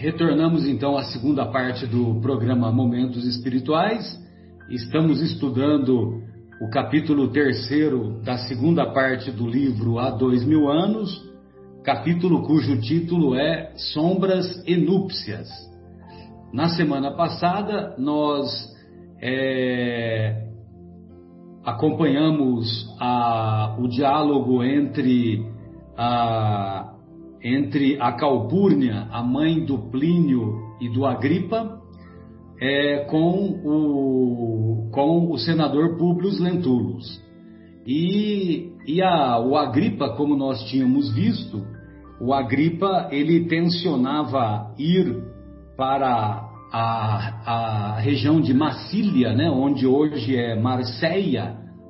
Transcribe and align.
Retornamos 0.00 0.66
então 0.66 0.96
à 0.96 1.04
segunda 1.04 1.44
parte 1.44 1.86
do 1.86 2.18
programa 2.22 2.72
Momentos 2.72 3.22
Espirituais. 3.26 4.18
Estamos 4.70 5.20
estudando 5.20 6.22
o 6.58 6.70
capítulo 6.70 7.28
terceiro 7.28 8.18
da 8.22 8.38
segunda 8.38 8.94
parte 8.94 9.30
do 9.30 9.46
livro 9.46 9.98
Há 9.98 10.08
Dois 10.08 10.42
Mil 10.42 10.70
Anos, 10.70 11.22
capítulo 11.84 12.46
cujo 12.46 12.80
título 12.80 13.34
é 13.34 13.74
Sombras 13.92 14.64
e 14.66 14.74
Núpcias. 14.74 15.50
Na 16.50 16.70
semana 16.70 17.10
passada, 17.10 17.94
nós 17.98 18.48
é, 19.20 20.46
acompanhamos 21.62 22.88
a, 22.98 23.76
o 23.78 23.86
diálogo 23.86 24.64
entre 24.64 25.44
a, 25.94 26.90
entre 27.42 28.00
a 28.00 28.12
Calpurnia, 28.12 29.08
a 29.10 29.22
mãe 29.22 29.64
do 29.64 29.78
Plínio 29.90 30.54
e 30.80 30.88
do 30.88 31.06
Agripa, 31.06 31.80
é, 32.60 33.04
com, 33.10 33.60
o, 33.64 34.90
com 34.92 35.30
o 35.30 35.38
senador 35.38 35.96
Publius 35.96 36.38
Lentulus. 36.38 37.20
E, 37.86 38.72
e 38.86 39.02
a, 39.02 39.38
o 39.38 39.56
Agripa, 39.56 40.10
como 40.10 40.36
nós 40.36 40.62
tínhamos 40.64 41.12
visto, 41.14 41.64
o 42.20 42.34
Agripa 42.34 43.08
ele 43.10 43.46
tensionava 43.46 44.74
ir 44.78 45.24
para 45.76 46.46
a, 46.70 47.94
a 47.94 48.00
região 48.00 48.40
de 48.40 48.52
Massília, 48.52 49.32
né, 49.32 49.50
onde 49.50 49.86
hoje 49.86 50.36
é 50.36 50.54
Marseille, 50.60 51.38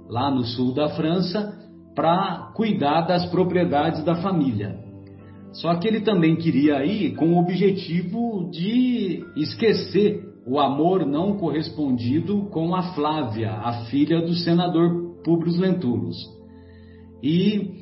lá 0.09 0.31
no 0.31 0.45
sul 0.45 0.73
da 0.73 0.91
França, 0.91 1.59
para 1.95 2.53
cuidar 2.55 3.03
das 3.03 3.27
propriedades 3.27 4.05
da 4.05 4.15
família. 4.17 4.90
Só 5.53 5.75
que 5.75 5.89
ele 5.89 6.01
também 6.01 6.37
queria 6.37 6.85
ir 6.85 7.15
com 7.17 7.33
o 7.33 7.39
objetivo 7.39 8.49
de 8.51 9.25
esquecer 9.37 10.31
o 10.47 10.59
amor 10.59 11.05
não 11.07 11.37
correspondido 11.37 12.49
com 12.51 12.75
a 12.75 12.95
Flávia, 12.95 13.53
a 13.53 13.85
filha 13.87 14.21
do 14.21 14.35
senador 14.35 15.21
Publius 15.23 15.59
Lentulus. 15.59 16.17
E 17.23 17.81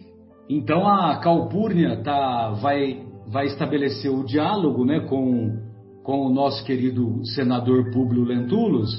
então 0.48 0.88
a 0.88 1.16
Calpurnia 1.18 2.02
tá, 2.02 2.50
vai, 2.60 3.02
vai 3.30 3.46
estabelecer 3.46 4.10
o 4.10 4.24
diálogo 4.24 4.84
né, 4.84 5.00
com, 5.00 5.56
com 6.02 6.26
o 6.26 6.32
nosso 6.32 6.64
querido 6.64 7.24
senador 7.34 7.90
Publio 7.92 8.24
Lentulus 8.24 8.90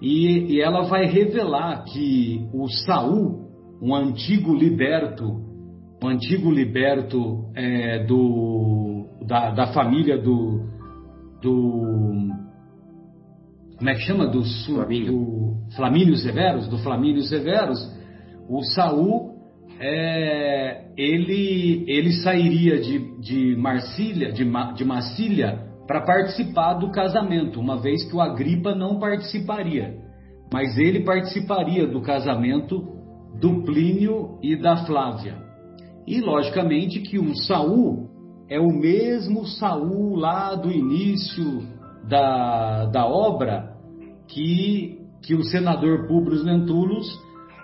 e, 0.00 0.54
e 0.54 0.60
ela 0.60 0.82
vai 0.82 1.06
revelar 1.06 1.84
que 1.84 2.46
o 2.52 2.68
Saul, 2.68 3.46
um 3.80 3.94
antigo 3.94 4.54
liberto 4.54 5.45
um 6.02 6.08
antigo 6.08 6.50
liberto 6.50 7.50
é, 7.54 8.04
do, 8.04 9.06
da, 9.26 9.50
da, 9.50 9.66
família 9.68 10.18
do, 10.18 10.66
do. 11.40 12.34
Como 13.78 13.90
é 13.90 13.94
que 13.94 14.00
chama? 14.00 14.26
Do, 14.26 14.42
Flamínio. 14.44 15.12
do 15.12 15.56
Flamínio 15.74 16.16
Severus, 16.16 16.68
do 16.68 16.78
Flamínio 16.78 17.22
Severus, 17.22 17.78
o 18.48 18.62
Saul 18.62 19.36
é, 19.80 20.86
ele, 20.96 21.84
ele 21.86 22.12
sairia 22.22 22.80
de, 22.80 23.20
de 23.20 23.56
Marcília, 23.56 24.32
de, 24.32 24.44
de 24.74 24.84
Massília 24.84 25.66
para 25.86 26.00
participar 26.04 26.74
do 26.74 26.90
casamento, 26.90 27.60
uma 27.60 27.80
vez 27.80 28.04
que 28.08 28.16
o 28.16 28.20
Agripa 28.20 28.74
não 28.74 28.98
participaria. 28.98 29.94
Mas 30.52 30.76
ele 30.78 31.04
participaria 31.04 31.86
do 31.86 32.00
casamento 32.00 32.96
do 33.40 33.62
Plínio 33.64 34.38
e 34.42 34.56
da 34.56 34.84
Flávia. 34.84 35.45
E 36.06 36.20
logicamente 36.20 37.00
que 37.00 37.18
o 37.18 37.34
Saul 37.34 38.08
é 38.48 38.60
o 38.60 38.68
mesmo 38.68 39.44
Saul 39.44 40.14
lá 40.14 40.54
do 40.54 40.70
início 40.70 41.62
da, 42.08 42.86
da 42.86 43.04
obra 43.04 43.74
que, 44.28 45.00
que 45.22 45.34
o 45.34 45.42
senador 45.42 46.06
Publius 46.06 46.44
Lentulus 46.44 47.06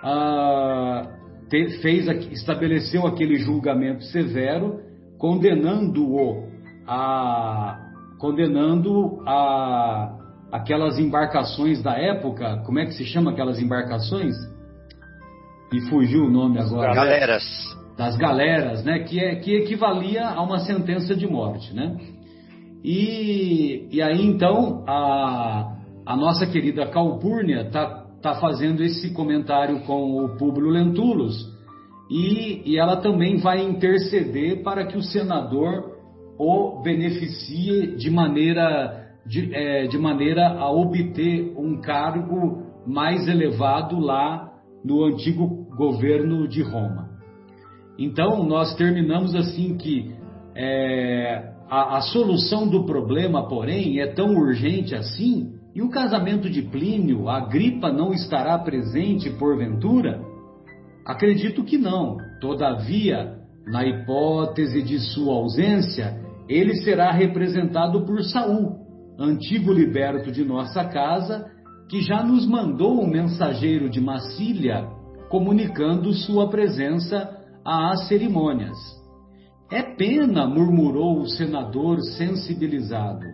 ah, 0.02 1.06
fez, 1.48 2.08
estabeleceu 2.32 3.06
aquele 3.06 3.36
julgamento 3.36 4.02
severo, 4.04 4.81
condenando-o 5.19 6.50
a 6.86 7.78
condenando 8.19 9.20
a 9.26 10.16
aquelas 10.52 10.97
embarcações 10.98 11.82
da 11.82 11.98
época, 11.98 12.62
como 12.64 12.78
é 12.78 12.86
que 12.86 12.92
se 12.92 13.04
chama 13.04 13.32
aquelas 13.32 13.60
embarcações? 13.60 14.34
E 15.72 15.81
fugiu 15.88 16.26
o 16.26 16.31
nome 16.31 16.60
agora. 16.60 16.94
Galeras 16.94 17.42
das 17.97 18.16
galeras, 18.16 18.84
né, 18.84 19.00
que, 19.00 19.20
é, 19.20 19.36
que 19.36 19.54
equivalia 19.54 20.26
a 20.26 20.42
uma 20.42 20.60
sentença 20.60 21.14
de 21.14 21.26
morte, 21.26 21.75
né? 21.75 21.97
E, 22.84 23.86
e 23.92 24.03
aí 24.03 24.25
então 24.26 24.82
a, 24.88 25.76
a 26.04 26.16
nossa 26.16 26.47
querida 26.47 26.86
Calpurnia 26.86 27.62
está 27.62 28.06
tá 28.20 28.34
fazendo 28.34 28.82
esse 28.82 29.12
comentário 29.12 29.81
com 29.81 30.25
o 30.25 30.36
Públio 30.36 30.69
Lentulus 30.69 31.52
e, 32.10 32.62
e 32.64 32.78
ela 32.78 32.97
também 32.97 33.36
vai 33.38 33.62
interceder 33.62 34.62
para 34.62 34.86
que 34.86 34.97
o 34.97 35.02
senador 35.02 35.92
o 36.38 36.82
beneficie 36.82 37.97
de 37.97 38.10
maneira, 38.10 39.06
de, 39.25 39.54
é, 39.54 39.86
de 39.86 39.98
maneira 39.98 40.48
a 40.48 40.70
obter 40.70 41.54
um 41.56 41.81
cargo 41.81 42.62
mais 42.86 43.28
elevado 43.28 44.00
lá 44.00 44.52
no 44.84 45.04
antigo 45.04 45.47
governo 45.76 46.48
de 46.48 46.62
Roma. 46.62 47.01
Então, 48.02 48.42
nós 48.42 48.74
terminamos 48.74 49.32
assim 49.32 49.76
que 49.76 50.12
é, 50.56 51.52
a, 51.70 51.98
a, 51.98 52.00
solução 52.00 52.66
do 52.68 52.84
problema, 52.84 53.48
porém, 53.48 54.00
é 54.00 54.08
tão 54.08 54.34
urgente 54.34 54.92
assim, 54.92 55.52
e 55.72 55.80
o 55.80 55.88
casamento 55.88 56.50
de 56.50 56.62
Plínio, 56.62 57.28
a 57.28 57.46
gripa 57.46 57.92
não 57.92 58.12
estará 58.12 58.58
presente 58.58 59.30
porventura? 59.30 60.20
Acredito 61.06 61.62
que 61.62 61.78
não. 61.78 62.16
Todavia, 62.40 63.36
na 63.68 63.86
hipótese 63.86 64.82
de 64.82 64.98
sua 64.98 65.34
ausência, 65.34 66.20
ele 66.48 66.74
será 66.78 67.12
representado 67.12 68.04
por 68.04 68.20
Saul, 68.24 68.80
antigo 69.16 69.72
liberto 69.72 70.32
de 70.32 70.44
nossa 70.44 70.84
casa, 70.86 71.46
que 71.88 72.00
já 72.00 72.20
nos 72.20 72.48
mandou 72.48 73.00
um 73.00 73.06
mensageiro 73.06 73.88
de 73.88 74.00
Massília 74.00 74.88
comunicando 75.28 76.12
sua 76.12 76.50
presença 76.50 77.41
às 77.65 78.09
cerimônias. 78.09 78.77
É 79.71 79.83
pena, 79.83 80.47
murmurou 80.47 81.21
o 81.21 81.28
senador 81.28 82.00
sensibilizado. 82.00 83.25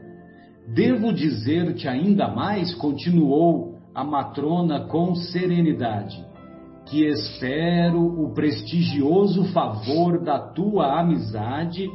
Devo 0.73 1.13
dizer-te 1.13 1.89
ainda 1.89 2.29
mais, 2.29 2.75
continuou 2.75 3.79
a 3.95 4.05
matrona 4.05 4.87
com 4.87 5.15
serenidade, 5.15 6.25
que 6.87 7.07
espero 7.07 8.01
o 8.01 8.33
prestigioso 8.35 9.45
favor 9.53 10.23
da 10.23 10.39
tua 10.39 11.01
amizade 11.01 11.89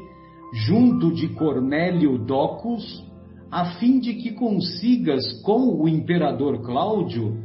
junto 0.54 1.14
de 1.14 1.30
Cornélio 1.30 2.18
Docus, 2.18 3.04
a 3.50 3.66
fim 3.76 4.00
de 4.00 4.16
que 4.16 4.34
consigas 4.34 5.42
com 5.44 5.82
o 5.82 5.88
imperador 5.88 6.62
Cláudio 6.64 7.38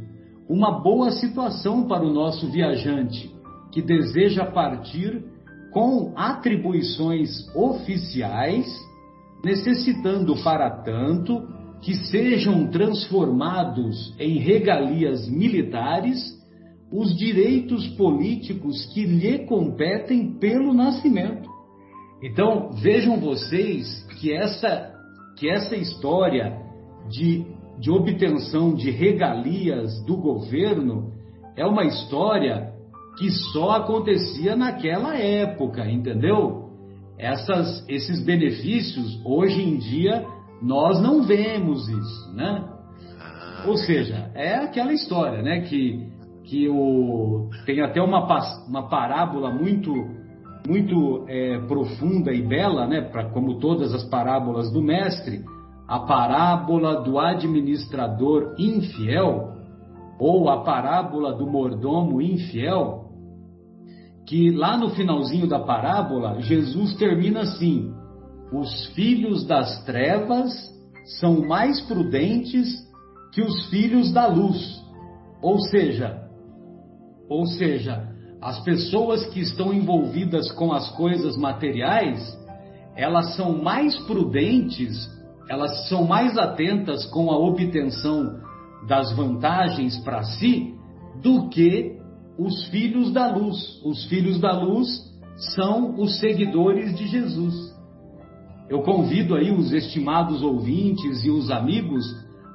uma 0.49 0.81
boa 0.81 1.11
situação 1.11 1.87
para 1.87 2.03
o 2.03 2.11
nosso 2.11 2.51
viajante 2.51 3.38
que 3.71 3.81
deseja 3.81 4.45
partir 4.45 5.23
com 5.71 6.13
atribuições 6.15 7.29
oficiais, 7.55 8.65
necessitando 9.43 10.35
para 10.43 10.69
tanto 10.83 11.47
que 11.81 11.95
sejam 11.95 12.67
transformados 12.67 14.13
em 14.19 14.37
regalias 14.39 15.29
militares 15.29 16.37
os 16.91 17.15
direitos 17.15 17.87
políticos 17.89 18.85
que 18.93 19.05
lhe 19.05 19.45
competem 19.45 20.33
pelo 20.39 20.73
nascimento. 20.73 21.47
Então, 22.21 22.71
vejam 22.73 23.19
vocês 23.19 24.03
que 24.19 24.33
essa, 24.33 24.91
que 25.37 25.49
essa 25.49 25.75
história 25.75 26.57
de, 27.09 27.45
de 27.79 27.89
obtenção 27.89 28.73
de 28.73 28.89
regalias 28.89 30.03
do 30.05 30.17
governo 30.17 31.13
é 31.55 31.65
uma 31.65 31.85
história 31.85 32.68
que 33.19 33.29
só 33.51 33.71
acontecia 33.71 34.55
naquela 34.55 35.17
época, 35.17 35.85
entendeu? 35.85 36.69
Essas, 37.17 37.85
esses 37.89 38.23
benefícios, 38.23 39.21
hoje 39.25 39.61
em 39.61 39.77
dia, 39.77 40.25
nós 40.61 41.01
não 41.01 41.23
vemos 41.23 41.89
isso, 41.89 42.33
né? 42.33 42.63
Ou 43.67 43.75
seja, 43.75 44.31
é 44.33 44.55
aquela 44.55 44.93
história, 44.93 45.41
né? 45.41 45.59
Que, 45.61 46.07
que 46.45 46.69
o, 46.69 47.49
tem 47.65 47.81
até 47.81 48.01
uma, 48.01 48.25
uma 48.69 48.87
parábola 48.87 49.51
muito, 49.51 49.93
muito 50.65 51.25
é, 51.27 51.59
profunda 51.67 52.31
e 52.31 52.41
bela, 52.41 52.87
né? 52.87 53.01
Pra, 53.01 53.29
como 53.31 53.59
todas 53.59 53.93
as 53.93 54.05
parábolas 54.05 54.71
do 54.71 54.81
mestre, 54.81 55.43
a 55.89 55.99
parábola 55.99 57.03
do 57.03 57.19
administrador 57.19 58.55
infiel, 58.57 59.59
ou 60.17 60.49
a 60.49 60.63
parábola 60.63 61.33
do 61.33 61.45
mordomo 61.45 62.21
infiel, 62.21 62.98
que 64.29 64.51
lá 64.51 64.77
no 64.77 64.91
finalzinho 64.91 65.47
da 65.47 65.59
parábola, 65.59 66.39
Jesus 66.39 66.93
termina 66.97 67.41
assim: 67.41 67.91
os 68.53 68.85
filhos 68.93 69.43
das 69.43 69.83
trevas 69.85 70.53
são 71.19 71.47
mais 71.47 71.81
prudentes 71.81 72.67
que 73.33 73.41
os 73.41 73.67
filhos 73.69 74.13
da 74.13 74.27
luz. 74.27 74.79
Ou 75.41 75.59
seja, 75.61 76.29
ou 77.27 77.47
seja, 77.47 78.07
as 78.39 78.59
pessoas 78.63 79.25
que 79.27 79.39
estão 79.39 79.73
envolvidas 79.73 80.51
com 80.51 80.71
as 80.71 80.87
coisas 80.91 81.35
materiais, 81.35 82.37
elas 82.95 83.35
são 83.35 83.57
mais 83.63 83.97
prudentes, 84.01 85.09
elas 85.49 85.89
são 85.89 86.05
mais 86.05 86.37
atentas 86.37 87.03
com 87.07 87.31
a 87.31 87.37
obtenção 87.37 88.39
das 88.87 89.11
vantagens 89.15 89.97
para 90.03 90.21
si 90.21 90.75
do 91.19 91.49
que 91.49 91.98
os 92.39 92.67
filhos 92.69 93.11
da 93.11 93.27
luz. 93.27 93.57
Os 93.83 94.05
filhos 94.05 94.39
da 94.39 94.53
luz 94.53 94.87
são 95.55 95.99
os 95.99 96.19
seguidores 96.19 96.95
de 96.95 97.07
Jesus. 97.07 97.53
Eu 98.69 98.81
convido 98.81 99.35
aí 99.35 99.51
os 99.51 99.73
estimados 99.73 100.41
ouvintes 100.41 101.23
e 101.25 101.29
os 101.29 101.51
amigos 101.51 102.05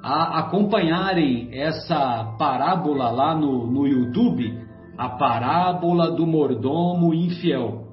a 0.02 0.38
acompanharem 0.40 1.48
essa 1.52 2.36
parábola 2.38 3.10
lá 3.10 3.34
no, 3.34 3.66
no 3.66 3.86
YouTube, 3.86 4.52
a 4.96 5.08
parábola 5.08 6.10
do 6.10 6.26
mordomo 6.26 7.12
infiel, 7.12 7.84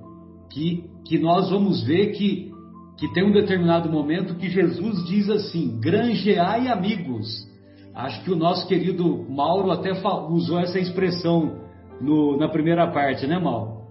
que, 0.51 0.83
que 1.05 1.17
nós 1.17 1.49
vamos 1.49 1.83
ver 1.83 2.11
que, 2.11 2.51
que 2.97 3.11
tem 3.13 3.25
um 3.25 3.31
determinado 3.31 3.89
momento 3.89 4.35
que 4.35 4.49
Jesus 4.49 5.05
diz 5.05 5.29
assim: 5.29 5.79
granjeai 5.79 6.67
amigos. 6.67 7.49
Acho 7.93 8.23
que 8.23 8.31
o 8.31 8.35
nosso 8.37 8.67
querido 8.67 9.25
Mauro 9.29 9.71
até 9.71 9.91
usou 10.29 10.59
essa 10.59 10.79
expressão 10.79 11.60
no, 12.01 12.37
na 12.37 12.49
primeira 12.49 12.91
parte, 12.91 13.27
né, 13.27 13.37
Mauro? 13.39 13.81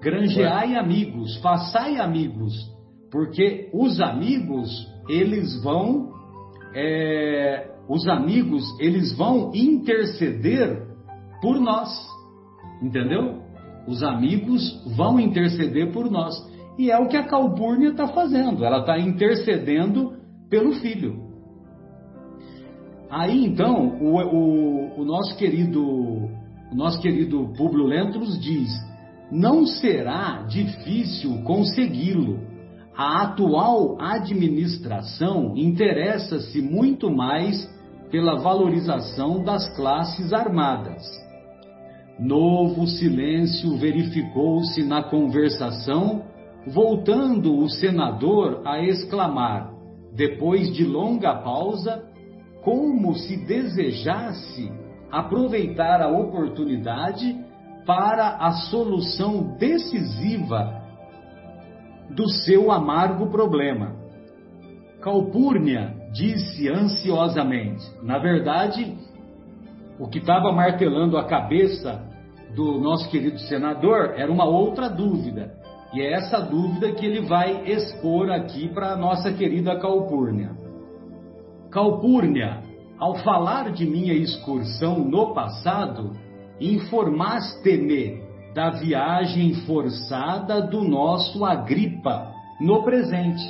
Granjeai 0.00 0.76
amigos, 0.76 1.36
façai 1.38 1.98
amigos, 1.98 2.52
porque 3.10 3.70
os 3.72 4.00
amigos, 4.00 4.68
eles 5.08 5.62
vão, 5.62 6.12
é, 6.74 7.70
os 7.88 8.06
amigos, 8.06 8.62
eles 8.78 9.16
vão 9.16 9.50
interceder 9.54 10.86
por 11.40 11.58
nós, 11.58 11.88
entendeu? 12.82 13.42
Os 13.86 14.02
amigos 14.02 14.62
vão 14.96 15.18
interceder 15.18 15.92
por 15.92 16.10
nós. 16.10 16.34
E 16.78 16.90
é 16.90 16.98
o 16.98 17.08
que 17.08 17.16
a 17.16 17.26
Calpurnia 17.26 17.90
está 17.90 18.08
fazendo, 18.08 18.64
ela 18.64 18.80
está 18.80 18.98
intercedendo 18.98 20.14
pelo 20.50 20.72
filho. 20.72 21.22
Aí 23.08 23.44
então, 23.46 23.96
o, 24.00 24.16
o, 24.16 25.00
o 25.00 25.04
nosso 25.04 25.36
querido, 25.36 26.28
nosso 26.74 27.00
querido 27.00 27.52
Públio 27.56 27.86
Lentulus 27.86 28.38
diz: 28.40 28.70
não 29.30 29.64
será 29.66 30.44
difícil 30.48 31.42
consegui-lo. 31.42 32.40
A 32.96 33.22
atual 33.22 33.96
administração 34.00 35.54
interessa-se 35.56 36.62
muito 36.62 37.10
mais 37.10 37.68
pela 38.10 38.38
valorização 38.38 39.42
das 39.42 39.68
classes 39.76 40.32
armadas. 40.32 41.02
Novo 42.18 42.86
silêncio 42.86 43.76
verificou-se 43.76 44.84
na 44.84 45.02
conversação, 45.02 46.22
voltando 46.68 47.56
o 47.58 47.68
senador 47.68 48.62
a 48.64 48.80
exclamar, 48.80 49.72
depois 50.14 50.72
de 50.72 50.84
longa 50.84 51.34
pausa, 51.34 52.04
como 52.62 53.14
se 53.16 53.36
desejasse 53.44 54.70
aproveitar 55.18 56.02
a 56.02 56.08
oportunidade 56.08 57.36
para 57.86 58.36
a 58.36 58.50
solução 58.52 59.56
decisiva 59.58 60.82
do 62.10 62.28
seu 62.28 62.72
amargo 62.72 63.30
problema. 63.30 63.94
Calpurnia 65.00 65.94
disse 66.12 66.68
ansiosamente: 66.68 67.84
na 68.02 68.18
verdade, 68.18 68.96
o 69.98 70.08
que 70.08 70.18
estava 70.18 70.50
martelando 70.52 71.16
a 71.16 71.24
cabeça 71.24 72.02
do 72.56 72.80
nosso 72.80 73.08
querido 73.10 73.38
senador 73.38 74.14
era 74.16 74.30
uma 74.30 74.44
outra 74.44 74.88
dúvida. 74.88 75.54
E 75.92 76.00
é 76.00 76.12
essa 76.12 76.40
dúvida 76.40 76.90
que 76.92 77.06
ele 77.06 77.20
vai 77.20 77.70
expor 77.70 78.30
aqui 78.30 78.68
para 78.68 78.92
a 78.92 78.96
nossa 78.96 79.32
querida 79.32 79.78
Calpurnia. 79.78 80.50
Calpurnia, 81.70 82.63
ao 83.04 83.16
falar 83.16 83.70
de 83.70 83.84
minha 83.84 84.14
excursão 84.14 85.00
no 85.00 85.34
passado, 85.34 86.12
informaste-me 86.58 88.22
da 88.54 88.70
viagem 88.70 89.52
forçada 89.66 90.62
do 90.62 90.82
nosso 90.82 91.44
Agripa 91.44 92.32
no 92.58 92.82
presente. 92.82 93.44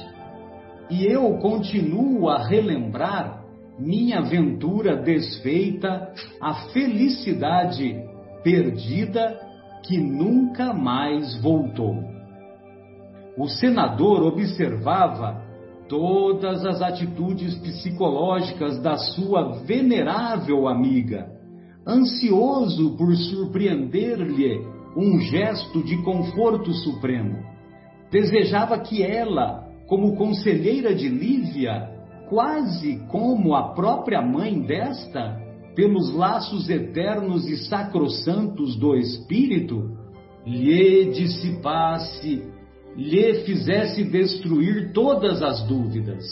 E 0.91 1.07
eu 1.07 1.39
continuo 1.39 2.29
a 2.29 2.45
relembrar 2.49 3.45
minha 3.79 4.19
aventura 4.19 4.97
desfeita, 4.97 6.13
a 6.41 6.55
felicidade 6.73 7.97
perdida 8.43 9.39
que 9.85 9.97
nunca 9.99 10.75
mais 10.75 11.41
voltou. 11.41 12.03
O 13.39 13.47
senador 13.47 14.25
observava 14.25 15.44
todas 15.95 16.67
as 16.67 16.83
atitudes 16.83 17.55
psicológicas 17.55 18.83
da 18.83 18.97
sua 18.97 19.61
venerável 19.63 20.67
amiga 20.67 21.33
ansioso 21.87 22.97
por 22.97 23.15
surpreender-lhe 23.15 24.59
um 24.97 25.21
gesto 25.21 25.85
de 25.85 26.03
conforto 26.03 26.73
supremo. 26.73 27.39
Desejava 28.11 28.77
que 28.81 29.05
ela, 29.05 29.69
como 29.87 30.17
conselheira 30.17 30.93
de 30.93 31.09
Lívia, 31.09 31.91
quase 32.29 32.97
como 33.09 33.55
a 33.55 33.73
própria 33.75 34.21
mãe 34.21 34.61
desta, 34.61 35.41
pelos 35.77 36.13
laços 36.13 36.69
eternos 36.69 37.47
e 37.47 37.57
sacrossantos 37.69 38.75
do 38.77 38.97
Espírito, 38.97 39.97
lhe 40.45 41.13
dissipasse, 41.13 42.43
lhe 42.97 43.45
fizesse 43.45 44.05
destruir 44.05 44.93
todas 44.93 45.43
as 45.43 45.63
dúvidas, 45.65 46.25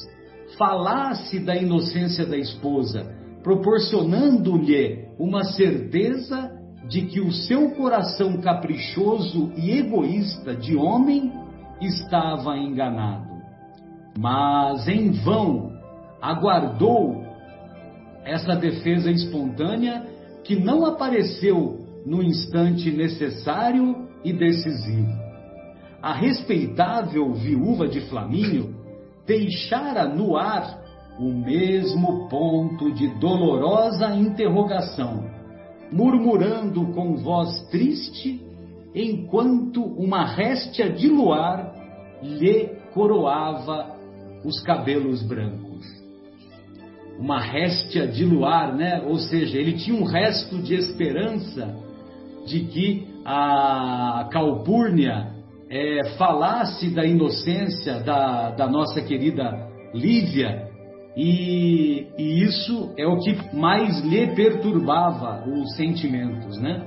falasse 0.56 1.38
da 1.40 1.56
inocência 1.56 2.24
da 2.26 2.36
esposa, 2.36 3.14
proporcionando-lhe 3.42 5.08
uma 5.18 5.44
certeza 5.44 6.50
de 6.88 7.02
que 7.02 7.20
o 7.20 7.32
seu 7.32 7.70
coração 7.70 8.40
caprichoso 8.40 9.52
e 9.56 9.72
egoísta 9.72 10.54
de 10.54 10.76
homem 10.76 11.32
estava 11.80 12.56
enganado. 12.56 13.32
Mas 14.18 14.86
em 14.88 15.10
vão 15.10 15.72
aguardou 16.20 17.22
essa 18.24 18.54
defesa 18.54 19.10
espontânea 19.10 20.06
que 20.44 20.56
não 20.56 20.84
apareceu 20.84 21.80
no 22.04 22.22
instante 22.22 22.90
necessário 22.90 24.08
e 24.24 24.32
decisivo. 24.32 25.21
A 26.02 26.12
respeitável 26.12 27.32
viúva 27.32 27.86
de 27.86 28.00
Flamínio 28.02 28.74
deixara 29.24 30.08
no 30.08 30.36
ar 30.36 30.82
o 31.18 31.32
mesmo 31.32 32.28
ponto 32.28 32.90
de 32.92 33.06
dolorosa 33.20 34.12
interrogação, 34.16 35.24
murmurando 35.92 36.86
com 36.92 37.14
voz 37.16 37.68
triste, 37.70 38.44
enquanto 38.92 39.84
uma 39.84 40.24
réstia 40.24 40.90
de 40.90 41.08
luar 41.08 41.72
lhe 42.20 42.70
coroava 42.92 43.94
os 44.44 44.60
cabelos 44.62 45.22
brancos. 45.22 45.86
Uma 47.16 47.40
réstia 47.40 48.08
de 48.08 48.24
luar, 48.24 48.74
né? 48.74 49.02
Ou 49.06 49.18
seja, 49.18 49.56
ele 49.56 49.74
tinha 49.74 49.96
um 49.96 50.04
resto 50.04 50.58
de 50.58 50.74
esperança 50.74 51.76
de 52.44 52.60
que 52.64 53.06
a 53.24 54.28
Calpurnia 54.32 55.31
é, 55.72 56.04
falasse 56.18 56.90
da 56.90 57.06
inocência 57.06 57.98
da, 58.00 58.50
da 58.50 58.68
nossa 58.68 59.00
querida 59.00 59.70
Lívia 59.94 60.68
e, 61.16 62.08
e, 62.18 62.42
isso 62.42 62.92
é 62.96 63.06
o 63.06 63.18
que 63.18 63.36
mais 63.54 64.00
lhe 64.00 64.34
perturbava 64.34 65.44
os 65.48 65.74
sentimentos, 65.76 66.58
né? 66.58 66.86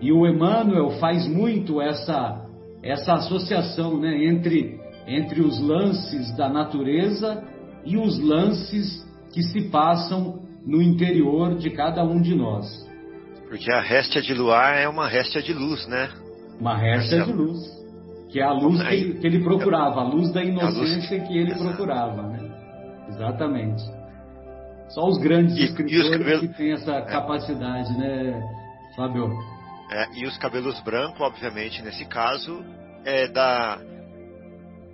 E 0.00 0.12
o 0.12 0.26
Emmanuel 0.26 0.90
faz 0.98 1.26
muito 1.26 1.80
essa, 1.80 2.42
essa 2.82 3.14
associação 3.14 3.98
né, 3.98 4.24
entre, 4.24 4.78
entre 5.06 5.40
os 5.40 5.58
lances 5.60 6.34
da 6.36 6.48
natureza 6.48 7.42
e 7.84 7.96
os 7.96 8.18
lances 8.18 9.06
que 9.32 9.42
se 9.42 9.70
passam 9.70 10.42
no 10.66 10.82
interior 10.82 11.54
de 11.54 11.70
cada 11.70 12.04
um 12.04 12.20
de 12.20 12.34
nós. 12.34 12.66
Porque 13.48 13.70
a 13.70 13.80
réstia 13.80 14.20
de 14.20 14.34
luar 14.34 14.76
é 14.76 14.88
uma 14.88 15.08
réstia 15.08 15.42
de 15.42 15.54
luz, 15.54 15.86
né? 15.86 16.10
Uma 16.60 16.76
réstia 16.76 17.22
de 17.22 17.32
luz. 17.32 17.75
Que 18.28 18.40
é 18.40 18.42
a 18.42 18.52
luz 18.52 18.82
que 18.82 18.94
ele, 18.94 19.14
que 19.14 19.26
ele 19.26 19.44
procurava, 19.44 20.00
a 20.00 20.04
luz 20.04 20.32
da 20.32 20.42
inocência 20.42 21.20
que 21.20 21.38
ele 21.38 21.54
procurava, 21.54 22.22
né? 22.22 22.40
Exatamente. 23.08 23.82
Só 24.88 25.06
os 25.06 25.18
grandes 25.18 25.56
e, 25.56 25.64
escritores 25.64 26.06
e 26.06 26.18
cabelos... 26.18 26.40
que 26.40 26.48
têm 26.48 26.72
essa 26.72 26.92
é. 26.92 27.02
capacidade, 27.02 27.96
né, 27.98 28.42
Fábio? 28.96 29.30
É, 29.90 30.18
e 30.18 30.26
os 30.26 30.36
cabelos 30.38 30.80
brancos, 30.80 31.20
obviamente, 31.20 31.82
nesse 31.82 32.04
caso, 32.04 32.64
é 33.04 33.28
da 33.28 33.78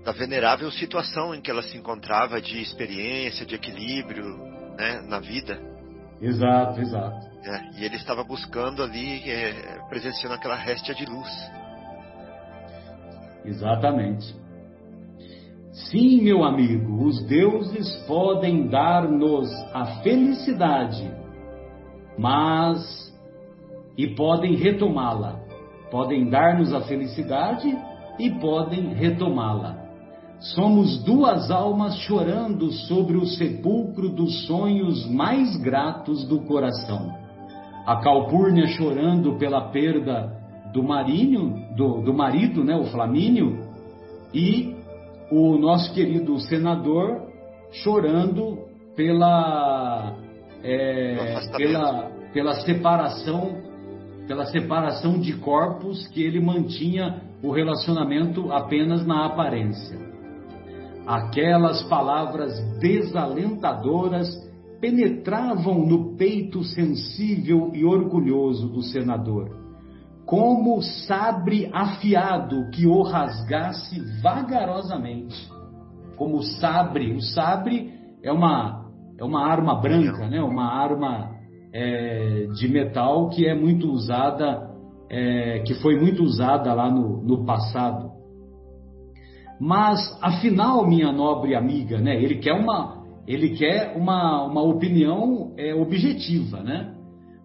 da 0.04 0.12
venerável 0.12 0.70
situação 0.70 1.34
em 1.34 1.40
que 1.40 1.50
ela 1.50 1.62
se 1.62 1.76
encontrava 1.76 2.40
de 2.40 2.60
experiência, 2.60 3.46
de 3.46 3.54
equilíbrio 3.54 4.24
né, 4.76 5.00
na 5.06 5.20
vida. 5.20 5.60
Exato, 6.20 6.80
exato. 6.80 7.26
É, 7.44 7.80
e 7.80 7.84
ele 7.84 7.96
estava 7.96 8.22
buscando 8.24 8.82
ali, 8.82 9.28
é, 9.30 9.78
presenciando 9.88 10.34
aquela 10.34 10.56
réstia 10.56 10.94
de 10.94 11.04
luz. 11.04 11.28
Exatamente. 13.44 14.34
Sim, 15.72 16.22
meu 16.22 16.44
amigo, 16.44 17.04
os 17.04 17.22
deuses 17.24 17.96
podem 18.06 18.68
dar-nos 18.68 19.50
a 19.72 19.86
felicidade, 20.02 21.10
mas 22.18 23.10
e 23.96 24.14
podem 24.14 24.54
retomá-la. 24.54 25.40
Podem 25.90 26.28
dar-nos 26.28 26.72
a 26.72 26.80
felicidade 26.82 27.76
e 28.18 28.30
podem 28.32 28.94
retomá-la. 28.94 29.82
Somos 30.54 31.02
duas 31.04 31.50
almas 31.50 31.96
chorando 32.00 32.70
sobre 32.72 33.16
o 33.16 33.24
sepulcro 33.26 34.08
dos 34.08 34.46
sonhos 34.46 35.06
mais 35.06 35.56
gratos 35.58 36.24
do 36.26 36.40
coração. 36.40 37.12
A 37.86 37.96
Calpurnia 37.96 38.66
chorando 38.66 39.38
pela 39.38 39.70
perda 39.70 40.41
do 40.72 40.82
marinho, 40.82 41.74
do, 41.76 42.00
do 42.00 42.14
marido, 42.14 42.64
né, 42.64 42.76
o 42.76 42.84
Flamínio, 42.84 43.58
e 44.32 44.74
o 45.30 45.58
nosso 45.58 45.92
querido 45.92 46.38
senador 46.40 47.28
chorando 47.70 48.58
pela, 48.96 50.14
é, 50.62 51.40
pela, 51.56 52.10
pela 52.32 52.54
separação 52.60 53.72
pela 54.26 54.46
separação 54.46 55.18
de 55.18 55.34
corpos 55.34 56.06
que 56.08 56.22
ele 56.22 56.40
mantinha 56.40 57.22
o 57.42 57.50
relacionamento 57.50 58.52
apenas 58.52 59.04
na 59.04 59.26
aparência. 59.26 59.98
Aquelas 61.06 61.82
palavras 61.88 62.52
desalentadoras 62.78 64.28
penetravam 64.80 65.84
no 65.86 66.16
peito 66.16 66.62
sensível 66.62 67.72
e 67.74 67.84
orgulhoso 67.84 68.68
do 68.68 68.82
senador, 68.82 69.50
como 70.32 70.80
sabre 70.80 71.68
afiado 71.74 72.70
que 72.70 72.86
o 72.86 73.02
rasgasse 73.02 74.00
vagarosamente. 74.22 75.36
Como 76.16 76.42
sabre, 76.42 77.12
o 77.12 77.20
sabre 77.20 77.92
é 78.22 78.32
uma 78.32 78.86
é 79.18 79.22
uma 79.22 79.46
arma 79.46 79.74
branca, 79.74 80.26
né? 80.30 80.40
Uma 80.42 80.72
arma 80.72 81.32
é, 81.70 82.46
de 82.54 82.66
metal 82.66 83.28
que 83.28 83.46
é 83.46 83.54
muito 83.54 83.92
usada, 83.92 84.70
é, 85.10 85.58
que 85.66 85.74
foi 85.74 86.00
muito 86.00 86.22
usada 86.22 86.72
lá 86.72 86.90
no, 86.90 87.22
no 87.22 87.44
passado. 87.44 88.10
Mas, 89.60 90.18
afinal, 90.22 90.88
minha 90.88 91.12
nobre 91.12 91.54
amiga, 91.54 91.98
né, 91.98 92.16
ele 92.16 92.36
quer 92.36 92.54
uma, 92.54 93.04
ele 93.28 93.50
quer 93.50 93.94
uma, 93.98 94.44
uma 94.46 94.62
opinião 94.62 95.52
é, 95.58 95.74
objetiva, 95.74 96.62
né? 96.62 96.94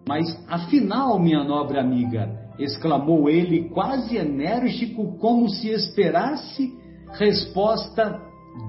Mas, 0.08 0.24
afinal, 0.48 1.18
minha 1.18 1.44
nobre 1.44 1.78
amiga, 1.78 2.47
exclamou 2.58 3.28
ele 3.28 3.68
quase 3.68 4.16
enérgico, 4.16 5.16
como 5.18 5.48
se 5.48 5.68
esperasse 5.68 6.76
resposta 7.12 8.20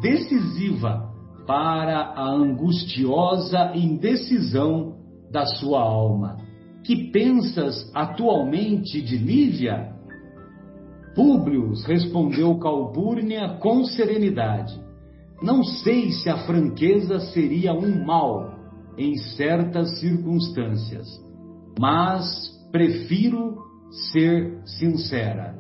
decisiva 0.02 1.10
para 1.48 2.14
a 2.16 2.30
angustiosa 2.30 3.72
indecisão 3.76 4.96
da 5.32 5.46
sua 5.46 5.82
alma. 5.82 6.38
Que 6.84 7.12
pensas 7.12 7.92
atualmente 7.94 9.02
de 9.02 9.18
Lívia? 9.18 9.94
Públio 11.16 11.74
respondeu 11.86 12.58
Calpurnia 12.60 13.58
com 13.60 13.84
serenidade. 13.84 14.80
Não 15.42 15.64
sei 15.64 16.12
se 16.12 16.30
a 16.30 16.38
franqueza 16.46 17.20
seria 17.20 17.74
um 17.74 18.06
mal 18.06 18.54
em 18.98 19.16
certas 19.18 20.00
circunstâncias, 20.00 21.08
mas 21.80 22.26
prefiro 22.72 23.69
ser 23.92 24.62
sincera. 24.66 25.58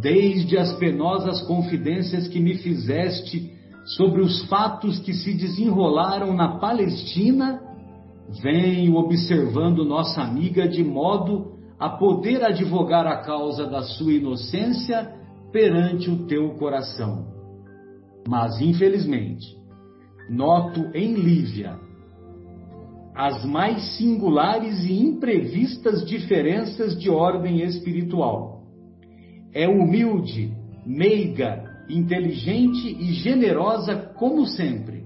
Desde 0.00 0.58
as 0.58 0.72
penosas 0.74 1.42
confidências 1.42 2.28
que 2.28 2.40
me 2.40 2.54
fizeste 2.54 3.52
sobre 3.96 4.22
os 4.22 4.44
fatos 4.48 4.98
que 5.00 5.12
se 5.12 5.34
desenrolaram 5.34 6.34
na 6.34 6.58
Palestina, 6.58 7.60
Venho 8.40 8.94
observando 8.96 9.84
nossa 9.84 10.22
amiga 10.22 10.68
de 10.68 10.82
modo 10.82 11.58
a 11.78 11.88
poder 11.90 12.42
advogar 12.44 13.06
a 13.06 13.18
causa 13.18 13.66
da 13.66 13.82
sua 13.82 14.12
inocência 14.12 15.12
perante 15.50 16.08
o 16.08 16.26
teu 16.26 16.54
coração. 16.54 17.26
Mas, 18.26 18.60
infelizmente, 18.60 19.44
noto 20.30 20.80
em 20.94 21.14
Lívia 21.14 21.76
as 23.14 23.44
mais 23.44 23.96
singulares 23.96 24.84
e 24.84 24.92
imprevistas 24.92 26.04
diferenças 26.06 26.98
de 26.98 27.10
ordem 27.10 27.60
espiritual. 27.62 28.62
É 29.52 29.68
humilde, 29.68 30.52
meiga, 30.86 31.64
inteligente 31.88 32.88
e 32.88 33.12
generosa 33.12 33.96
como 34.16 34.46
sempre 34.46 35.02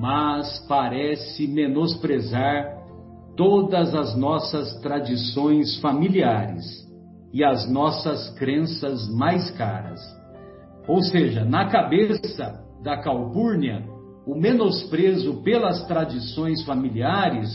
mas 0.00 0.64
parece 0.68 1.48
menosprezar 1.48 2.78
todas 3.36 3.92
as 3.96 4.16
nossas 4.16 4.80
tradições 4.80 5.80
familiares 5.80 6.64
e 7.32 7.42
as 7.42 7.68
nossas 7.68 8.30
crenças 8.38 9.08
mais 9.08 9.50
caras. 9.50 10.00
Ou 10.86 11.02
seja, 11.02 11.44
na 11.44 11.68
cabeça 11.68 12.64
da 12.80 13.02
Calpurnia, 13.02 13.84
o 14.28 14.38
menosprezo 14.38 15.42
pelas 15.42 15.86
tradições 15.86 16.62
familiares 16.66 17.48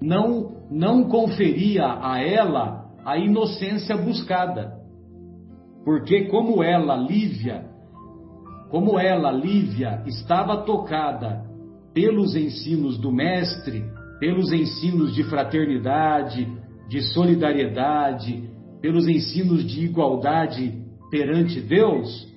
não, 0.00 0.52
não 0.70 1.08
conferia 1.08 1.98
a 2.00 2.22
ela 2.22 2.86
a 3.04 3.18
inocência 3.18 3.96
buscada. 3.96 4.78
Porque 5.84 6.26
como 6.26 6.62
ela, 6.62 6.94
Lívia, 6.94 7.64
como 8.68 9.00
ela, 9.00 9.32
Lívia, 9.32 10.04
estava 10.06 10.58
tocada 10.58 11.44
pelos 11.92 12.36
ensinos 12.36 12.96
do 12.96 13.10
Mestre, 13.10 13.82
pelos 14.20 14.52
ensinos 14.52 15.12
de 15.12 15.24
fraternidade, 15.24 16.46
de 16.88 17.02
solidariedade, 17.12 18.48
pelos 18.80 19.08
ensinos 19.08 19.64
de 19.64 19.86
igualdade 19.86 20.72
perante 21.10 21.60
Deus, 21.60 22.28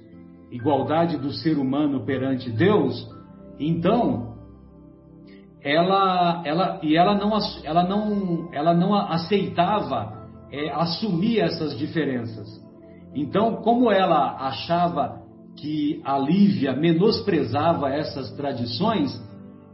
igualdade 0.52 1.18
do 1.18 1.32
ser 1.32 1.60
humano 1.60 2.04
perante 2.04 2.50
Deus, 2.50 3.13
então 3.68 4.34
ela, 5.62 6.42
ela 6.46 6.80
e 6.84 6.96
ela 6.96 7.16
não, 7.16 7.32
ela 7.64 7.84
não, 7.84 8.50
ela 8.52 8.74
não 8.74 8.94
aceitava 8.94 10.28
é, 10.52 10.70
assumir 10.72 11.40
essas 11.40 11.78
diferenças. 11.78 12.62
Então, 13.16 13.58
como 13.58 13.92
ela 13.92 14.36
achava 14.48 15.22
que 15.58 16.02
a 16.04 16.18
Lívia 16.18 16.76
menosprezava 16.76 17.90
essas 17.90 18.32
tradições, 18.36 19.22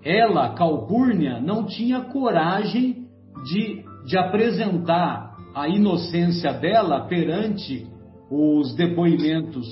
ela, 0.04 0.54
Calpurnia, 0.54 1.40
não 1.40 1.66
tinha 1.66 2.02
coragem 2.02 3.08
de, 3.46 3.84
de 4.06 4.18
apresentar 4.18 5.36
a 5.56 5.68
inocência 5.68 6.54
dela 6.54 7.08
perante 7.08 7.88
os 8.30 8.76
depoimentos 8.76 9.68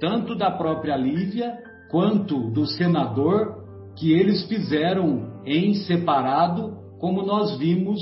tanto 0.00 0.34
da 0.34 0.50
própria 0.50 0.96
Lívia 0.96 1.58
quanto 1.90 2.50
do 2.50 2.66
senador 2.66 3.59
que 4.00 4.14
eles 4.14 4.48
fizeram 4.48 5.28
em 5.44 5.74
separado, 5.74 6.74
como 6.98 7.22
nós 7.22 7.58
vimos 7.58 8.00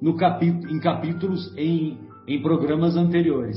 no 0.00 0.14
capítulo, 0.14 0.70
em 0.70 0.78
capítulos 0.78 1.56
em, 1.56 1.98
em 2.28 2.42
programas 2.42 2.96
anteriores. 2.96 3.56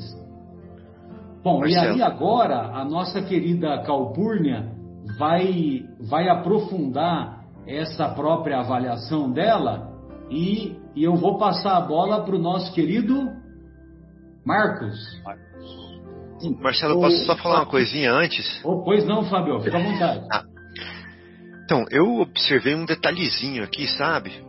Bom, 1.43 1.59
Marcelo. 1.59 1.97
e 1.97 2.01
aí 2.01 2.01
agora 2.01 2.71
a 2.73 2.85
nossa 2.85 3.21
querida 3.21 3.83
Calpurnia 3.83 4.71
vai, 5.19 5.83
vai 6.09 6.29
aprofundar 6.29 7.41
essa 7.67 8.07
própria 8.09 8.59
avaliação 8.59 9.29
dela 9.29 9.91
e, 10.29 10.77
e 10.95 11.03
eu 11.03 11.15
vou 11.15 11.37
passar 11.37 11.75
a 11.75 11.81
bola 11.81 12.23
para 12.23 12.35
o 12.35 12.39
nosso 12.39 12.73
querido 12.73 13.29
Marcos. 14.45 14.97
Marcelo, 16.59 16.97
o, 16.97 17.01
posso 17.01 17.25
só 17.25 17.35
falar 17.35 17.59
uma 17.59 17.65
coisinha 17.65 18.13
antes? 18.13 18.61
Oh, 18.63 18.81
pois 18.81 19.05
não, 19.05 19.25
Fábio, 19.25 19.59
fica 19.59 19.77
à 19.77 19.83
vontade. 19.83 20.50
Então, 21.71 21.85
eu 21.89 22.19
observei 22.19 22.75
um 22.75 22.83
detalhezinho 22.83 23.63
aqui, 23.63 23.87
sabe? 23.87 24.43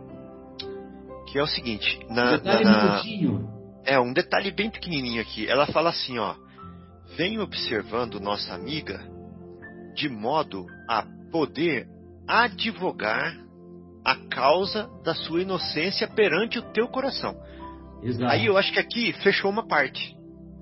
Que 1.27 1.39
é 1.39 1.41
o 1.41 1.47
seguinte, 1.47 1.97
na, 2.09 2.25
um 2.25 2.31
detalhe 2.31 2.63
na, 2.65 2.71
na 2.73 3.03
é 3.85 3.97
um 3.97 4.11
detalhe 4.11 4.51
bem 4.51 4.69
pequenininho 4.69 5.21
aqui. 5.21 5.47
Ela 5.47 5.65
fala 5.67 5.91
assim, 5.91 6.19
ó: 6.19 6.35
"Vem 7.15 7.39
observando 7.39 8.19
nossa 8.19 8.53
amiga 8.53 8.99
de 9.95 10.09
modo 10.09 10.65
a 10.89 11.05
poder 11.31 11.87
advogar 12.27 13.33
a 14.03 14.15
causa 14.27 14.89
da 15.05 15.15
sua 15.15 15.43
inocência 15.43 16.09
perante 16.09 16.59
o 16.59 16.73
teu 16.73 16.89
coração. 16.89 17.37
Exato. 18.01 18.33
Aí 18.33 18.47
eu 18.47 18.57
acho 18.57 18.73
que 18.73 18.79
aqui 18.79 19.13
fechou 19.23 19.49
uma 19.49 19.65
parte. 19.65 20.13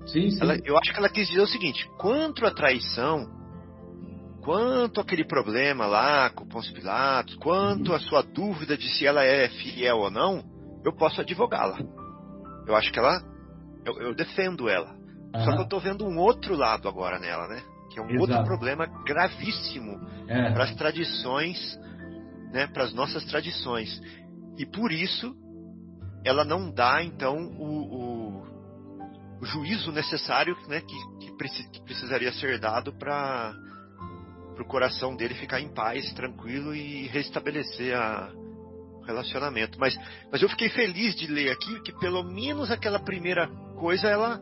Sim, 0.06 0.30
sim. 0.30 0.40
Ela, 0.40 0.56
eu 0.64 0.78
acho 0.78 0.92
que 0.92 0.98
ela 1.00 1.08
quis 1.08 1.26
dizer 1.26 1.40
o 1.40 1.46
seguinte: 1.48 1.84
quanto 1.98 2.46
à 2.46 2.52
traição 2.52 3.41
quanto 4.42 5.00
aquele 5.00 5.24
problema 5.24 5.86
lá 5.86 6.28
com 6.30 6.46
Pôncio 6.46 6.74
Pilatos, 6.74 7.34
quanto 7.36 7.94
a 7.94 8.00
sua 8.00 8.22
dúvida 8.22 8.76
de 8.76 8.88
se 8.88 9.06
ela 9.06 9.24
é 9.24 9.48
fiel 9.48 9.98
ou 9.98 10.10
não, 10.10 10.44
eu 10.84 10.92
posso 10.92 11.20
advogá-la. 11.20 11.78
Eu 12.66 12.74
acho 12.76 12.92
que 12.92 12.98
ela, 12.98 13.22
eu, 13.84 13.94
eu 14.00 14.14
defendo 14.14 14.68
ela. 14.68 14.90
Uhum. 15.34 15.44
Só 15.44 15.52
que 15.52 15.58
eu 15.58 15.64
estou 15.64 15.80
vendo 15.80 16.06
um 16.06 16.18
outro 16.18 16.56
lado 16.56 16.88
agora 16.88 17.18
nela, 17.18 17.46
né? 17.48 17.62
Que 17.90 18.00
é 18.00 18.02
um 18.02 18.10
Exato. 18.10 18.20
outro 18.20 18.44
problema 18.44 18.86
gravíssimo 19.04 20.00
é. 20.28 20.50
para 20.52 20.64
as 20.64 20.74
tradições, 20.74 21.78
né? 22.52 22.66
Para 22.66 22.84
as 22.84 22.92
nossas 22.92 23.24
tradições. 23.24 24.00
E 24.58 24.66
por 24.66 24.90
isso 24.90 25.34
ela 26.24 26.44
não 26.44 26.70
dá 26.70 27.02
então 27.02 27.36
o, 27.36 28.40
o, 28.40 28.42
o 29.40 29.44
juízo 29.44 29.92
necessário, 29.92 30.56
né? 30.68 30.80
Que, 30.80 31.26
que, 31.26 31.70
que 31.70 31.82
precisaria 31.82 32.32
ser 32.32 32.58
dado 32.58 32.92
para 32.92 33.54
o 34.62 34.66
coração 34.66 35.14
dele 35.16 35.34
ficar 35.34 35.60
em 35.60 35.68
paz, 35.68 36.12
tranquilo 36.14 36.74
e 36.74 37.06
restabelecer 37.08 37.96
a, 37.96 38.32
relacionamento. 39.06 39.78
Mas, 39.78 39.96
mas 40.30 40.42
eu 40.42 40.48
fiquei 40.48 40.68
feliz 40.68 41.14
de 41.14 41.26
ler 41.26 41.50
aqui 41.50 41.80
que 41.82 41.92
pelo 41.98 42.22
menos 42.22 42.70
aquela 42.70 42.98
primeira 42.98 43.48
coisa 43.76 44.08
ela 44.08 44.40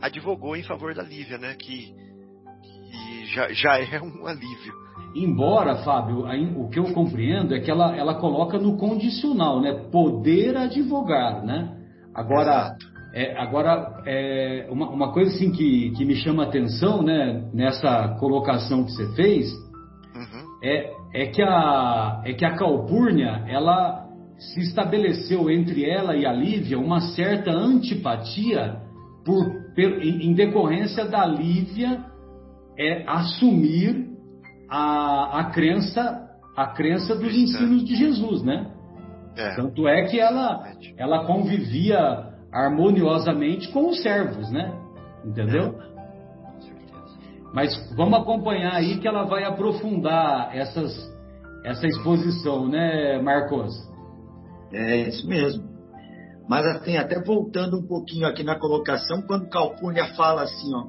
advogou 0.00 0.56
em 0.56 0.62
favor 0.62 0.94
da 0.94 1.02
Lívia, 1.02 1.38
né? 1.38 1.54
Que, 1.54 1.92
que 1.92 3.26
já, 3.26 3.52
já 3.52 3.78
é 3.78 4.00
um 4.00 4.26
alívio. 4.26 4.72
Embora, 5.14 5.76
Fábio, 5.76 6.26
o 6.56 6.68
que 6.68 6.78
eu 6.78 6.92
compreendo 6.92 7.54
é 7.54 7.60
que 7.60 7.70
ela, 7.70 7.96
ela 7.96 8.14
coloca 8.14 8.58
no 8.58 8.76
condicional, 8.76 9.60
né? 9.60 9.72
Poder 9.90 10.56
advogar, 10.56 11.44
né? 11.44 11.76
Agora, 12.14 12.76
é, 13.14 13.38
agora 13.38 14.02
é, 14.06 14.66
uma, 14.70 14.90
uma 14.90 15.12
coisa 15.12 15.34
assim 15.34 15.50
que, 15.50 15.90
que 15.96 16.04
me 16.04 16.14
chama 16.16 16.44
a 16.44 16.46
atenção, 16.46 17.02
né? 17.02 17.48
Nessa 17.54 18.16
colocação 18.20 18.84
que 18.84 18.92
você 18.92 19.14
fez, 19.14 19.50
uhum. 20.14 20.58
é, 20.62 20.92
é, 21.14 21.26
que 21.26 21.42
a, 21.42 22.22
é 22.24 22.32
que 22.34 22.44
a 22.44 22.54
Calpurnia, 22.56 23.44
ela 23.48 24.06
se 24.38 24.60
estabeleceu 24.60 25.50
entre 25.50 25.88
ela 25.88 26.16
e 26.16 26.24
a 26.24 26.32
Lívia 26.32 26.78
uma 26.78 27.00
certa 27.00 27.50
antipatia 27.50 28.76
por, 29.24 29.44
em, 29.76 30.30
em 30.30 30.34
decorrência 30.34 31.04
da 31.04 31.26
Lívia 31.26 32.04
é, 32.78 33.04
assumir 33.06 34.06
a, 34.70 35.40
a 35.40 35.44
crença 35.50 36.24
a 36.58 36.66
crença 36.66 37.14
dos 37.14 37.32
ensinos 37.36 37.84
de 37.84 37.94
Jesus, 37.94 38.42
né? 38.42 38.68
É. 39.36 39.54
Tanto 39.54 39.86
é 39.86 40.02
que 40.06 40.18
ela, 40.18 40.72
ela 40.96 41.24
convivia 41.24 42.26
harmoniosamente 42.58 43.70
com 43.72 43.88
os 43.90 44.02
servos, 44.02 44.50
né? 44.50 44.76
Entendeu? 45.24 45.78
É. 45.80 45.88
Mas 47.52 47.94
vamos 47.96 48.18
acompanhar 48.18 48.74
aí 48.74 48.98
que 48.98 49.06
ela 49.06 49.24
vai 49.24 49.44
aprofundar 49.44 50.54
essas, 50.54 50.92
essa 51.64 51.86
exposição, 51.86 52.68
né, 52.68 53.20
Marcos? 53.22 53.74
É 54.72 55.08
isso 55.08 55.26
mesmo. 55.26 55.66
Mas 56.48 56.64
assim, 56.66 56.96
até 56.96 57.22
voltando 57.22 57.78
um 57.78 57.86
pouquinho 57.86 58.26
aqui 58.26 58.42
na 58.42 58.58
colocação, 58.58 59.22
quando 59.22 59.48
Calpurnia 59.48 60.14
fala 60.14 60.42
assim, 60.42 60.74
ó, 60.74 60.86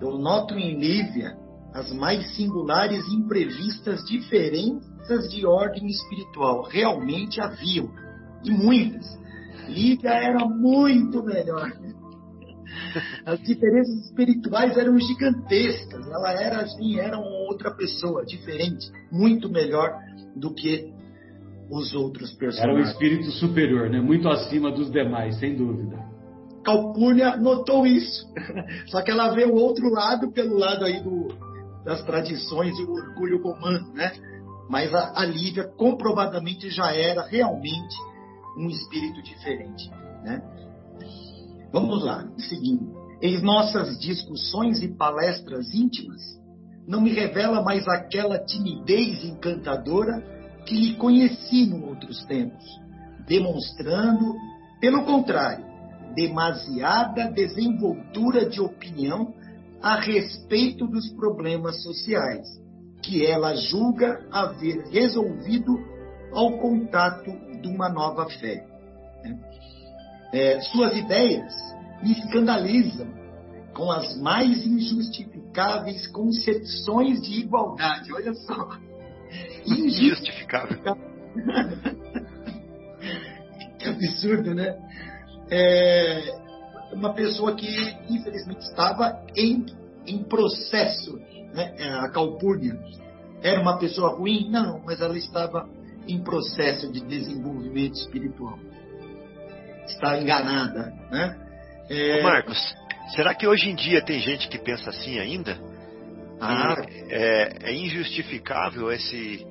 eu 0.00 0.18
noto 0.18 0.54
em 0.54 0.78
Lívia 0.78 1.36
as 1.72 1.92
mais 1.92 2.34
singulares 2.34 3.06
e 3.08 3.14
imprevistas 3.14 4.02
diferenças 4.04 5.30
de 5.30 5.46
ordem 5.46 5.86
espiritual. 5.86 6.62
Realmente 6.62 7.40
haviam, 7.40 7.88
e 8.44 8.50
muitas. 8.50 9.06
Lívia 9.70 10.10
era 10.10 10.44
muito 10.46 11.22
melhor. 11.22 11.72
As 13.24 13.40
diferenças 13.42 14.06
espirituais 14.06 14.76
eram 14.76 14.98
gigantescas. 14.98 16.06
Ela 16.08 16.32
era 16.32 16.60
assim, 16.62 16.98
era 16.98 17.18
outra 17.18 17.70
pessoa, 17.70 18.24
diferente, 18.24 18.90
muito 19.10 19.48
melhor 19.48 19.92
do 20.34 20.52
que 20.54 20.92
os 21.70 21.94
outros 21.94 22.32
personagens. 22.32 22.78
Era 22.78 22.88
um 22.88 22.90
espírito 22.90 23.30
superior, 23.32 23.88
né? 23.88 24.00
Muito 24.00 24.28
acima 24.28 24.70
dos 24.70 24.90
demais, 24.90 25.38
sem 25.38 25.56
dúvida. 25.56 25.98
Calpurnia 26.64 27.36
notou 27.36 27.86
isso. 27.86 28.26
Só 28.86 29.02
que 29.02 29.10
ela 29.10 29.30
vê 29.30 29.44
o 29.44 29.54
outro 29.54 29.88
lado 29.88 30.30
pelo 30.32 30.58
lado 30.58 30.84
aí 30.84 31.02
do, 31.02 31.28
das 31.84 32.02
tradições 32.04 32.78
e 32.78 32.82
o 32.82 32.92
orgulho 32.92 33.42
romano, 33.42 33.92
né? 33.94 34.12
Mas 34.68 34.92
a, 34.94 35.20
a 35.20 35.24
Lívia 35.24 35.64
comprovadamente 35.64 36.70
já 36.70 36.94
era 36.94 37.22
realmente 37.22 37.96
um 38.56 38.68
espírito 38.68 39.22
diferente, 39.22 39.90
né? 40.22 40.42
Vamos 41.72 42.04
lá, 42.04 42.28
seguindo. 42.36 42.92
Em 43.22 43.40
nossas 43.42 43.98
discussões 43.98 44.82
e 44.82 44.88
palestras 44.88 45.72
íntimas, 45.74 46.20
não 46.86 47.00
me 47.00 47.12
revela 47.12 47.62
mais 47.62 47.86
aquela 47.86 48.38
timidez 48.38 49.24
encantadora 49.24 50.20
que 50.66 50.74
lhe 50.74 50.94
conheci 50.96 51.64
em 51.64 51.82
outros 51.84 52.24
tempos, 52.24 52.64
demonstrando, 53.26 54.34
pelo 54.80 55.04
contrário, 55.04 55.64
demasiada 56.14 57.30
desenvoltura 57.30 58.48
de 58.48 58.60
opinião 58.60 59.34
a 59.82 60.00
respeito 60.00 60.86
dos 60.86 61.08
problemas 61.12 61.82
sociais, 61.82 62.46
que 63.02 63.24
ela 63.24 63.54
julga 63.54 64.26
haver 64.30 64.88
resolvido 64.90 65.72
ao 66.32 66.58
contato 66.58 67.30
de 67.60 67.68
uma 67.68 67.88
nova 67.88 68.28
fé. 68.28 68.66
Né? 69.22 69.38
É, 70.32 70.60
suas 70.60 70.96
ideias 70.96 71.52
me 72.02 72.12
escandalizam 72.12 73.08
com 73.74 73.90
as 73.90 74.16
mais 74.20 74.66
injustificáveis 74.66 76.06
concepções 76.08 77.22
de 77.22 77.40
igualdade. 77.40 78.12
Olha 78.12 78.34
só. 78.34 78.68
Injustificável. 79.66 80.96
que 83.78 83.88
absurdo, 83.88 84.54
né? 84.54 84.76
É, 85.50 86.40
uma 86.92 87.12
pessoa 87.12 87.54
que, 87.54 87.68
infelizmente, 88.08 88.60
estava 88.60 89.24
em, 89.36 89.66
em 90.06 90.22
processo, 90.24 91.18
né? 91.54 91.74
É, 91.78 91.88
a 91.88 92.08
calpurnia. 92.08 92.78
Era 93.42 93.60
uma 93.60 93.78
pessoa 93.78 94.16
ruim? 94.16 94.50
Não, 94.50 94.80
mas 94.84 95.00
ela 95.00 95.16
estava 95.16 95.68
em 96.08 96.22
processo 96.22 96.90
de 96.90 97.00
desenvolvimento 97.00 97.94
espiritual 97.94 98.58
está 99.86 100.18
enganada, 100.18 100.92
né? 101.10 101.36
É... 101.88 102.20
Ô 102.20 102.22
Marcos, 102.22 102.58
será 103.14 103.34
que 103.34 103.46
hoje 103.46 103.68
em 103.68 103.74
dia 103.74 104.02
tem 104.02 104.20
gente 104.20 104.48
que 104.48 104.58
pensa 104.58 104.90
assim 104.90 105.18
ainda? 105.18 105.58
Ah. 106.40 106.76
É, 107.10 107.70
é 107.70 107.74
injustificável 107.74 108.90
esse 108.90 109.46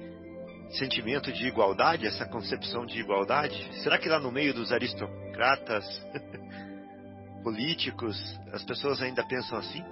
sentimento 0.71 1.31
de 1.31 1.47
igualdade, 1.47 2.07
essa 2.07 2.25
concepção 2.25 2.85
de 2.85 2.99
igualdade? 2.99 3.69
Será 3.83 3.97
que 3.97 4.09
lá 4.09 4.19
no 4.19 4.31
meio 4.31 4.53
dos 4.53 4.71
aristocratas, 4.71 5.85
políticos, 7.43 8.17
as 8.53 8.63
pessoas 8.63 9.01
ainda 9.01 9.23
pensam 9.27 9.57
assim? 9.57 9.83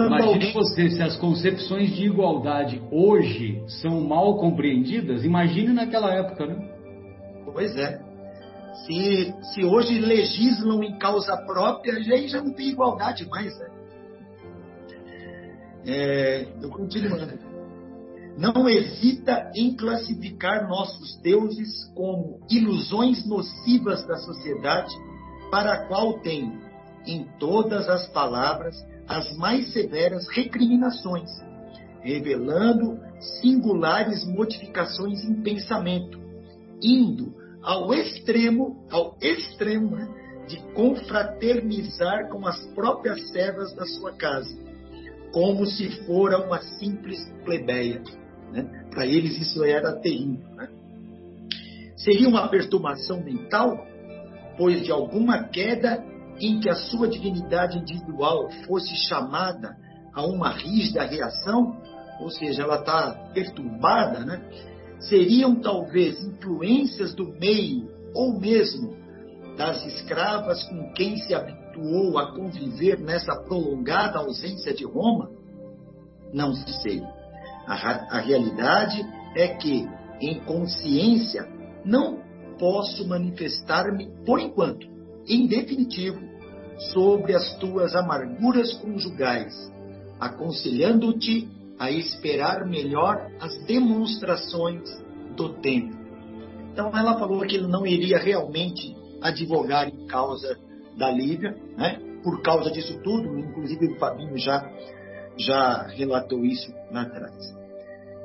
Imagine 0.00 0.32
alguém... 0.32 0.52
você, 0.54 0.90
se 0.90 1.02
as 1.02 1.16
concepções 1.16 1.94
de 1.94 2.06
igualdade 2.06 2.82
hoje 2.90 3.62
são 3.82 4.00
mal 4.00 4.38
compreendidas, 4.38 5.22
imagine 5.22 5.72
naquela 5.72 6.14
época, 6.14 6.46
né? 6.46 6.72
Pois 7.44 7.76
é. 7.76 8.00
Se, 8.86 9.34
se 9.52 9.64
hoje 9.64 9.98
legislam 9.98 10.82
em 10.82 10.98
causa 10.98 11.36
própria, 11.44 11.94
aí 11.94 12.26
já 12.26 12.42
não 12.42 12.54
tem 12.54 12.70
igualdade 12.70 13.28
mais. 13.28 13.56
Né? 13.58 13.66
É, 15.86 16.46
eu 16.62 16.70
continuando. 16.70 17.38
Não 18.38 18.66
hesita 18.66 19.52
em 19.54 19.76
classificar 19.76 20.66
nossos 20.66 21.20
deuses 21.20 21.84
como 21.94 22.40
ilusões 22.50 23.26
nocivas 23.26 24.06
da 24.06 24.16
sociedade, 24.16 24.94
para 25.50 25.74
a 25.74 25.86
qual 25.86 26.18
tem, 26.20 26.58
em 27.06 27.24
todas 27.38 27.86
as 27.90 28.08
palavras, 28.08 28.74
as 29.08 29.36
mais 29.36 29.72
severas 29.72 30.28
recriminações, 30.28 31.30
revelando 32.00 32.98
singulares 33.40 34.24
modificações 34.24 35.22
em 35.24 35.42
pensamento, 35.42 36.18
indo 36.82 37.34
ao 37.62 37.94
extremo, 37.94 38.84
ao 38.90 39.16
extremo 39.20 39.96
né, 39.96 40.08
de 40.48 40.56
confraternizar 40.74 42.28
com 42.28 42.46
as 42.46 42.58
próprias 42.74 43.30
servas 43.30 43.72
da 43.74 43.86
sua 43.86 44.12
casa, 44.12 44.56
como 45.32 45.64
se 45.66 45.88
fora 46.04 46.44
uma 46.44 46.60
simples 46.60 47.18
plebeia. 47.44 48.02
Né? 48.50 48.86
Para 48.90 49.06
eles 49.06 49.38
isso 49.40 49.64
era 49.64 49.92
terrível. 50.00 50.46
Né? 50.56 50.68
Seria 51.96 52.28
uma 52.28 52.48
perturbação 52.48 53.22
mental, 53.22 53.86
pois 54.58 54.82
de 54.82 54.90
alguma 54.90 55.44
queda 55.44 56.04
em 56.40 56.60
que 56.60 56.68
a 56.68 56.74
sua 56.74 57.08
dignidade 57.08 57.78
individual 57.78 58.50
fosse 58.66 58.94
chamada 59.08 59.76
a 60.14 60.24
uma 60.24 60.50
rígida 60.50 61.04
reação, 61.04 61.76
ou 62.20 62.30
seja, 62.30 62.62
ela 62.62 62.80
está 62.80 63.30
perturbada, 63.32 64.24
né? 64.24 64.42
seriam 65.00 65.56
talvez 65.56 66.22
influências 66.22 67.14
do 67.14 67.28
meio 67.38 67.88
ou 68.14 68.38
mesmo 68.38 68.96
das 69.56 69.84
escravas 69.84 70.62
com 70.64 70.92
quem 70.92 71.16
se 71.16 71.34
habituou 71.34 72.18
a 72.18 72.32
conviver 72.34 72.98
nessa 73.00 73.34
prolongada 73.42 74.18
ausência 74.18 74.72
de 74.72 74.84
Roma? 74.84 75.30
Não 76.32 76.54
sei. 76.54 77.02
A, 77.66 78.16
a 78.16 78.20
realidade 78.20 79.04
é 79.36 79.48
que, 79.48 79.86
em 80.20 80.40
consciência, 80.40 81.46
não 81.84 82.22
posso 82.58 83.06
manifestar-me, 83.06 84.10
por 84.24 84.40
enquanto, 84.40 84.86
em 85.26 85.46
definitivo, 85.46 86.20
sobre 86.92 87.34
as 87.34 87.56
tuas 87.58 87.94
amarguras 87.94 88.72
conjugais, 88.74 89.54
aconselhando-te 90.18 91.48
a 91.78 91.90
esperar 91.90 92.66
melhor 92.66 93.30
as 93.40 93.56
demonstrações 93.64 94.88
do 95.36 95.54
tempo. 95.60 95.96
Então 96.72 96.96
ela 96.96 97.18
falou 97.18 97.40
que 97.42 97.56
ele 97.56 97.66
não 97.66 97.86
iria 97.86 98.18
realmente 98.18 98.96
advogar 99.20 99.88
em 99.88 100.06
causa 100.06 100.58
da 100.96 101.10
Lívia, 101.10 101.56
né? 101.76 102.00
por 102.22 102.40
causa 102.42 102.70
disso 102.70 103.00
tudo, 103.02 103.38
inclusive 103.38 103.88
o 103.88 103.98
Fabinho 103.98 104.36
já, 104.38 104.70
já 105.36 105.86
relatou 105.88 106.44
isso 106.44 106.72
lá 106.90 107.02
atrás. 107.02 107.54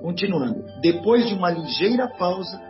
Continuando, 0.01 0.63
depois 0.81 1.27
de 1.27 1.33
uma 1.33 1.49
ligeira 1.49 2.07
pausa, 2.07 2.61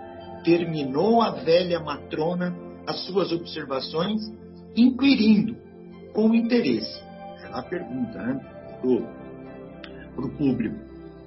terminou 0.44 1.22
a 1.22 1.32
velha 1.32 1.80
matrona 1.80 2.56
as 2.88 3.06
suas 3.06 3.32
observações, 3.32 4.22
inquirindo 4.76 5.58
com 6.14 6.34
interesse. 6.34 7.04
Ela 7.44 7.62
pergunta 7.64 8.18
né, 8.18 8.40
para 10.16 10.26
o 10.26 10.38
público: 10.38 10.76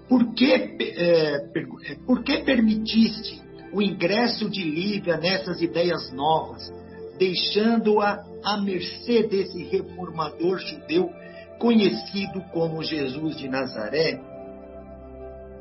por 0.08 0.34
que, 0.34 0.52
é, 0.52 1.36
é, 1.36 1.94
por 2.06 2.24
que 2.24 2.38
permitiste 2.38 3.40
o 3.72 3.80
ingresso 3.80 4.50
de 4.50 4.64
Lívia 4.64 5.16
nessas 5.18 5.62
ideias 5.62 6.10
novas, 6.12 6.72
deixando-a 7.18 8.24
à 8.42 8.60
mercê 8.60 9.22
desse 9.28 9.62
reformador 9.64 10.58
judeu 10.58 11.10
conhecido 11.58 12.40
como 12.52 12.82
Jesus 12.82 13.36
de 13.36 13.48
Nazaré? 13.48 14.20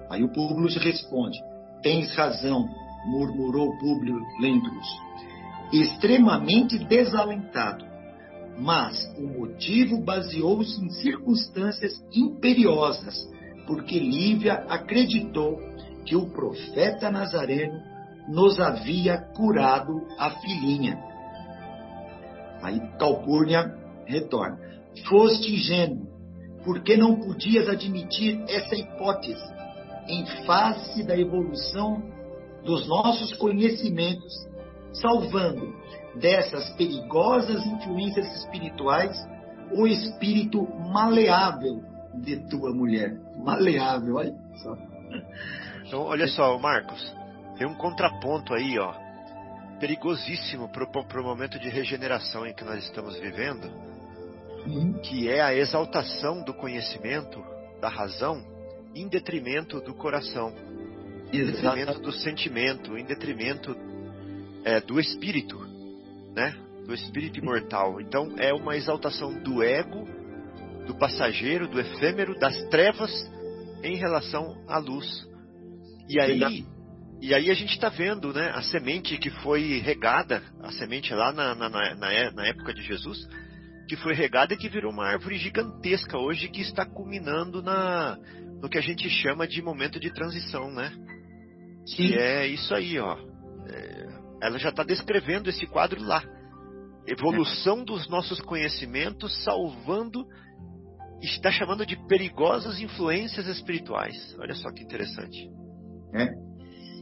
Aí 0.09 0.23
o 0.23 0.29
Públio 0.29 0.67
responde: 0.79 1.37
Tens 1.83 2.15
razão, 2.15 2.67
murmurou 3.05 3.77
Públio 3.77 4.19
Lentulus, 4.41 4.87
extremamente 5.71 6.77
desalentado. 6.77 7.85
Mas 8.57 8.97
o 9.17 9.25
motivo 9.25 10.03
baseou-se 10.03 10.83
em 10.83 10.89
circunstâncias 10.89 11.93
imperiosas, 12.13 13.15
porque 13.65 13.97
Lívia 13.97 14.65
acreditou 14.67 15.59
que 16.05 16.15
o 16.15 16.29
profeta 16.31 17.09
Nazareno 17.09 17.79
nos 18.27 18.59
havia 18.59 19.17
curado 19.35 20.05
a 20.17 20.31
filhinha. 20.31 20.97
Aí 22.61 22.79
Calpurnia 22.97 23.73
retorna. 24.05 24.57
Foste 25.07 25.53
ingênuo, 25.53 26.07
porque 26.65 26.97
não 26.97 27.15
podias 27.15 27.69
admitir 27.69 28.43
essa 28.49 28.75
hipótese 28.75 29.59
em 30.07 30.25
face 30.45 31.03
da 31.03 31.17
evolução 31.17 32.01
dos 32.65 32.87
nossos 32.87 33.33
conhecimentos, 33.37 34.33
salvando 34.93 35.73
dessas 36.15 36.69
perigosas 36.71 37.65
influências 37.65 38.27
espirituais 38.37 39.17
o 39.71 39.87
espírito 39.87 40.67
maleável 40.91 41.83
de 42.15 42.37
tua 42.49 42.73
mulher. 42.73 43.17
Maleável, 43.37 44.15
olha 44.15 44.35
só. 44.55 44.75
Então, 45.85 46.01
olha 46.01 46.27
só, 46.27 46.57
Marcos, 46.57 47.15
tem 47.57 47.67
um 47.67 47.75
contraponto 47.75 48.53
aí, 48.53 48.77
ó, 48.79 48.93
perigosíssimo 49.79 50.69
para 50.69 51.21
o 51.21 51.23
momento 51.23 51.57
de 51.59 51.69
regeneração 51.69 52.45
em 52.45 52.53
que 52.53 52.63
nós 52.63 52.83
estamos 52.83 53.17
vivendo, 53.17 53.65
uhum. 54.65 54.93
que 55.01 55.29
é 55.29 55.41
a 55.41 55.53
exaltação 55.53 56.43
do 56.43 56.53
conhecimento, 56.53 57.43
da 57.79 57.89
razão, 57.89 58.43
em 58.93 59.07
detrimento 59.07 59.79
do 59.81 59.93
coração, 59.93 60.53
em 61.31 61.45
detrimento 61.45 61.99
do 62.01 62.11
sentimento, 62.11 62.97
em 62.97 63.05
detrimento 63.05 63.75
é, 64.69 64.79
do 64.81 64.99
espírito, 64.99 65.57
né? 66.35 66.55
Do 66.85 66.93
espírito 66.93 67.39
imortal. 67.39 67.99
Então 67.99 68.35
é 68.37 68.53
uma 68.53 68.75
exaltação 68.75 69.33
do 69.41 69.63
ego, 69.63 70.07
do 70.85 70.95
passageiro, 70.95 71.67
do 71.67 71.79
efêmero, 71.79 72.37
das 72.39 72.55
trevas 72.69 73.11
em 73.83 73.95
relação 73.95 74.63
à 74.67 74.77
luz. 74.77 75.27
E 76.07 76.19
aí 76.19 76.65
e 77.21 77.33
aí 77.33 77.51
a 77.51 77.53
gente 77.53 77.73
está 77.73 77.89
vendo 77.89 78.33
né, 78.33 78.49
a 78.55 78.61
semente 78.61 79.17
que 79.17 79.29
foi 79.29 79.79
regada, 79.79 80.41
a 80.63 80.71
semente 80.71 81.13
lá 81.13 81.33
na, 81.33 81.53
na, 81.53 81.69
na, 81.69 81.95
na, 82.31 82.47
época 82.47 82.73
de 82.73 82.81
Jesus, 82.81 83.27
que 83.89 83.97
foi 83.97 84.13
regada 84.13 84.53
e 84.53 84.57
que 84.57 84.69
virou 84.69 84.89
uma 84.89 85.05
árvore 85.05 85.37
gigantesca 85.37 86.17
hoje 86.17 86.47
que 86.47 86.61
está 86.61 86.85
culminando 86.85 87.61
na, 87.61 88.17
no 88.61 88.69
que 88.69 88.77
a 88.77 88.81
gente 88.81 89.09
chama 89.09 89.45
de 89.45 89.61
momento 89.61 89.99
de 89.99 90.13
transição, 90.13 90.71
né? 90.71 90.93
Sim. 91.85 92.07
Que 92.07 92.17
é 92.17 92.47
isso 92.47 92.73
aí, 92.73 92.97
ó. 92.97 93.17
É, 93.67 93.98
ela 94.41 94.57
já 94.57 94.69
está 94.69 94.83
descrevendo 94.83 95.49
esse 95.49 95.65
quadro 95.65 96.01
lá. 96.01 96.23
Evolução 97.07 97.83
dos 97.83 98.07
nossos 98.07 98.39
conhecimentos, 98.41 99.43
salvando, 99.43 100.25
está 101.21 101.51
chamando 101.51 101.85
de 101.85 101.95
perigosas 102.07 102.79
influências 102.79 103.47
espirituais. 103.47 104.35
Olha 104.39 104.53
só 104.55 104.71
que 104.71 104.83
interessante. 104.83 105.49
É. 106.13 106.27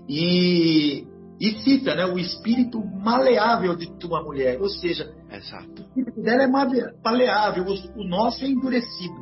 E, 0.07 1.05
e 1.39 1.51
cita 1.59 1.95
né, 1.95 2.05
o 2.05 2.17
espírito 2.17 2.83
maleável 2.83 3.75
de 3.75 3.91
tua 3.99 4.23
mulher, 4.23 4.59
ou 4.61 4.69
seja, 4.69 5.13
Exato. 5.29 5.81
o 5.81 5.85
espírito 5.85 6.21
dela 6.21 6.43
é 6.43 6.47
maleável, 6.47 7.65
o, 7.65 8.01
o 8.01 8.07
nosso 8.07 8.43
é 8.43 8.47
endurecido. 8.47 9.15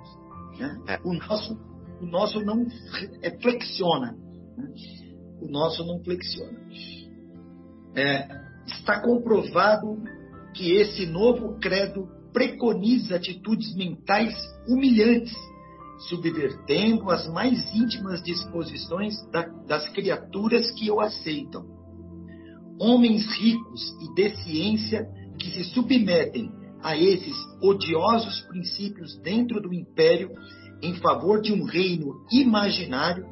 Né? 0.60 0.78
É. 0.88 0.99
O, 1.04 1.13
nosso, 1.13 1.58
o 2.01 2.06
nosso 2.06 2.39
não 2.41 2.65
é, 3.21 3.32
flexiona. 3.41 4.15
Né? 4.58 4.67
O 5.41 5.51
nosso 5.51 5.86
não 5.86 6.01
flexiona. 6.04 6.58
É, 7.95 8.27
está 8.67 9.01
comprovado 9.01 10.01
que 10.53 10.71
esse 10.73 11.05
novo 11.05 11.58
credo 11.60 12.08
preconiza 12.34 13.15
atitudes 13.15 13.73
mentais 13.75 14.36
humilhantes 14.67 15.34
subvertendo 16.10 17.10
as 17.10 17.27
mais 17.27 17.73
íntimas 17.73 18.21
disposições 18.21 19.15
da, 19.31 19.43
das 19.67 19.88
criaturas 19.89 20.71
que 20.71 20.91
o 20.91 20.99
aceitam. 20.99 21.65
Homens 22.79 23.25
ricos 23.38 23.81
e 24.01 24.13
de 24.13 24.36
ciência 24.38 25.08
que 25.39 25.49
se 25.51 25.63
submetem 25.73 26.51
a 26.84 26.97
esses 26.97 27.36
odiosos 27.62 28.41
princípios 28.41 29.17
dentro 29.21 29.62
do 29.62 29.73
império 29.73 30.31
em 30.81 30.95
favor 30.95 31.41
de 31.41 31.53
um 31.53 31.63
reino 31.63 32.25
imaginário 32.31 33.25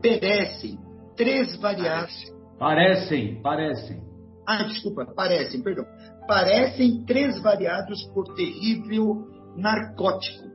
perecem 0.00 0.78
três 1.16 1.56
variados. 1.56 2.29
Parecem, 2.60 3.40
parecem. 3.40 4.02
Ah, 4.46 4.64
desculpa, 4.64 5.06
parecem, 5.06 5.62
perdão. 5.62 5.86
Parecem 6.28 7.06
três 7.06 7.40
variados 7.40 8.04
por 8.12 8.34
terrível 8.34 9.26
narcótico 9.56 10.50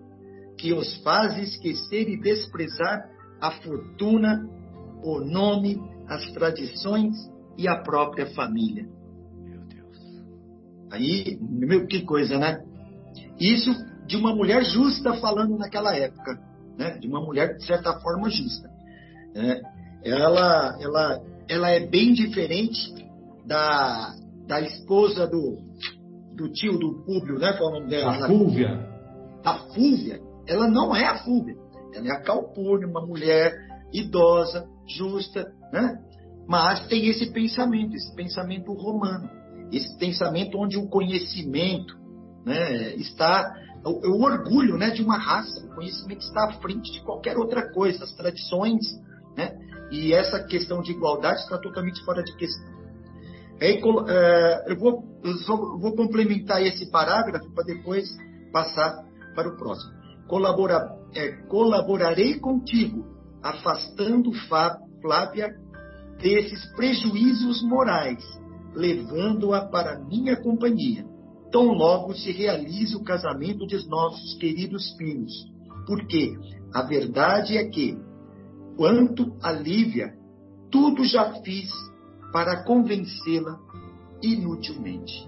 que 0.56 0.72
os 0.72 1.02
faz 1.02 1.36
esquecer 1.39 2.08
e 2.08 2.22
desprezar 2.22 3.10
a 3.41 3.50
fortuna, 3.50 4.48
o 5.04 5.20
nome, 5.20 5.82
as 6.08 6.32
tradições 6.32 7.15
e 7.58 7.68
a 7.68 7.82
própria 7.82 8.28
família. 8.36 8.88
Meu 9.44 9.62
Deus. 9.65 9.98
Aí, 10.91 11.39
meu, 11.41 11.88
que 11.88 12.04
coisa, 12.04 12.38
né? 12.38 12.63
Isso 13.39 13.72
de 14.06 14.15
uma 14.15 14.36
mulher 14.36 14.63
justa 14.63 15.15
falando 15.15 15.58
naquela 15.58 15.96
época, 15.96 16.39
né? 16.78 17.00
De 17.00 17.08
uma 17.08 17.20
mulher 17.20 17.58
de 17.58 17.65
certa 17.65 18.00
forma 18.00 18.30
justa. 18.30 18.70
Né? 19.34 19.60
Ela, 20.04 20.78
ela, 20.80 21.35
ela 21.47 21.69
é 21.69 21.86
bem 21.86 22.13
diferente 22.13 22.93
da, 23.45 24.13
da 24.47 24.62
esposa 24.62 25.27
do, 25.27 25.58
do 26.36 26.51
tio 26.51 26.77
do 26.77 27.03
Públio, 27.03 27.39
né? 27.39 27.53
Qual 27.53 27.69
é 27.69 27.71
o 27.71 27.79
nome 27.79 27.89
dela? 27.89 28.25
A 28.25 28.27
Fúvia. 28.27 28.89
A 29.43 29.58
Fúvia 29.73 30.25
ela 30.47 30.67
não 30.67 30.95
é 30.95 31.05
a 31.05 31.17
Fúvia. 31.23 31.55
Ela 31.93 32.08
é 32.08 32.12
a 32.12 32.21
Calpurnia, 32.21 32.88
uma 32.88 33.05
mulher 33.05 33.53
idosa, 33.93 34.67
justa, 34.88 35.45
né? 35.71 35.97
Mas 36.47 36.88
tem 36.88 37.08
esse 37.08 37.31
pensamento, 37.31 37.95
esse 37.95 38.13
pensamento 38.15 38.71
romano, 38.73 39.29
esse 39.71 39.97
pensamento 39.97 40.58
onde 40.60 40.77
o 40.77 40.88
conhecimento 40.88 41.95
né, 42.45 42.93
está, 42.95 43.51
o, 43.84 44.17
o 44.17 44.23
orgulho 44.23 44.77
né, 44.77 44.91
de 44.91 45.01
uma 45.01 45.17
raça, 45.17 45.65
o 45.65 45.73
conhecimento 45.73 46.21
está 46.21 46.49
à 46.49 46.53
frente 46.62 46.91
de 46.91 47.01
qualquer 47.01 47.36
outra 47.38 47.71
coisa, 47.71 48.03
as 48.03 48.13
tradições, 48.13 48.86
né? 49.36 49.58
E 49.91 50.13
essa 50.13 50.43
questão 50.43 50.82
de 50.82 50.91
igualdade 50.91 51.41
está 51.41 51.58
totalmente 51.58 52.04
fora 52.04 52.24
de 52.24 52.36
questão. 52.36 52.76
Aí, 53.62 53.82
é, 54.08 54.71
eu, 54.71 54.78
vou, 54.78 55.04
eu 55.24 55.80
vou 55.80 55.95
complementar 55.95 56.62
esse 56.62 56.89
parágrafo 56.91 57.50
para 57.54 57.63
depois 57.63 58.10
passar 58.52 59.04
para 59.36 59.50
o 59.50 59.58
próximo 59.58 59.95
colabora, 60.28 60.98
é, 61.13 61.32
colaborarei 61.48 62.39
contigo, 62.39 63.06
afastando 63.41 64.32
Flávia 65.02 65.56
desses 66.19 66.65
prejuízos 66.76 67.62
morais, 67.63 68.24
levando-a 68.74 69.65
para 69.67 70.00
minha 70.00 70.36
companhia. 70.36 71.06
Tão 71.52 71.67
logo 71.67 72.13
se 72.15 72.32
realize 72.32 72.95
o 72.95 73.04
casamento 73.04 73.65
de 73.67 73.88
nossos 73.88 74.34
queridos 74.36 74.95
filhos. 74.98 75.54
porque 75.88 76.34
a 76.74 76.82
verdade 76.82 77.58
é 77.58 77.69
que, 77.69 77.95
quanto 78.76 79.36
a 79.42 79.52
Lívia, 79.52 80.14
tudo 80.72 81.04
já 81.04 81.34
fiz 81.42 81.72
para 82.32 82.64
convencê-la 82.64 83.58
inutilmente. 84.22 85.28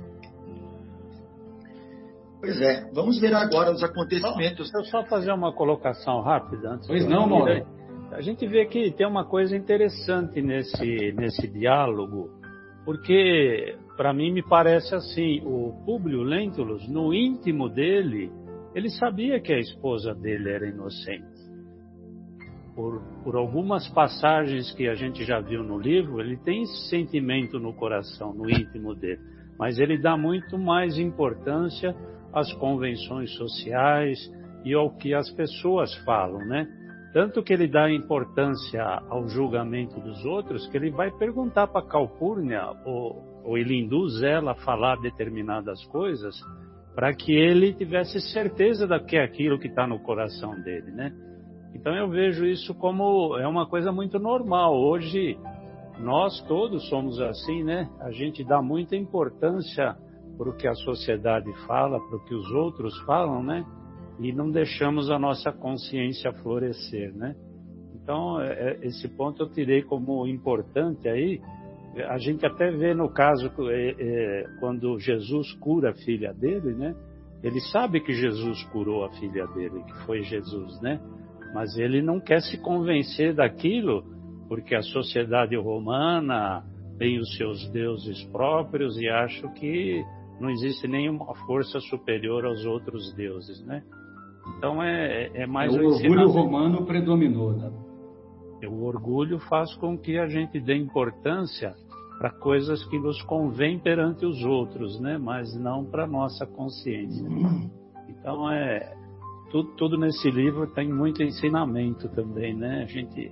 Pois 2.39 2.61
é, 2.61 2.89
vamos 2.93 3.19
ver 3.19 3.33
agora 3.33 3.71
os 3.71 3.83
acontecimentos. 3.83 4.71
Deixa 4.71 4.77
eu 4.77 4.85
só 4.85 5.03
fazer 5.05 5.31
uma 5.31 5.53
colocação 5.53 6.21
rápida 6.21 6.71
antes. 6.71 6.87
Pois 6.87 7.07
não, 7.07 7.27
Mauro. 7.27 7.65
A 8.11 8.21
gente 8.21 8.47
vê 8.47 8.65
que 8.65 8.91
tem 8.91 9.05
uma 9.05 9.25
coisa 9.25 9.55
interessante 9.55 10.41
nesse, 10.41 11.11
nesse 11.13 11.47
diálogo, 11.47 12.29
porque 12.85 13.75
para 13.97 14.13
mim 14.13 14.31
me 14.31 14.41
parece 14.41 14.95
assim, 14.95 15.41
o 15.43 15.73
Públio 15.85 16.21
Lentulus, 16.23 16.87
no 16.87 17.13
íntimo 17.13 17.67
dele, 17.67 18.31
ele 18.73 18.89
sabia 18.91 19.41
que 19.41 19.51
a 19.51 19.59
esposa 19.59 20.13
dele 20.13 20.49
era 20.49 20.67
inocente. 20.67 21.36
Por, 22.77 23.01
por 23.23 23.35
algumas 23.35 23.89
passagens 23.89 24.71
que 24.73 24.87
a 24.87 24.93
gente 24.93 25.25
já 25.25 25.39
viu 25.39 25.63
no 25.63 25.79
livro, 25.79 26.21
ele 26.21 26.37
tem 26.37 26.61
esse 26.61 26.89
sentimento 26.91 27.59
no 27.59 27.73
coração, 27.73 28.35
no 28.35 28.47
íntimo 28.47 28.93
dele. 28.93 29.19
Mas 29.57 29.79
ele 29.79 29.97
dá 29.97 30.15
muito 30.15 30.59
mais 30.59 30.99
importância 30.99 31.95
às 32.31 32.53
convenções 32.53 33.35
sociais 33.35 34.19
e 34.63 34.75
ao 34.75 34.95
que 34.95 35.11
as 35.15 35.27
pessoas 35.31 35.91
falam, 36.05 36.45
né? 36.45 36.67
Tanto 37.13 37.41
que 37.41 37.51
ele 37.51 37.67
dá 37.67 37.91
importância 37.91 38.83
ao 39.09 39.27
julgamento 39.27 39.99
dos 39.99 40.23
outros, 40.23 40.67
que 40.67 40.77
ele 40.77 40.91
vai 40.91 41.09
perguntar 41.09 41.65
para 41.65 41.87
Calpurnia, 41.87 42.61
ou, 42.85 43.41
ou 43.43 43.57
ele 43.57 43.73
induz 43.73 44.21
ela 44.21 44.51
a 44.51 44.55
falar 44.55 44.97
determinadas 44.97 45.83
coisas, 45.85 46.35
para 46.93 47.11
que 47.11 47.31
ele 47.31 47.73
tivesse 47.73 48.21
certeza 48.21 48.85
de 48.85 48.99
que 48.99 49.17
é 49.17 49.23
aquilo 49.23 49.57
que 49.57 49.67
está 49.67 49.87
no 49.87 49.97
coração 49.97 50.61
dele, 50.61 50.91
né? 50.91 51.11
Então 51.79 51.95
eu 51.95 52.09
vejo 52.09 52.45
isso 52.45 52.73
como 52.75 53.37
é 53.37 53.47
uma 53.47 53.67
coisa 53.67 53.91
muito 53.91 54.19
normal. 54.19 54.75
Hoje 54.75 55.37
nós 55.99 56.41
todos 56.47 56.87
somos 56.89 57.21
assim, 57.21 57.63
né? 57.63 57.89
A 57.99 58.11
gente 58.11 58.43
dá 58.43 58.61
muita 58.61 58.95
importância 58.95 59.95
para 60.37 60.49
o 60.49 60.53
que 60.55 60.67
a 60.67 60.73
sociedade 60.73 61.51
fala, 61.65 61.99
para 61.99 62.17
o 62.17 62.23
que 62.25 62.33
os 62.33 62.51
outros 62.51 62.97
falam, 63.01 63.43
né? 63.43 63.65
E 64.19 64.33
não 64.33 64.49
deixamos 64.49 65.09
a 65.11 65.19
nossa 65.19 65.51
consciência 65.51 66.33
florescer, 66.33 67.15
né? 67.15 67.35
Então 67.95 68.41
é, 68.41 68.51
é 68.51 68.87
esse 68.87 69.07
ponto 69.15 69.43
eu 69.43 69.49
tirei 69.49 69.83
como 69.83 70.27
importante 70.27 71.07
aí 71.07 71.39
a 72.09 72.17
gente 72.17 72.45
até 72.45 72.69
vê 72.69 72.93
no 72.93 73.09
caso 73.09 73.51
é, 73.69 74.45
quando 74.59 74.99
Jesus 74.99 75.53
cura 75.53 75.91
a 75.91 75.93
filha 75.93 76.33
dele, 76.33 76.73
né? 76.73 76.95
Ele 77.43 77.59
sabe 77.71 78.01
que 78.01 78.13
Jesus 78.13 78.63
curou 78.65 79.05
a 79.05 79.11
filha 79.11 79.45
dele, 79.47 79.83
que 79.83 79.93
foi 80.05 80.21
Jesus, 80.23 80.79
né? 80.81 80.99
Mas 81.53 81.77
ele 81.77 82.01
não 82.01 82.19
quer 82.19 82.41
se 82.41 82.57
convencer 82.61 83.33
daquilo, 83.33 84.03
porque 84.47 84.75
a 84.75 84.81
sociedade 84.81 85.55
romana 85.55 86.63
tem 86.97 87.19
os 87.19 87.35
seus 87.37 87.69
deuses 87.69 88.23
próprios 88.25 88.97
e 88.99 89.07
acha 89.07 89.47
que 89.49 90.03
não 90.39 90.49
existe 90.49 90.87
nenhuma 90.87 91.33
força 91.45 91.79
superior 91.79 92.45
aos 92.45 92.65
outros 92.65 93.13
deuses, 93.15 93.63
né? 93.65 93.83
Então 94.57 94.81
é, 94.81 95.29
é 95.33 95.47
mais 95.47 95.75
o 95.75 95.85
orgulho 95.85 96.29
romano 96.29 96.85
predominou, 96.85 97.53
né? 97.53 97.71
O 98.67 98.85
orgulho 98.85 99.39
faz 99.39 99.73
com 99.75 99.97
que 99.97 100.17
a 100.17 100.27
gente 100.27 100.59
dê 100.59 100.75
importância 100.75 101.75
para 102.17 102.31
coisas 102.31 102.83
que 102.85 102.97
nos 102.97 103.21
convêm 103.23 103.77
perante 103.77 104.25
os 104.25 104.43
outros, 104.43 104.99
né? 104.99 105.17
Mas 105.17 105.55
não 105.55 105.85
para 105.85 106.07
nossa 106.07 106.45
consciência. 106.45 107.27
Então 108.19 108.51
é 108.51 108.96
tudo, 109.49 109.75
tudo 109.75 109.97
nesse 109.97 110.29
livro 110.29 110.67
tem 110.67 110.91
muito 110.91 111.23
ensinamento 111.23 112.09
também, 112.09 112.55
né? 112.55 112.83
A 112.83 112.85
gente 112.85 113.31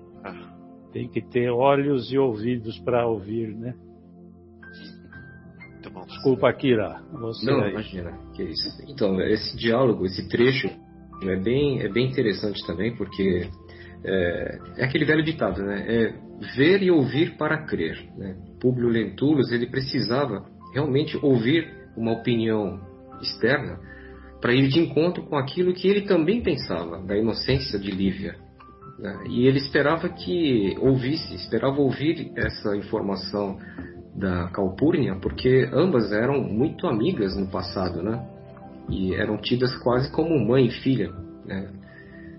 tem 0.92 1.10
que 1.10 1.22
ter 1.22 1.50
olhos 1.50 2.12
e 2.12 2.18
ouvidos 2.18 2.80
para 2.80 3.08
ouvir, 3.08 3.56
né? 3.56 3.76
Desculpa, 6.08 6.52
Kira. 6.54 7.02
Você 7.14 7.46
não, 7.46 7.62
aí. 7.62 7.72
imagina, 7.72 8.12
que 8.34 8.42
é 8.42 8.46
isso. 8.46 8.70
Então, 8.88 9.20
esse 9.22 9.56
diálogo, 9.58 10.06
esse 10.06 10.28
trecho 10.28 10.70
é 11.24 11.36
bem, 11.36 11.82
é 11.82 11.90
bem 11.90 12.10
interessante 12.10 12.66
também, 12.66 12.96
porque 12.96 13.50
é, 14.04 14.60
é 14.78 14.86
aquele 14.86 15.06
velho 15.06 15.24
ditado, 15.24 15.64
né? 15.64 15.86
É 15.88 16.26
ver 16.56 16.84
e 16.84 16.92
ouvir 16.92 17.38
para 17.38 17.66
crer. 17.66 18.10
Né? 18.18 18.36
Públio 18.60 18.90
Lentulus 18.90 19.52
ele 19.52 19.68
precisava 19.68 20.46
realmente 20.74 21.18
ouvir 21.22 21.68
uma 21.96 22.12
opinião 22.12 22.80
externa 23.22 23.80
para 24.46 24.54
ir 24.54 24.68
de 24.68 24.80
encontro 24.80 25.24
com 25.24 25.36
aquilo 25.36 25.74
que 25.74 25.88
ele 25.88 26.02
também 26.02 26.40
pensava 26.40 27.02
da 27.02 27.18
inocência 27.18 27.80
de 27.80 27.90
Lívia. 27.90 28.36
Né? 29.00 29.24
E 29.28 29.48
ele 29.48 29.58
esperava 29.58 30.08
que 30.08 30.78
ouvisse, 30.80 31.34
esperava 31.34 31.82
ouvir 31.82 32.32
essa 32.38 32.78
informação 32.78 33.58
da 34.16 34.48
Calpurnia, 34.50 35.16
porque 35.16 35.68
ambas 35.74 36.12
eram 36.12 36.44
muito 36.44 36.86
amigas 36.86 37.36
no 37.36 37.48
passado, 37.48 38.04
né? 38.04 38.24
E 38.88 39.16
eram 39.16 39.36
tidas 39.38 39.76
quase 39.80 40.12
como 40.12 40.40
mãe 40.40 40.68
e 40.68 40.72
filha, 40.84 41.10
né? 41.44 41.68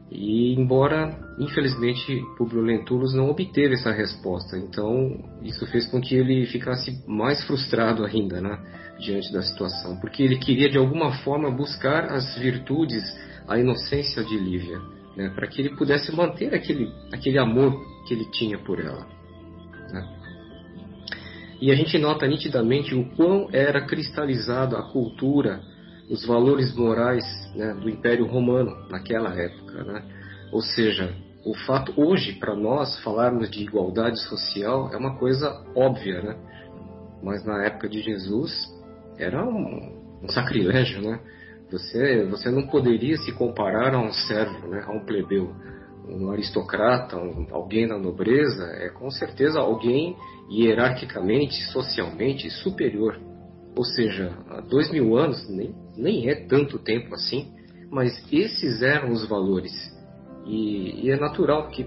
E 0.09 0.55
embora, 0.55 1.11
infelizmente, 1.39 2.23
Publio 2.37 2.63
Lentulus 2.63 3.15
não 3.15 3.31
obteve 3.31 3.75
essa 3.75 3.93
resposta, 3.93 4.57
então 4.57 5.23
isso 5.43 5.67
fez 5.67 5.87
com 5.87 6.01
que 6.01 6.15
ele 6.15 6.47
ficasse 6.47 7.03
mais 7.07 7.45
frustrado 7.45 8.05
ainda, 8.05 8.41
né, 8.41 8.59
diante 8.99 9.33
da 9.33 9.43
situação, 9.43 9.97
porque 10.01 10.23
ele 10.23 10.39
queria 10.39 10.69
de 10.69 10.79
alguma 10.79 11.13
forma 11.19 11.51
buscar 11.51 12.07
as 12.13 12.37
virtudes, 12.39 13.03
a 13.47 13.59
inocência 13.59 14.25
de 14.25 14.37
Lívia, 14.37 14.79
né, 15.17 15.31
para 15.35 15.47
que 15.47 15.61
ele 15.61 15.77
pudesse 15.77 16.15
manter 16.15 16.55
aquele, 16.55 16.91
aquele 17.13 17.39
amor 17.39 17.81
que 18.07 18.15
ele 18.15 18.25
tinha 18.31 18.59
por 18.59 18.81
ela. 18.81 19.07
Né. 19.93 20.09
E 21.61 21.71
a 21.71 21.75
gente 21.75 21.99
nota 21.99 22.27
nitidamente 22.27 22.95
o 22.95 23.05
quão 23.17 23.49
era 23.53 23.87
cristalizado 23.87 24.77
a 24.77 24.83
cultura 24.83 25.61
os 26.09 26.25
valores 26.25 26.75
morais 26.75 27.25
né, 27.55 27.75
do 27.75 27.89
Império 27.89 28.27
Romano 28.27 28.87
naquela 28.89 29.35
época. 29.35 29.85
Né? 29.85 30.03
Ou 30.53 30.61
seja, 30.61 31.15
o 31.47 31.55
fato 31.67 31.93
hoje 31.97 32.35
para 32.35 32.55
nós 32.55 32.99
falarmos 33.03 33.51
de 33.51 33.63
igualdade 33.63 34.19
social 34.29 34.91
é 34.93 34.97
uma 34.97 35.17
coisa 35.17 35.65
óbvia, 35.75 36.21
né? 36.21 36.37
mas 37.23 37.45
na 37.45 37.65
época 37.65 37.89
de 37.89 38.03
Jesus 38.03 38.53
era 39.17 39.45
um, 39.45 40.21
um 40.23 40.29
sacrilégio, 40.29 41.01
né? 41.01 41.21
Você, 41.71 42.25
você 42.27 42.51
não 42.51 42.67
poderia 42.67 43.17
se 43.17 43.33
comparar 43.33 43.95
a 43.95 43.99
um 43.99 44.13
servo, 44.13 44.69
né? 44.69 44.85
a 44.87 44.93
um 44.93 45.05
plebeu. 45.05 45.55
Um 46.09 46.31
aristocrata, 46.31 47.17
um, 47.17 47.47
alguém 47.51 47.89
da 47.89 47.99
nobreza, 47.99 48.65
é 48.79 48.89
com 48.91 49.11
certeza 49.11 49.59
alguém 49.59 50.17
hierarquicamente, 50.51 51.55
socialmente 51.73 52.51
superior 52.51 53.19
ou 53.77 53.85
seja, 53.85 54.33
há 54.49 54.63
dois 54.63 54.91
mil 54.91 55.19
anos 55.19 55.47
nem, 55.51 55.75
nem 55.97 56.31
é 56.31 56.35
tanto 56.35 56.79
tempo 56.79 57.15
assim, 57.15 57.53
mas 57.91 58.11
esses 58.33 58.81
eram 58.81 59.13
os 59.13 59.29
valores. 59.29 59.73
E, 60.47 61.07
e 61.07 61.11
é 61.11 61.17
natural 61.19 61.69
que 61.69 61.87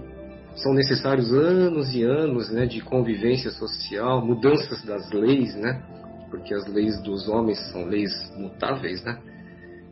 são 0.56 0.74
necessários 0.74 1.32
anos 1.32 1.94
e 1.96 2.04
anos 2.04 2.52
né, 2.52 2.66
de 2.66 2.82
convivência 2.82 3.52
social, 3.52 4.26
mudanças 4.26 4.84
das 4.84 5.10
leis, 5.12 5.56
né? 5.56 5.82
Porque 6.30 6.54
as 6.54 6.68
leis 6.68 7.02
dos 7.02 7.28
homens 7.28 7.60
são 7.72 7.86
leis 7.86 8.12
mutáveis, 8.38 9.04
né? 9.04 9.20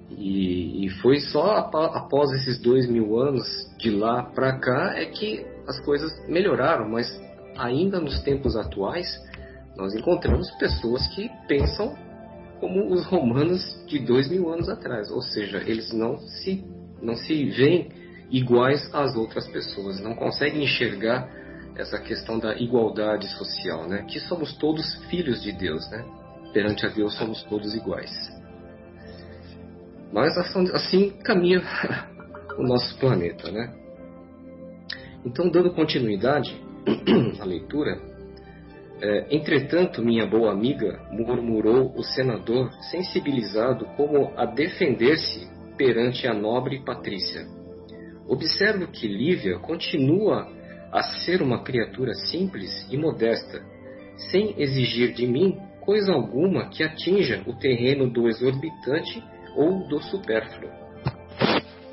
E, 0.10 0.86
e 0.86 0.90
foi 1.02 1.20
só 1.20 1.58
após 1.58 2.32
esses 2.32 2.60
dois 2.62 2.90
mil 2.90 3.20
anos 3.20 3.46
de 3.78 3.90
lá 3.90 4.24
para 4.24 4.58
cá 4.58 4.94
é 4.96 5.06
que 5.06 5.46
as 5.68 5.80
coisas 5.82 6.12
melhoraram, 6.28 6.90
mas 6.90 7.08
ainda 7.58 8.00
nos 8.00 8.22
tempos 8.22 8.56
atuais 8.56 9.08
nós 9.76 9.94
encontramos 9.94 10.50
pessoas 10.58 11.06
que 11.14 11.30
pensam 11.48 11.94
como 12.60 12.92
os 12.92 13.06
romanos 13.06 13.62
de 13.86 14.00
dois 14.00 14.30
mil 14.30 14.50
anos 14.52 14.70
atrás, 14.70 15.12
ou 15.12 15.22
seja, 15.22 15.58
eles 15.58 15.92
não 15.94 16.18
se, 16.18 16.66
não 17.02 17.16
se 17.16 17.46
veem 17.52 17.90
iguais 18.30 18.90
às 18.94 19.16
outras 19.16 19.48
pessoas, 19.48 20.00
não 20.00 20.16
conseguem 20.16 20.64
enxergar 20.64 21.30
essa 21.76 22.00
questão 22.00 22.40
da 22.40 22.56
igualdade 22.56 23.28
social, 23.38 23.88
né? 23.88 24.04
Que 24.10 24.20
somos 24.20 24.54
todos 24.58 24.96
filhos 25.06 25.42
de 25.42 25.52
Deus, 25.52 25.90
né? 25.92 26.04
Perante 26.54 26.86
a 26.86 26.90
Deus 26.90 27.16
somos 27.16 27.44
todos 27.44 27.76
iguais. 27.76 28.12
Mas 30.12 30.36
assim 30.38 31.12
caminha 31.24 31.62
o 32.58 32.64
nosso 32.64 32.98
planeta, 32.98 33.52
né? 33.52 33.74
Então, 35.26 35.50
dando 35.50 35.72
continuidade 35.74 36.56
à 37.40 37.46
leitura, 37.46 38.00
é, 39.00 39.36
entretanto, 39.36 40.02
minha 40.02 40.26
boa 40.26 40.52
amiga, 40.52 41.00
murmurou 41.12 41.94
o 41.96 42.02
senador, 42.02 42.72
sensibilizado 42.90 43.86
como 43.96 44.34
a 44.36 44.46
defender-se 44.46 45.48
perante 45.78 46.28
a 46.28 46.34
nobre 46.34 46.84
Patrícia. 46.84 47.57
Observo 48.28 48.88
que 48.88 49.08
Lívia 49.08 49.58
continua 49.60 50.48
a 50.92 51.02
ser 51.04 51.42
uma 51.42 51.64
criatura 51.64 52.14
simples 52.14 52.88
e 52.92 52.98
modesta, 52.98 53.62
sem 54.32 54.54
exigir 54.62 55.14
de 55.14 55.26
mim 55.26 55.58
coisa 55.82 56.12
alguma 56.12 56.70
que 56.70 56.84
atinja 56.84 57.42
o 57.46 57.54
terreno 57.54 58.10
do 58.10 58.28
exorbitante 58.28 59.24
ou 59.56 59.88
do 59.88 60.02
supérfluo. 60.02 60.70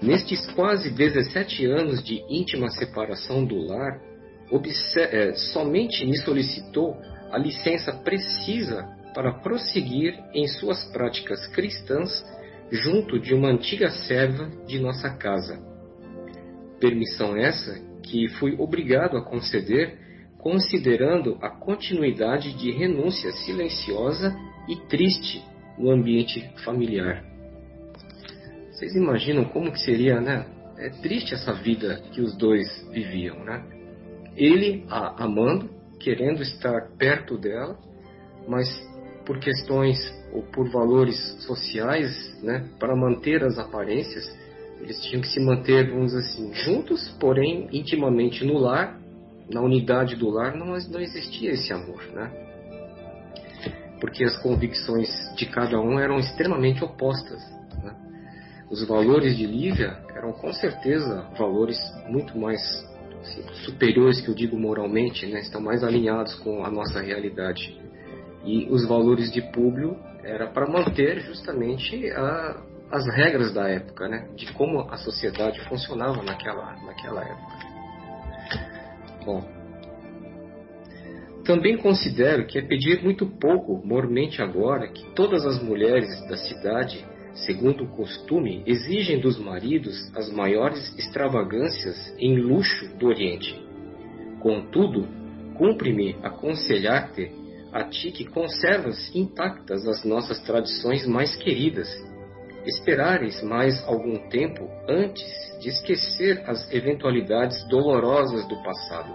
Nestes 0.03 0.44
quase 0.53 0.90
17 0.90 1.64
anos 1.66 2.03
de 2.03 2.23
íntima 2.29 2.68
separação 2.68 3.44
do 3.44 3.57
lar, 3.57 4.01
é, 4.97 5.33
somente 5.35 6.05
me 6.05 6.16
solicitou 6.18 6.97
a 7.31 7.38
licença 7.38 7.92
precisa 7.92 8.85
para 9.14 9.33
prosseguir 9.33 10.18
em 10.35 10.47
suas 10.47 10.85
práticas 10.92 11.47
cristãs 11.49 12.11
junto 12.70 13.18
de 13.18 13.33
uma 13.33 13.49
antiga 13.49 13.90
serva 13.90 14.51
de 14.66 14.79
nossa 14.79 15.11
casa. 15.11 15.73
Permissão 16.85 17.35
essa 17.35 17.81
que 18.03 18.29
fui 18.29 18.57
obrigado 18.59 19.16
a 19.16 19.23
conceder, 19.23 19.97
considerando 20.37 21.38
a 21.40 21.49
continuidade 21.49 22.53
de 22.59 22.70
renúncia 22.73 23.33
silenciosa 23.33 24.37
e 24.68 24.77
triste 24.87 25.42
no 25.79 25.90
ambiente 25.90 26.47
familiar. 26.62 27.25
Vocês 28.70 28.94
imaginam 28.97 29.47
como 29.47 29.73
que 29.73 29.81
seria, 29.81 30.20
né? 30.20 30.44
É 30.77 30.90
triste 30.90 31.33
essa 31.33 31.55
vida 31.55 32.03
que 32.12 32.20
os 32.20 32.37
dois 32.37 32.87
viviam, 32.92 33.42
né? 33.42 33.64
Ele 34.37 34.85
a 34.90 35.25
amando, 35.25 35.70
querendo 35.99 36.42
estar 36.42 36.90
perto 36.99 37.38
dela, 37.38 37.79
mas 38.47 38.68
por 39.25 39.38
questões 39.38 39.99
ou 40.35 40.42
por 40.42 40.70
valores 40.70 41.16
sociais, 41.47 42.38
né, 42.42 42.68
para 42.79 42.94
manter 42.94 43.42
as 43.42 43.59
aparências, 43.59 44.43
eles 44.80 45.00
tinham 45.02 45.20
que 45.22 45.28
se 45.28 45.40
manter, 45.40 45.90
vamos 45.90 46.14
assim, 46.14 46.52
juntos, 46.52 47.08
porém 47.18 47.68
intimamente 47.72 48.44
no 48.44 48.58
lar, 48.58 48.98
na 49.50 49.60
unidade 49.60 50.16
do 50.16 50.28
lar, 50.30 50.54
não, 50.56 50.66
não 50.66 51.00
existia 51.00 51.52
esse 51.52 51.72
amor, 51.72 52.02
né? 52.12 52.30
Porque 54.00 54.24
as 54.24 54.37
convicções 54.42 55.08
de 55.37 55.46
cada 55.46 55.80
um 55.80 55.98
eram 55.98 56.18
extremamente 56.18 56.84
opostas. 56.84 57.40
Né? 57.82 57.94
Os 58.70 58.87
valores 58.87 59.37
de 59.37 59.46
Lívia 59.46 59.98
eram 60.14 60.32
com 60.32 60.52
certeza 60.52 61.26
valores 61.38 61.78
muito 62.08 62.37
mais 62.38 62.60
assim, 63.22 63.42
superiores, 63.64 64.20
que 64.20 64.28
eu 64.28 64.34
digo 64.34 64.58
moralmente, 64.58 65.26
né? 65.26 65.40
estão 65.40 65.60
mais 65.60 65.82
alinhados 65.82 66.34
com 66.37 66.64
a 66.64 66.70
nossa 66.70 67.00
realidade. 67.00 67.80
E 68.44 68.68
os 68.70 68.87
valores 68.87 69.32
de 69.32 69.40
Públio 69.40 69.96
era 70.22 70.46
para 70.48 70.68
manter 70.68 71.20
justamente 71.20 72.10
a, 72.10 72.62
as 72.94 73.09
regras 73.09 73.52
da 73.52 73.68
época, 73.68 74.09
né? 74.09 74.28
De 74.37 74.52
como 74.52 74.83
a 74.88 74.96
sociedade 74.96 75.61
funcionava 75.68 76.22
naquela, 76.22 76.76
naquela 76.85 77.22
época. 77.22 77.74
Bom, 79.24 79.42
também 81.44 81.76
considero 81.76 82.46
que 82.46 82.57
é 82.57 82.62
pedir 82.62 83.02
muito 83.02 83.26
pouco, 83.26 83.85
mormente 83.85 84.40
agora, 84.40 84.87
que 84.87 85.04
todas 85.12 85.44
as 85.44 85.61
mulheres 85.61 86.09
da 86.28 86.37
cidade, 86.37 87.04
segundo 87.35 87.83
o 87.83 87.88
costume, 87.88 88.62
exigem 88.64 89.18
dos 89.18 89.40
maridos 89.40 90.09
as 90.14 90.30
maiores 90.30 90.96
extravagâncias 90.96 92.14
em 92.16 92.38
luxo 92.38 92.96
do 92.96 93.09
Oriente. 93.09 93.61
Contudo, 94.38 95.09
cumpre-me 95.57 96.16
aconselhar-te 96.22 97.33
a 97.72 97.83
ti 97.83 98.12
que 98.12 98.24
conservas 98.24 99.12
intactas 99.12 99.85
as 99.88 100.04
nossas 100.04 100.38
tradições 100.42 101.04
mais 101.09 101.35
queridas, 101.35 101.88
esperares 102.66 103.42
mais 103.42 103.83
algum 103.87 104.29
tempo 104.29 104.68
antes 104.88 105.27
de 105.61 105.68
esquecer 105.68 106.42
as 106.46 106.72
eventualidades 106.72 107.62
dolorosas 107.68 108.46
do 108.48 108.62
passado, 108.62 109.12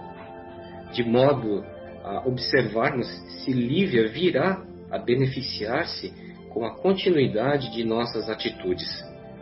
de 0.92 1.02
modo 1.02 1.64
a 2.04 2.26
observarmos 2.26 3.06
se 3.42 3.52
Lívia 3.52 4.08
virá 4.08 4.62
a 4.90 4.98
beneficiar-se 4.98 6.12
com 6.50 6.64
a 6.64 6.74
continuidade 6.76 7.70
de 7.72 7.84
nossas 7.84 8.28
atitudes, 8.28 8.88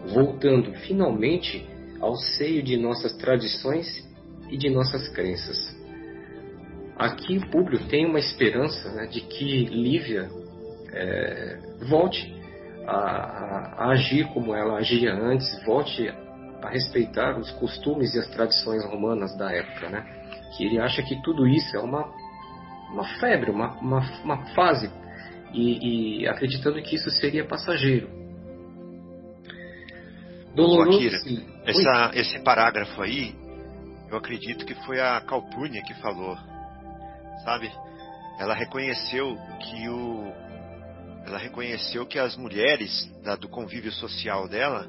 voltando 0.06 0.72
finalmente 0.86 1.66
ao 2.00 2.16
seio 2.16 2.62
de 2.62 2.76
nossas 2.76 3.16
tradições 3.16 4.06
e 4.50 4.56
de 4.56 4.68
nossas 4.70 5.08
crenças. 5.08 5.76
Aqui 6.96 7.38
o 7.38 7.50
público 7.50 7.84
tem 7.86 8.06
uma 8.06 8.18
esperança 8.18 8.92
né, 8.92 9.06
de 9.06 9.20
que 9.20 9.64
Lívia 9.66 10.28
é, 10.92 11.58
volte 11.88 12.37
a, 12.88 12.96
a, 12.96 13.84
a, 13.84 13.90
agir 13.90 14.26
como 14.32 14.54
ela 14.54 14.78
agia 14.78 15.12
antes, 15.12 15.46
volte 15.64 16.08
a 16.62 16.68
respeitar 16.68 17.38
os 17.38 17.50
costumes 17.52 18.14
e 18.14 18.18
as 18.18 18.26
tradições 18.28 18.84
romanas 18.84 19.36
da 19.36 19.52
época, 19.52 19.88
né? 19.88 20.04
Que 20.56 20.64
ele 20.64 20.80
acha 20.80 21.02
que 21.02 21.20
tudo 21.22 21.46
isso 21.46 21.76
é 21.76 21.80
uma, 21.80 22.10
uma 22.92 23.04
febre, 23.20 23.50
uma, 23.50 23.72
uma, 23.80 24.00
uma 24.24 24.46
fase, 24.54 24.90
e, 25.52 26.22
e, 26.22 26.28
acreditando 26.28 26.80
que 26.82 26.96
isso 26.96 27.10
seria 27.10 27.46
passageiro. 27.46 28.08
Doloroso. 30.54 30.98
Akira, 30.98 31.16
essa, 31.64 32.10
esse 32.14 32.38
parágrafo 32.40 33.00
aí, 33.00 33.34
eu 34.10 34.16
acredito 34.16 34.66
que 34.66 34.74
foi 34.86 35.00
a 35.00 35.20
Calpurnia 35.20 35.82
que 35.82 35.94
falou 35.94 36.36
sabe? 37.48 37.72
Ela 38.38 38.54
reconheceu 38.54 39.36
que 39.60 39.88
o 39.88 40.32
ela 41.28 41.38
reconheceu 41.38 42.06
que 42.06 42.18
as 42.18 42.36
mulheres 42.36 43.10
da, 43.22 43.36
do 43.36 43.48
convívio 43.48 43.92
social 43.92 44.48
dela 44.48 44.86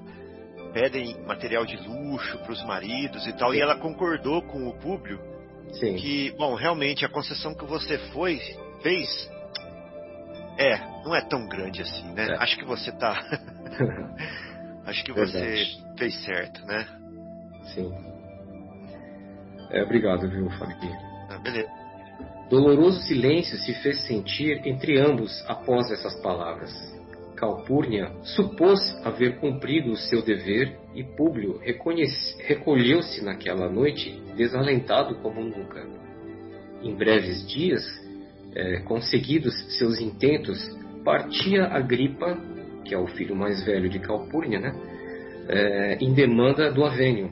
pedem 0.74 1.20
material 1.26 1.66
de 1.66 1.76
luxo 1.78 2.38
para 2.40 2.52
os 2.52 2.64
maridos 2.64 3.26
e 3.28 3.34
tal, 3.34 3.52
Sim. 3.52 3.58
e 3.58 3.62
ela 3.62 3.76
concordou 3.78 4.42
com 4.44 4.68
o 4.68 4.78
público 4.78 5.24
Sim. 5.74 5.96
que, 5.96 6.32
bom, 6.32 6.56
realmente 6.56 7.06
a 7.06 7.10
concessão 7.10 7.54
que 7.54 7.66
você 7.66 7.98
foi 8.12 8.40
fez 8.82 9.30
é, 10.58 10.78
não 11.04 11.16
é 11.16 11.22
tão 11.22 11.48
grande 11.48 11.82
assim, 11.82 12.12
né? 12.14 12.28
É. 12.30 12.36
Acho 12.38 12.58
que 12.58 12.66
você 12.66 12.92
tá 12.92 13.14
Acho 14.86 15.04
que 15.04 15.14
Verdade. 15.14 15.38
você 15.38 15.98
fez 15.98 16.26
certo, 16.26 16.66
né? 16.66 16.88
Sim. 17.76 17.94
É, 19.70 19.84
obrigado, 19.84 20.28
viu, 20.28 20.50
Fábio? 20.52 20.76
Ah, 21.30 21.38
beleza. 21.38 21.79
Doloroso 22.50 23.02
silêncio 23.02 23.58
se 23.60 23.74
fez 23.76 24.02
sentir 24.08 24.62
entre 24.66 25.00
ambos 25.00 25.44
após 25.48 25.92
essas 25.92 26.20
palavras. 26.20 26.72
Calpurnia 27.36 28.12
supôs 28.24 28.80
haver 29.06 29.40
cumprido 29.40 29.92
o 29.92 29.96
seu 29.96 30.22
dever 30.22 30.78
e 30.94 31.04
Públio 31.04 31.62
recolheu-se 32.40 33.24
naquela 33.24 33.70
noite 33.70 34.22
desalentado 34.36 35.16
como 35.22 35.42
nunca. 35.42 35.88
Em 36.82 36.96
breves 36.96 37.48
dias, 37.48 37.84
é, 38.56 38.80
conseguidos 38.80 39.54
seus 39.78 40.02
intentos, 40.02 40.60
partia 41.06 41.66
Agripa, 41.66 42.36
que 42.84 42.96
é 42.96 42.98
o 42.98 43.08
filho 43.08 43.36
mais 43.36 43.64
velho 43.64 43.90
de 43.90 44.00
Calpurnia, 44.00 44.60
né, 44.60 44.74
é, 45.48 45.98
em 46.02 46.14
demanda 46.14 46.72
do 46.72 46.84
Avênio, 46.84 47.32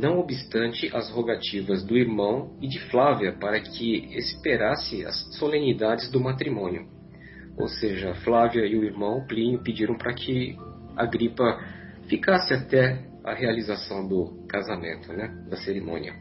não 0.00 0.18
obstante 0.18 0.90
as 0.96 1.10
rogativas 1.10 1.84
do 1.84 1.96
irmão 1.96 2.56
e 2.60 2.66
de 2.66 2.80
Flávia 2.90 3.32
para 3.38 3.60
que 3.60 4.16
esperasse 4.16 5.04
as 5.04 5.36
solenidades 5.36 6.10
do 6.10 6.18
matrimônio. 6.18 6.86
Ou 7.58 7.68
seja, 7.68 8.14
Flávia 8.24 8.64
e 8.64 8.76
o 8.76 8.82
irmão 8.82 9.26
Plínio 9.26 9.62
pediram 9.62 9.98
para 9.98 10.14
que 10.14 10.56
Agripa 10.96 11.60
ficasse 12.08 12.54
até 12.54 13.04
a 13.22 13.34
realização 13.34 14.08
do 14.08 14.46
casamento, 14.48 15.12
né, 15.12 15.28
da 15.50 15.58
cerimônia. 15.58 16.14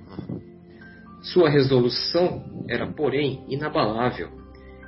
Sua 1.21 1.49
resolução 1.49 2.65
era, 2.67 2.85
porém, 2.85 3.45
inabalável, 3.47 4.29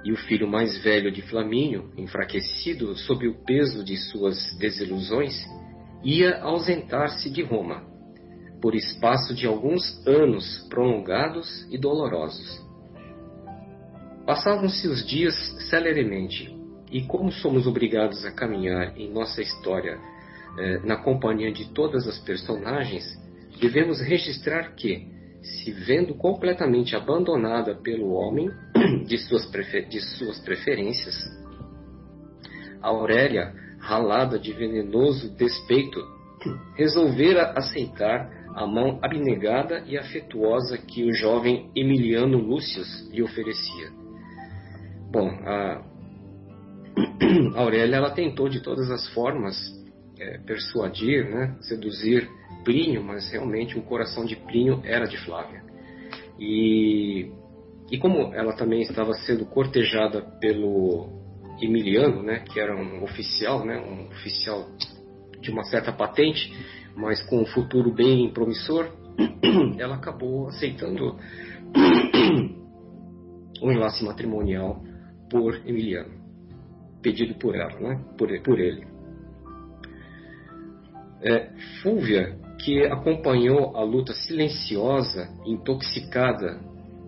e 0.04 0.12
o 0.12 0.17
filho 0.17 0.47
mais 0.47 0.77
velho 0.84 1.12
de 1.12 1.21
Flamínio, 1.21 1.91
enfraquecido 1.95 2.93
sob 2.97 3.25
o 3.25 3.36
peso 3.45 3.86
de 3.86 3.95
suas 3.95 4.38
desilusões, 4.58 5.34
ia 6.04 6.41
ausentar-se 6.41 7.30
de 7.30 7.43
Roma 7.43 7.90
por 8.62 8.76
espaço 8.76 9.34
de 9.34 9.47
alguns 9.47 10.06
anos 10.06 10.65
prolongados 10.69 11.67
e 11.71 11.78
dolorosos. 11.78 12.62
Passavam-se 14.26 14.88
os 14.88 15.05
dias 15.05 15.36
celeremente, 15.70 16.55
e 16.91 17.01
como 17.03 17.32
somos 17.32 17.66
obrigados 17.66 18.24
a 18.26 18.32
caminhar 18.32 18.95
em 18.97 19.12
nossa 19.12 19.41
história 19.41 19.97
eh, 20.59 20.80
na 20.84 20.97
companhia 20.97 21.51
de 21.51 21.74
todas 21.74 22.07
as 22.07 22.20
personagens, 22.20 23.03
devemos 23.59 23.99
registrar 24.01 24.76
que, 24.76 25.07
se 25.41 25.72
vendo 25.72 26.14
completamente 26.16 26.95
abandonada 26.95 27.76
pelo 27.76 28.12
homem 28.12 28.49
de 29.07 29.18
suas, 29.18 29.49
de 29.89 30.01
suas 30.01 30.39
preferências, 30.41 31.16
Aurélia, 32.82 33.53
ralada 33.80 34.38
de 34.38 34.51
venenoso 34.53 35.36
despeito, 35.36 35.99
resolvera 36.76 37.53
aceitar 37.55 38.41
a 38.56 38.66
mão 38.68 38.99
abnegada 39.02 39.84
e 39.88 39.97
afetuosa 39.97 40.78
que 40.78 41.04
o 41.04 41.14
jovem 41.14 41.70
Emiliano 41.76 42.38
Lúcio 42.38 42.84
lhe 43.12 43.22
oferecia. 43.22 43.89
Bom, 45.12 45.30
a 45.45 45.84
Aurélia 47.56 47.95
ela 47.95 48.12
tentou 48.12 48.49
de 48.49 48.62
todas 48.62 48.89
as 48.89 49.08
formas 49.14 49.56
é, 50.20 50.38
persuadir, 50.39 51.30
né, 51.30 51.56
seduzir 51.62 52.30
Plínio, 52.64 53.04
mas 53.04 53.32
realmente 53.32 53.78
o 53.78 53.82
coração 53.82 54.24
de 54.24 54.36
Plínio 54.36 54.82
era 54.84 55.06
de 55.06 55.18
Flávia. 55.18 55.64
E, 56.39 57.32
e 57.91 57.97
como 57.97 58.34
ela 58.34 58.54
também 58.56 58.82
estava 58.82 59.14
sendo 59.14 59.45
cortejada 59.45 60.22
pelo 60.39 61.10
Emiliano, 61.62 62.22
né, 62.22 62.39
que 62.39 62.60
era 62.60 62.76
um 62.76 63.04
oficial, 63.04 63.66
né, 63.66 63.80
um 63.80 64.08
oficial 64.10 64.68
de 65.39 65.49
uma 65.49 65.64
certa 65.64 65.91
patente, 65.91 66.54
mas 66.96 67.22
com 67.24 67.42
um 67.42 67.46
futuro 67.46 67.94
bem 67.94 68.32
promissor, 68.32 68.89
ela 69.78 69.96
acabou 69.96 70.48
aceitando 70.48 71.18
um 73.62 73.72
enlace 73.72 74.04
matrimonial 74.04 74.84
por 75.30 75.56
Emiliano, 75.66 76.14
pedido 77.02 77.36
por 77.36 77.56
ela, 77.56 77.80
né? 77.80 78.04
por, 78.18 78.28
por 78.42 78.60
ele. 78.60 78.86
É, 81.24 81.52
Fúvia, 81.82 82.38
que 82.60 82.84
acompanhou 82.86 83.76
a 83.78 83.84
luta 83.84 84.14
silenciosa, 84.14 85.30
intoxicada 85.46 86.60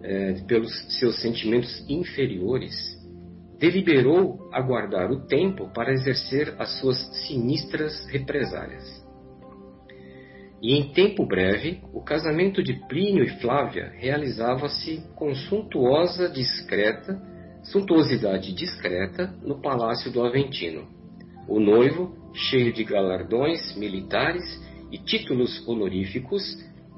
é, 0.04 0.34
pelos 0.48 0.72
seus 1.00 1.20
sentimentos 1.22 1.84
inferiores, 1.90 2.74
deliberou 3.60 4.50
aguardar 4.52 5.12
o 5.12 5.26
tempo 5.26 5.72
para 5.74 5.94
exercer 5.94 6.54
as 6.60 6.80
suas 6.80 6.98
sinistras 7.26 8.06
represálias. 8.08 9.03
E 10.64 10.76
em 10.78 10.94
tempo 10.94 11.26
breve, 11.26 11.82
o 11.94 12.02
casamento 12.02 12.64
de 12.64 12.74
Plínio 12.88 13.22
e 13.22 13.42
Flávia 13.42 13.92
realizava-se 13.98 15.04
com 15.14 15.36
suntuosa 15.36 16.30
discreta, 16.30 17.22
suntuosidade 17.64 18.54
discreta 18.54 19.28
no 19.42 19.62
palácio 19.62 20.10
do 20.10 20.24
Aventino. 20.24 20.88
O 21.50 21.60
noivo, 21.60 22.16
cheio 22.34 22.72
de 22.72 22.82
galardões 22.86 23.76
militares 23.76 24.42
e 24.90 24.98
títulos 24.98 25.68
honoríficos, 25.68 26.42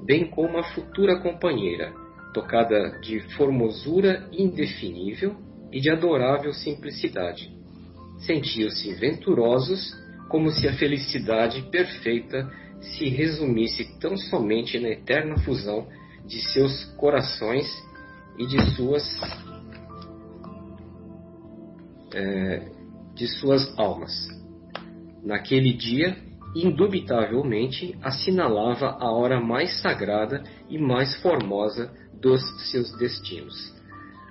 bem 0.04 0.30
como 0.30 0.58
a 0.58 0.62
futura 0.62 1.18
companheira, 1.18 1.92
tocada 2.32 3.00
de 3.00 3.18
formosura 3.34 4.28
indefinível 4.30 5.34
e 5.72 5.80
de 5.80 5.90
adorável 5.90 6.52
simplicidade. 6.52 7.50
Sentiam-se 8.18 8.94
venturosos 8.94 9.92
como 10.28 10.50
se 10.50 10.68
a 10.68 10.74
felicidade 10.74 11.62
perfeita 11.70 12.48
se 12.94 13.08
resumisse 13.08 13.98
tão 13.98 14.16
somente 14.16 14.78
na 14.78 14.88
eterna 14.88 15.38
fusão 15.38 15.86
de 16.24 16.40
seus 16.52 16.84
corações 16.96 17.66
e 18.38 18.46
de 18.46 18.60
suas 18.74 19.02
é, 22.14 22.68
de 23.14 23.26
suas 23.26 23.78
almas. 23.78 24.12
Naquele 25.22 25.72
dia, 25.72 26.16
indubitavelmente, 26.54 27.96
assinalava 28.02 28.96
a 29.00 29.10
hora 29.10 29.40
mais 29.40 29.80
sagrada 29.80 30.42
e 30.68 30.78
mais 30.78 31.16
formosa 31.20 31.92
dos 32.20 32.40
seus 32.70 32.96
destinos. 32.98 33.74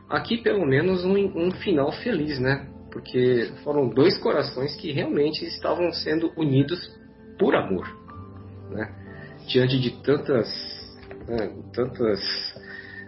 Aqui, 0.10 0.38
pelo 0.38 0.66
menos, 0.66 1.04
um, 1.04 1.16
um 1.16 1.52
final 1.52 1.92
feliz, 1.92 2.40
né? 2.40 2.68
Porque 2.92 3.52
foram 3.64 3.90
dois 3.90 4.18
corações 4.18 4.76
que 4.76 4.92
realmente 4.92 5.44
estavam 5.46 5.92
sendo 5.92 6.32
unidos 6.38 6.80
por 7.38 7.56
amor 7.56 8.05
né? 8.70 8.94
diante 9.48 9.80
de 9.80 9.92
tantas, 10.02 10.48
né, 11.28 11.52
tantas 11.74 12.20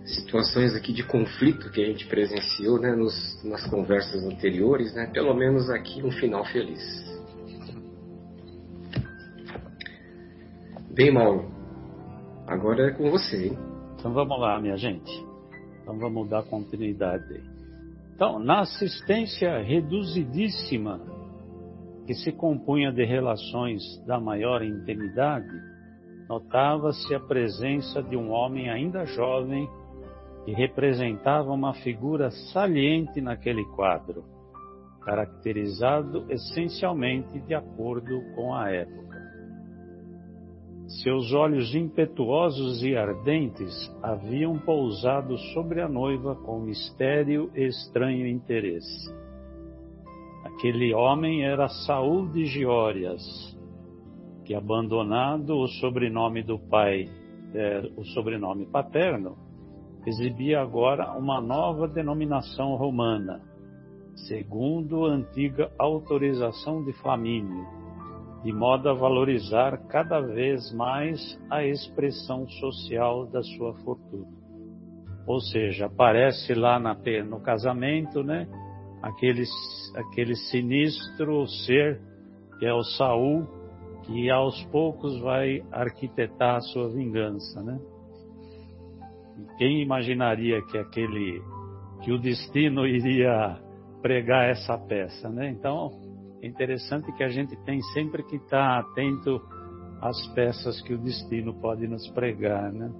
situações 0.05 0.75
aqui 0.75 0.93
de 0.93 1.03
conflito 1.03 1.69
que 1.71 1.81
a 1.83 1.85
gente 1.85 2.05
presenciou 2.07 2.79
né, 2.79 2.95
nos, 2.95 3.43
nas 3.43 3.65
conversas 3.67 4.23
anteriores, 4.23 4.93
né, 4.93 5.07
pelo 5.07 5.33
menos 5.33 5.69
aqui 5.69 6.01
um 6.03 6.11
final 6.11 6.45
feliz. 6.45 7.05
Bem, 10.91 11.11
Mauro, 11.11 11.51
agora 12.47 12.87
é 12.87 12.91
com 12.91 13.11
você. 13.11 13.47
Hein? 13.47 13.57
Então 13.95 14.13
vamos 14.13 14.39
lá, 14.39 14.59
minha 14.59 14.77
gente. 14.77 15.11
Então 15.81 15.97
vamos 15.97 16.29
dar 16.29 16.43
continuidade. 16.43 17.43
Então, 18.15 18.39
na 18.39 18.61
assistência 18.61 19.59
reduzidíssima 19.61 20.99
que 22.07 22.13
se 22.13 22.31
compunha 22.31 22.89
de 22.89 23.03
relações 23.03 23.83
da 24.05 24.17
maior 24.17 24.63
intimidade, 24.63 25.51
notava-se 26.29 27.13
a 27.13 27.19
presença 27.19 28.01
de 28.01 28.15
um 28.15 28.31
homem 28.31 28.69
ainda 28.69 29.05
jovem 29.05 29.69
que 30.45 30.53
representava 30.53 31.51
uma 31.51 31.73
figura 31.73 32.31
saliente 32.53 33.19
naquele 33.19 33.65
quadro, 33.75 34.23
caracterizado 35.03 36.25
essencialmente 36.29 37.41
de 37.41 37.53
acordo 37.53 38.21
com 38.33 38.55
a 38.55 38.71
época. 38.71 39.17
Seus 41.03 41.33
olhos 41.33 41.75
impetuosos 41.75 42.81
e 42.83 42.95
ardentes 42.95 43.73
haviam 44.01 44.57
pousado 44.57 45.37
sobre 45.53 45.81
a 45.81 45.89
noiva 45.89 46.35
com 46.35 46.61
mistério 46.61 47.51
e 47.53 47.67
estranho 47.67 48.25
interesse 48.25 49.16
Aquele 50.57 50.91
homem 50.91 51.45
era 51.45 51.69
Saul 51.69 52.29
de 52.29 52.47
Giórias, 52.47 53.21
que 54.43 54.55
abandonado 54.55 55.55
o 55.55 55.67
sobrenome 55.67 56.41
do 56.41 56.57
pai, 56.57 57.07
é, 57.53 57.87
o 57.95 58.03
sobrenome 58.03 58.65
paterno, 58.65 59.37
exibia 60.03 60.59
agora 60.59 61.15
uma 61.15 61.39
nova 61.39 61.87
denominação 61.87 62.75
romana, 62.75 63.39
segundo 64.27 65.05
a 65.05 65.11
antiga 65.11 65.71
autorização 65.77 66.83
de 66.83 66.91
Flamínio, 66.93 67.63
de 68.43 68.51
modo 68.51 68.89
a 68.89 68.95
valorizar 68.95 69.77
cada 69.87 70.19
vez 70.19 70.73
mais 70.73 71.39
a 71.51 71.63
expressão 71.63 72.49
social 72.49 73.27
da 73.27 73.43
sua 73.43 73.75
fortuna. 73.83 74.25
Ou 75.27 75.39
seja, 75.39 75.85
aparece 75.85 76.55
lá 76.55 76.79
na, 76.79 76.97
no 77.29 77.39
casamento, 77.41 78.23
né? 78.23 78.47
Aquele, 79.07 79.43
aquele 79.95 80.35
sinistro 80.35 81.47
ser 81.47 82.01
que 82.59 82.65
é 82.65 82.73
o 82.73 82.83
Saul, 82.83 83.47
que 84.03 84.29
aos 84.29 84.61
poucos 84.65 85.19
vai 85.19 85.63
arquitetar 85.71 86.55
a 86.55 86.61
sua 86.61 86.89
vingança, 86.89 87.61
né? 87.61 87.79
Quem 89.57 89.81
imaginaria 89.81 90.61
que 90.63 90.77
aquele 90.77 91.41
que 92.03 92.11
o 92.11 92.19
destino 92.19 92.85
iria 92.85 93.59
pregar 94.01 94.49
essa 94.49 94.77
peça, 94.77 95.29
né? 95.29 95.49
Então, 95.49 95.91
é 96.41 96.47
interessante 96.47 97.11
que 97.13 97.23
a 97.23 97.29
gente 97.29 97.55
tem 97.63 97.81
sempre 97.93 98.23
que 98.23 98.37
estar 98.37 98.79
atento 98.79 99.41
às 100.01 100.27
peças 100.33 100.81
que 100.81 100.93
o 100.93 100.97
destino 100.97 101.59
pode 101.59 101.87
nos 101.87 102.07
pregar, 102.09 102.71
né? 102.71 102.91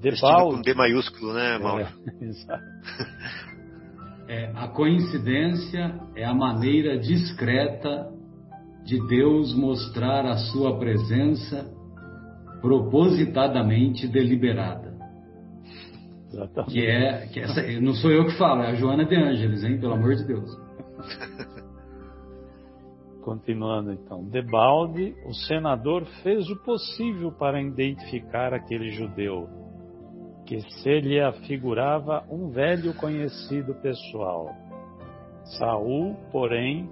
Destino 0.00 0.50
com 0.50 0.60
D 0.60 0.74
maiúsculo, 0.74 1.32
né, 1.32 1.58
Mauro? 1.58 1.84
É, 1.84 2.24
exato. 2.24 2.64
É, 4.28 4.52
a 4.54 4.68
coincidência 4.68 6.00
é 6.14 6.24
a 6.24 6.34
maneira 6.34 6.98
discreta 6.98 8.10
de 8.84 8.98
Deus 9.08 9.54
mostrar 9.54 10.24
a 10.24 10.36
sua 10.36 10.78
presença 10.78 11.70
propositadamente 12.60 14.06
deliberada. 14.06 14.92
Exatamente. 16.32 16.72
Que 16.72 16.86
é, 16.86 17.26
que 17.26 17.40
essa, 17.40 17.80
não 17.80 17.94
sou 17.94 18.10
eu 18.10 18.24
que 18.26 18.38
falo, 18.38 18.62
é 18.62 18.70
a 18.70 18.74
Joana 18.74 19.04
de 19.04 19.14
Ângeles, 19.14 19.62
hein? 19.64 19.78
Pelo 19.78 19.94
amor 19.94 20.14
de 20.14 20.24
Deus. 20.24 20.50
Continuando 23.22 23.92
então, 23.92 24.24
Debalde, 24.24 25.14
o 25.26 25.34
senador 25.34 26.04
fez 26.22 26.48
o 26.50 26.56
possível 26.64 27.30
para 27.30 27.62
identificar 27.62 28.52
aquele 28.52 28.90
judeu 28.90 29.61
que 30.46 30.60
se 30.60 31.00
lhe 31.00 31.20
afigurava 31.20 32.24
um 32.30 32.50
velho 32.50 32.94
conhecido 32.94 33.74
pessoal. 33.76 34.50
Saul, 35.58 36.16
porém, 36.30 36.88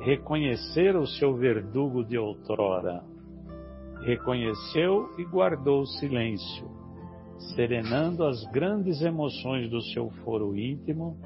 reconhecera 0.00 0.98
o 0.98 1.06
seu 1.06 1.34
verdugo 1.34 2.04
de 2.04 2.18
outrora. 2.18 3.02
Reconheceu 4.02 5.10
e 5.18 5.24
guardou 5.24 5.84
silêncio, 5.86 6.68
serenando 7.54 8.24
as 8.24 8.42
grandes 8.50 9.02
emoções 9.02 9.70
do 9.70 9.80
seu 9.82 10.10
foro 10.24 10.56
íntimo, 10.56 11.18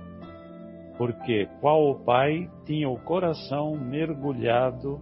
porque, 0.99 1.49
qual 1.61 1.91
o 1.91 2.05
pai, 2.05 2.51
tinha 2.65 2.89
o 2.89 2.99
coração 3.01 3.77
mergulhado 3.77 5.01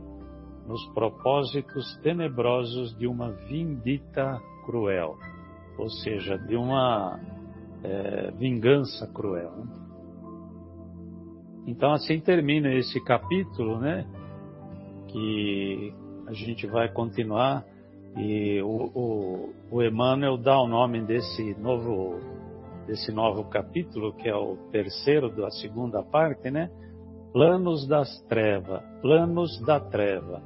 nos 0.66 0.84
propósitos 0.94 1.98
tenebrosos 2.02 2.96
de 2.96 3.06
uma 3.06 3.30
vindita 3.32 4.40
cruel 4.64 5.16
ou 5.78 5.88
seja, 5.88 6.38
de 6.38 6.56
uma 6.56 7.18
é, 7.82 8.30
vingança 8.32 9.06
cruel. 9.08 9.50
Né? 9.50 9.82
Então 11.66 11.92
assim 11.92 12.20
termina 12.20 12.72
esse 12.74 13.02
capítulo, 13.04 13.78
né? 13.78 14.06
Que 15.08 15.94
a 16.26 16.32
gente 16.32 16.66
vai 16.66 16.88
continuar 16.88 17.64
e 18.16 18.60
o, 18.62 18.90
o, 18.94 19.54
o 19.70 19.82
Emmanuel 19.82 20.36
dá 20.36 20.60
o 20.60 20.66
nome 20.66 21.00
desse 21.02 21.54
novo 21.58 22.18
desse 22.86 23.12
novo 23.12 23.44
capítulo 23.44 24.12
que 24.12 24.28
é 24.28 24.34
o 24.34 24.56
terceiro 24.70 25.30
da 25.30 25.50
segunda 25.50 26.02
parte, 26.02 26.50
né? 26.50 26.70
Planos 27.32 27.86
das 27.86 28.20
trevas, 28.28 28.82
planos 29.00 29.60
da 29.64 29.80
treva. 29.80 30.42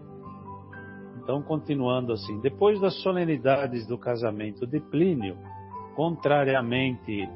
Então, 1.26 1.42
continuando 1.42 2.12
assim, 2.12 2.38
depois 2.40 2.80
das 2.80 3.02
solenidades 3.02 3.84
do 3.84 3.98
casamento 3.98 4.64
de 4.64 4.78
Plínio, 4.78 5.36
contrariamente 5.96 7.28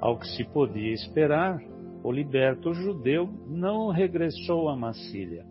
ao 0.00 0.18
que 0.18 0.26
se 0.26 0.42
podia 0.42 0.90
esperar, 0.94 1.60
o 2.02 2.10
liberto 2.10 2.72
judeu 2.72 3.28
não 3.46 3.90
regressou 3.90 4.70
a 4.70 4.74
Massília, 4.74 5.44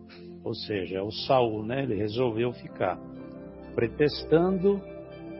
ou 0.43 0.55
seja, 0.55 1.03
o 1.03 1.11
Saul, 1.11 1.63
né, 1.63 1.83
ele 1.83 1.93
resolveu 1.93 2.51
ficar. 2.53 2.99
pretextando 3.75 4.81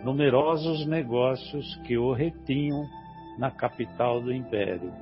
numerosos 0.04 0.86
negócios 0.86 1.76
que 1.88 1.98
o 1.98 2.14
retinham 2.14 2.86
na 3.40 3.50
capital 3.50 4.22
do 4.22 4.32
império. 4.32 4.94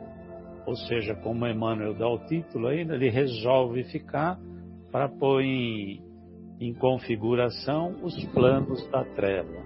Ou 0.65 0.77
seja, 0.77 1.13
como 1.13 1.45
Emmanuel 1.45 1.93
dá 1.93 2.07
o 2.07 2.19
título 2.19 2.67
ainda, 2.67 2.95
ele 2.95 3.09
resolve 3.09 3.83
ficar 3.83 4.39
para 4.93 5.09
pôr 5.09 5.41
em, 5.41 6.06
em 6.59 6.73
configuração 6.73 7.95
os 8.03 8.15
planos 8.33 8.85
da 8.89 9.03
treva. 9.03 9.65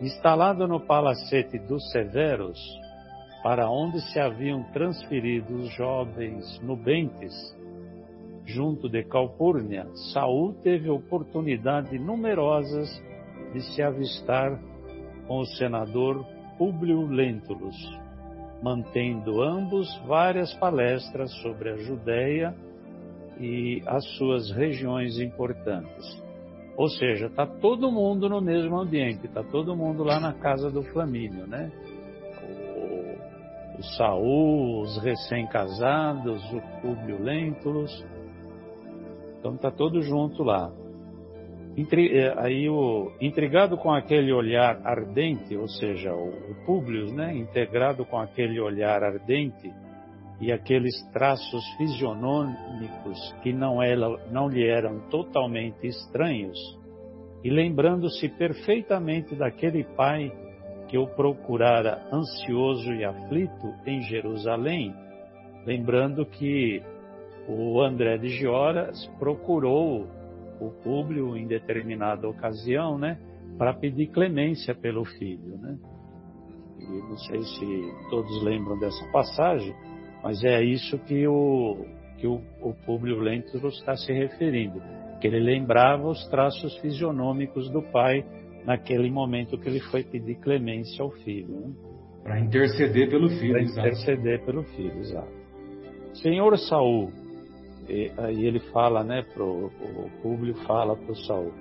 Instalado 0.00 0.66
no 0.66 0.80
palacete 0.80 1.58
dos 1.58 1.90
Severos, 1.90 2.58
para 3.42 3.70
onde 3.70 4.00
se 4.10 4.18
haviam 4.18 4.62
transferido 4.72 5.54
os 5.54 5.70
jovens 5.74 6.60
nubentes, 6.60 7.32
junto 8.44 8.88
de 8.88 9.02
Calpurnia, 9.04 9.86
Saul 10.12 10.54
teve 10.62 10.90
oportunidades 10.90 11.98
numerosas 12.00 12.88
de 13.52 13.60
se 13.60 13.82
avistar 13.82 14.60
com 15.26 15.38
o 15.38 15.46
senador 15.46 16.24
Públio 16.58 17.06
Lentulus, 17.06 17.76
mantendo 18.62 19.42
ambos 19.42 19.88
várias 20.06 20.52
palestras 20.54 21.32
sobre 21.40 21.70
a 21.70 21.76
Judéia 21.76 22.54
e 23.38 23.82
as 23.86 24.04
suas 24.16 24.50
regiões 24.50 25.18
importantes. 25.18 26.22
Ou 26.76 26.88
seja, 26.88 27.26
está 27.26 27.46
todo 27.46 27.90
mundo 27.90 28.28
no 28.28 28.40
mesmo 28.40 28.76
ambiente, 28.76 29.26
está 29.26 29.42
todo 29.44 29.76
mundo 29.76 30.02
lá 30.02 30.18
na 30.18 30.32
casa 30.32 30.70
do 30.70 30.82
Flamínio, 30.82 31.46
né? 31.46 31.70
O, 32.42 33.78
o 33.78 33.82
Saul, 33.96 34.80
os 34.82 34.98
recém-casados, 35.02 36.42
o 36.52 36.60
Públio 36.80 37.22
Lentulus, 37.22 38.04
então 39.38 39.54
está 39.54 39.70
todo 39.70 40.00
junto 40.00 40.42
lá. 40.42 40.72
É, 41.76 42.34
aí 42.38 42.68
o 42.68 43.12
intrigado 43.20 43.76
com 43.76 43.92
aquele 43.92 44.32
olhar 44.32 44.80
ardente, 44.86 45.56
ou 45.56 45.68
seja, 45.68 46.14
o, 46.14 46.28
o 46.28 46.54
Públio, 46.64 47.12
né, 47.12 47.36
integrado 47.36 48.04
com 48.06 48.18
aquele 48.18 48.60
olhar 48.60 49.02
ardente 49.02 49.70
e 50.40 50.52
aqueles 50.52 50.94
traços 51.12 51.64
fisionômicos 51.76 53.34
que 53.42 53.52
não, 53.52 53.82
era, 53.82 54.08
não 54.30 54.48
lhe 54.48 54.66
eram 54.66 55.00
totalmente 55.08 55.86
estranhos, 55.86 56.58
e 57.42 57.50
lembrando-se 57.50 58.28
perfeitamente 58.30 59.34
daquele 59.34 59.84
pai 59.84 60.32
que 60.88 60.98
o 60.98 61.06
procurara 61.06 62.06
ansioso 62.12 62.92
e 62.92 63.04
aflito 63.04 63.74
em 63.86 64.00
Jerusalém, 64.02 64.94
lembrando 65.66 66.24
que 66.24 66.82
o 67.48 67.80
André 67.82 68.16
de 68.18 68.28
Gioras 68.28 69.06
procurou 69.18 70.06
o 70.60 70.70
Públio 70.82 71.36
em 71.36 71.46
determinada 71.46 72.28
ocasião, 72.28 72.98
né, 72.98 73.18
para 73.58 73.74
pedir 73.74 74.08
clemência 74.08 74.74
pelo 74.74 75.04
filho, 75.04 75.58
né? 75.58 75.78
E 76.78 76.86
não 76.86 77.16
sei 77.16 77.42
se 77.42 78.08
todos 78.10 78.42
lembram 78.42 78.78
dessa 78.78 79.04
passagem, 79.12 79.74
mas 80.24 80.42
é 80.42 80.62
isso 80.64 80.98
que 81.00 81.26
o 81.28 81.84
que 82.16 82.26
o, 82.26 82.40
o 82.62 82.72
Públio 82.86 83.18
Lentulus 83.18 83.76
está 83.78 83.94
se 83.96 84.10
referindo, 84.10 84.80
que 85.20 85.26
ele 85.26 85.40
lembrava 85.40 86.08
os 86.08 86.26
traços 86.28 86.74
fisionômicos 86.78 87.68
do 87.70 87.82
pai 87.82 88.24
naquele 88.64 89.10
momento 89.10 89.58
que 89.58 89.68
ele 89.68 89.80
foi 89.80 90.02
pedir 90.02 90.36
clemência 90.36 91.02
ao 91.02 91.10
filho. 91.10 91.60
Né? 91.60 91.74
Para 92.22 92.40
interceder 92.40 93.10
pelo 93.10 93.28
filho, 93.28 93.52
Para 93.52 93.62
interceder 93.62 94.44
pelo 94.46 94.62
filho, 94.62 94.98
exato. 95.00 95.32
Senhor 96.14 96.56
Saul, 96.56 97.12
e, 97.86 98.10
aí 98.16 98.46
ele 98.46 98.60
fala, 98.72 99.04
né, 99.04 99.22
pro, 99.34 99.66
o 99.66 100.10
Públio 100.22 100.54
fala 100.66 100.96
para 100.96 101.12
o 101.12 101.16
Saul, 101.16 101.52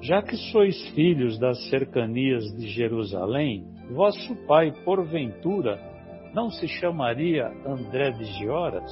já 0.00 0.22
que 0.22 0.36
sois 0.52 0.80
filhos 0.90 1.36
das 1.40 1.68
cercanias 1.68 2.44
de 2.56 2.68
Jerusalém, 2.68 3.64
vosso 3.90 4.36
pai, 4.46 4.72
porventura, 4.84 5.80
não 6.34 6.50
se 6.50 6.66
chamaria 6.66 7.48
André 7.66 8.10
de 8.10 8.24
Gioras? 8.24 8.90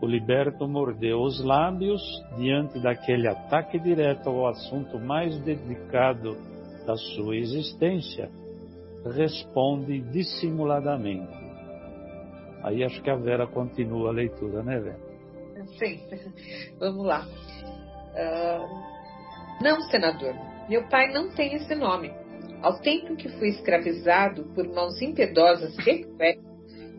O 0.00 0.06
liberto 0.06 0.66
mordeu 0.66 1.20
os 1.20 1.42
lábios 1.44 2.02
diante 2.36 2.80
daquele 2.80 3.28
ataque 3.28 3.78
direto 3.78 4.28
ao 4.28 4.48
assunto 4.48 4.98
mais 4.98 5.38
delicado 5.40 6.36
da 6.84 6.96
sua 6.96 7.36
existência. 7.36 8.28
Responde 9.14 10.00
dissimuladamente. 10.00 11.32
Aí 12.64 12.84
acho 12.84 13.00
que 13.02 13.10
a 13.10 13.16
Vera 13.16 13.46
continua 13.46 14.10
a 14.10 14.12
leitura, 14.12 14.62
né, 14.62 14.80
Vera? 14.80 15.00
Sim, 15.78 16.00
vamos 16.78 17.04
lá. 17.04 17.24
Uh, 18.14 19.62
não, 19.62 19.80
senador, 19.82 20.34
meu 20.68 20.88
pai 20.88 21.12
não 21.12 21.30
tem 21.30 21.54
esse 21.54 21.74
nome. 21.74 22.12
Ao 22.62 22.78
tempo 22.78 23.16
que 23.16 23.28
fui 23.28 23.48
escravizado 23.48 24.44
por 24.54 24.66
mãos 24.68 25.02
impiedosas 25.02 25.74
e 25.86 26.06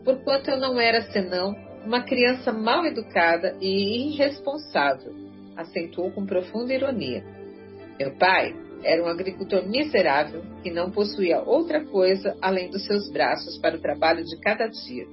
porquanto 0.04 0.50
eu 0.50 0.58
não 0.58 0.78
era 0.78 1.02
senão 1.10 1.54
uma 1.84 2.02
criança 2.02 2.52
mal 2.52 2.84
educada 2.84 3.56
e 3.60 4.12
irresponsável, 4.12 5.14
acentuou 5.56 6.10
com 6.10 6.26
profunda 6.26 6.74
ironia. 6.74 7.24
Meu 7.98 8.12
pai 8.16 8.54
era 8.82 9.02
um 9.02 9.06
agricultor 9.06 9.66
miserável 9.66 10.42
que 10.62 10.70
não 10.70 10.90
possuía 10.90 11.40
outra 11.40 11.84
coisa 11.84 12.36
além 12.42 12.70
dos 12.70 12.84
seus 12.86 13.10
braços 13.10 13.56
para 13.58 13.76
o 13.76 13.80
trabalho 13.80 14.22
de 14.22 14.38
cada 14.40 14.66
dia 14.66 15.06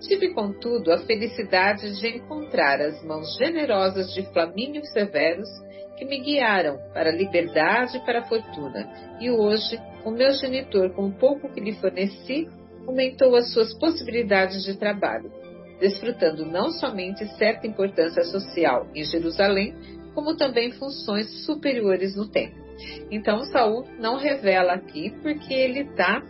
Tive, 0.00 0.34
contudo, 0.34 0.92
a 0.92 0.98
felicidade 0.98 1.98
de 1.98 2.08
encontrar 2.08 2.80
as 2.80 3.02
mãos 3.02 3.36
generosas 3.36 4.12
de 4.12 4.22
Flamínio 4.32 4.84
Severus 4.86 5.48
que 5.96 6.04
me 6.04 6.20
guiaram 6.20 6.78
para 6.92 7.10
a 7.10 7.12
liberdade 7.12 7.96
e 7.96 8.00
para 8.04 8.20
a 8.20 8.24
fortuna. 8.24 8.88
E 9.20 9.30
hoje, 9.30 9.80
o 10.04 10.10
meu 10.10 10.32
genitor, 10.32 10.90
com 10.90 11.06
o 11.06 11.12
pouco 11.12 11.48
que 11.52 11.60
lhe 11.60 11.74
forneci, 11.74 12.48
aumentou 12.86 13.34
as 13.34 13.52
suas 13.52 13.74
possibilidades 13.78 14.64
de 14.64 14.76
trabalho, 14.76 15.32
desfrutando 15.80 16.46
não 16.46 16.70
somente 16.70 17.26
certa 17.36 17.66
importância 17.66 18.22
social 18.24 18.86
em 18.94 19.02
Jerusalém, 19.04 19.74
como 20.14 20.36
também 20.36 20.72
funções 20.72 21.44
superiores 21.44 22.16
no 22.16 22.28
templo. 22.28 22.64
Então, 23.10 23.40
Saul 23.46 23.84
não 23.98 24.16
revela 24.16 24.74
aqui 24.74 25.10
porque 25.22 25.52
ele 25.52 25.80
está 25.80 26.22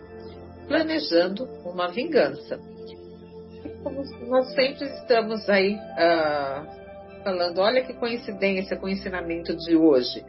planejando 0.67 1.45
uma 1.65 1.89
vingança 1.89 2.59
como 3.87 4.03
nós 4.27 4.53
sempre 4.53 4.85
estamos 4.85 5.47
aí 5.49 5.75
uh, 5.75 6.86
falando, 7.27 7.59
olha 7.59 7.83
que 7.83 7.93
coincidência 7.93 8.77
com 8.77 8.85
o 8.85 8.89
ensinamento 8.89 9.53
de 9.57 9.75
hoje. 9.75 10.23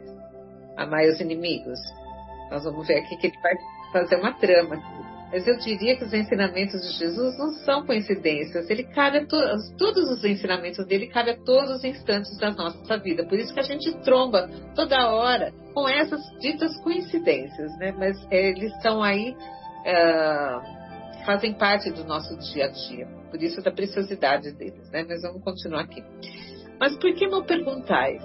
Amar 0.75 1.05
os 1.05 1.21
inimigos. 1.21 1.79
Nós 2.51 2.65
vamos 2.65 2.85
ver 2.85 2.99
aqui 2.99 3.15
que 3.15 3.27
ele 3.27 3.37
vai 3.41 3.53
fazer 3.93 4.15
uma 4.17 4.33
trama. 4.33 4.75
Mas 5.31 5.47
eu 5.47 5.57
diria 5.59 5.95
que 5.95 6.03
os 6.03 6.13
ensinamentos 6.13 6.81
de 6.81 6.97
Jesus 6.97 7.37
não 7.37 7.53
são 7.63 7.85
coincidências. 7.85 8.69
Ele 8.69 8.83
cabe 8.83 9.19
a 9.19 9.25
to 9.25 9.37
todos 9.77 10.09
os 10.09 10.25
ensinamentos 10.25 10.85
dele 10.87 11.07
cabe 11.07 11.31
a 11.31 11.37
todos 11.37 11.77
os 11.77 11.83
instantes 11.85 12.35
da 12.37 12.51
nossa 12.51 12.97
vida. 12.97 13.23
Por 13.25 13.39
isso 13.39 13.53
que 13.53 13.59
a 13.59 13.63
gente 13.63 13.93
tromba 13.99 14.49
toda 14.75 15.13
hora 15.13 15.53
com 15.73 15.87
essas 15.87 16.21
ditas 16.39 16.75
coincidências, 16.81 17.77
né? 17.77 17.93
Mas 17.97 18.17
eles 18.31 18.73
estão 18.73 19.03
aí, 19.03 19.31
uh, 19.31 21.25
fazem 21.25 21.53
parte 21.53 21.91
do 21.91 22.03
nosso 22.03 22.35
dia 22.51 22.65
a 22.65 22.69
dia 22.69 23.19
por 23.29 23.41
isso 23.41 23.61
da 23.61 23.71
preciosidade 23.71 24.51
deles, 24.51 24.89
né? 24.91 25.05
Mas 25.07 25.21
vamos 25.21 25.43
continuar 25.43 25.81
aqui. 25.81 26.03
Mas 26.79 26.97
por 26.97 27.13
que 27.13 27.27
não 27.27 27.43
perguntais? 27.43 28.21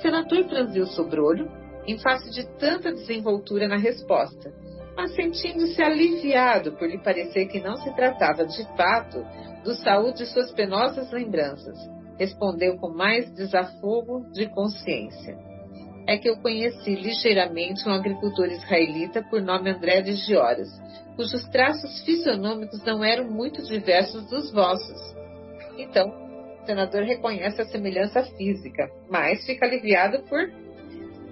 Senador 0.00 0.44
franziu 0.48 0.84
o 0.84 0.88
sobrolho 0.88 1.50
em 1.86 1.98
face 1.98 2.30
de 2.30 2.46
tanta 2.58 2.92
desenvoltura 2.92 3.68
na 3.68 3.76
resposta, 3.76 4.52
mas 4.96 5.14
sentindo-se 5.14 5.80
aliviado 5.82 6.72
por 6.72 6.88
lhe 6.88 6.98
parecer 6.98 7.46
que 7.46 7.60
não 7.60 7.76
se 7.76 7.94
tratava 7.94 8.44
de 8.44 8.64
fato 8.76 9.24
do 9.64 9.74
saúde 9.74 10.18
de 10.18 10.26
suas 10.26 10.52
penosas 10.52 11.10
lembranças, 11.12 11.78
respondeu 12.18 12.76
com 12.76 12.90
mais 12.90 13.30
desafogo 13.34 14.26
de 14.32 14.46
consciência. 14.48 15.38
É 16.06 16.16
que 16.16 16.28
eu 16.28 16.36
conheci 16.38 16.94
ligeiramente 16.94 17.86
um 17.88 17.92
agricultor 17.92 18.46
israelita 18.46 19.22
por 19.22 19.40
nome 19.40 19.70
André 19.70 20.02
de 20.02 20.14
Gioras, 20.14 20.68
cujos 21.14 21.46
traços 21.50 22.02
fisionômicos 22.04 22.82
não 22.84 23.04
eram 23.04 23.30
muito 23.30 23.62
diversos 23.62 24.28
dos 24.28 24.50
vossos. 24.52 25.14
Então, 25.78 26.29
senador 26.70 27.02
reconhece 27.02 27.60
a 27.60 27.64
semelhança 27.64 28.22
física, 28.36 28.88
mas 29.10 29.44
fica 29.44 29.66
aliviado 29.66 30.22
por 30.28 30.48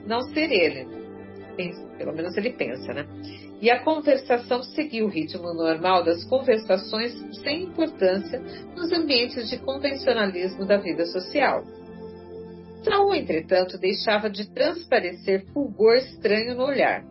não 0.04 0.20
ser 0.32 0.50
ele. 0.50 0.88
Pelo 1.96 2.12
menos 2.12 2.36
ele 2.36 2.50
pensa, 2.50 2.92
né? 2.92 3.06
E 3.60 3.70
a 3.70 3.82
conversação 3.84 4.62
seguiu 4.62 5.06
o 5.06 5.08
ritmo 5.08 5.54
normal 5.54 6.04
das 6.04 6.24
conversações 6.24 7.12
sem 7.42 7.64
importância 7.64 8.40
nos 8.76 8.92
ambientes 8.92 9.48
de 9.48 9.58
convencionalismo 9.58 10.66
da 10.66 10.76
vida 10.76 11.06
social. 11.06 11.62
Saul, 12.82 13.14
entretanto, 13.14 13.78
deixava 13.78 14.28
de 14.30 14.48
transparecer 14.52 15.46
fulgor 15.52 15.96
estranho 15.96 16.56
no 16.56 16.64
olhar 16.64 17.04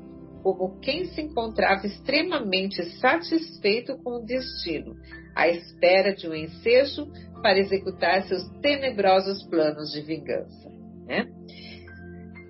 como 0.48 0.80
quem 0.80 1.04
se 1.06 1.22
encontrava 1.22 1.86
extremamente 1.86 2.82
satisfeito 3.00 3.98
com 3.98 4.12
o 4.12 4.26
destino, 4.26 4.96
à 5.36 5.50
espera 5.50 6.16
de 6.16 6.26
um 6.26 6.34
ensejo 6.34 7.06
para 7.42 7.60
executar 7.60 8.24
seus 8.24 8.48
tenebrosos 8.62 9.44
planos 9.50 9.92
de 9.92 10.02
vingança. 10.02 10.70
Né? 11.06 11.26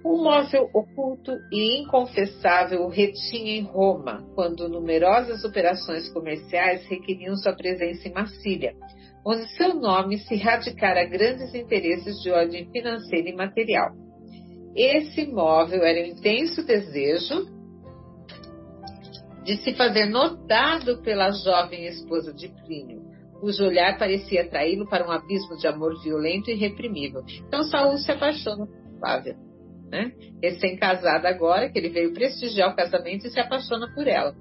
Móvel 0.04 0.70
oculto 0.74 1.32
e 1.52 1.82
inconfessável 1.82 2.88
retinha 2.88 3.58
em 3.58 3.64
Roma, 3.64 4.24
quando 4.36 4.70
numerosas 4.70 5.44
operações 5.44 6.10
comerciais 6.10 6.86
requeriam 6.88 7.36
sua 7.36 7.54
presença 7.54 8.08
em 8.08 8.14
Massília, 8.14 8.74
onde 9.26 9.48
seu 9.56 9.74
nome 9.74 10.18
se 10.20 10.36
radicara 10.36 11.02
a 11.02 11.06
grandes 11.06 11.54
interesses 11.54 12.22
de 12.22 12.32
ordem 12.32 12.70
financeira 12.72 13.30
e 13.30 13.36
material. 13.36 13.90
Esse 14.76 15.22
imóvel 15.22 15.84
era 15.84 16.02
um 16.02 16.12
intenso 16.12 16.66
desejo 16.66 17.48
de 19.44 19.58
se 19.64 19.74
fazer 19.76 20.06
notado 20.06 21.02
pela 21.02 21.32
jovem 21.32 21.86
esposa 21.86 22.34
de 22.34 22.50
Plínio, 22.50 23.02
cujo 23.40 23.64
olhar 23.64 23.98
parecia 23.98 24.44
atraí-lo 24.44 24.88
para 24.88 25.08
um 25.08 25.12
abismo 25.12 25.56
de 25.58 25.68
amor 25.68 26.02
violento 26.02 26.50
e 26.50 26.56
reprimível. 26.56 27.22
Então 27.48 27.64
Saul 27.64 27.98
se 27.98 28.12
apaixona 28.12 28.66
por 28.66 29.00
Flávia, 29.00 29.36
né? 29.92 30.12
Recém-casada 30.42 31.30
agora, 31.30 31.70
que 31.70 31.78
ele 31.78 31.90
veio 31.90 32.14
prestigiar 32.14 32.72
o 32.72 32.76
casamento 32.76 33.28
e 33.28 33.30
se 33.30 33.40
apaixona 33.40 33.88
por 33.94 34.08
ela. 34.08 34.36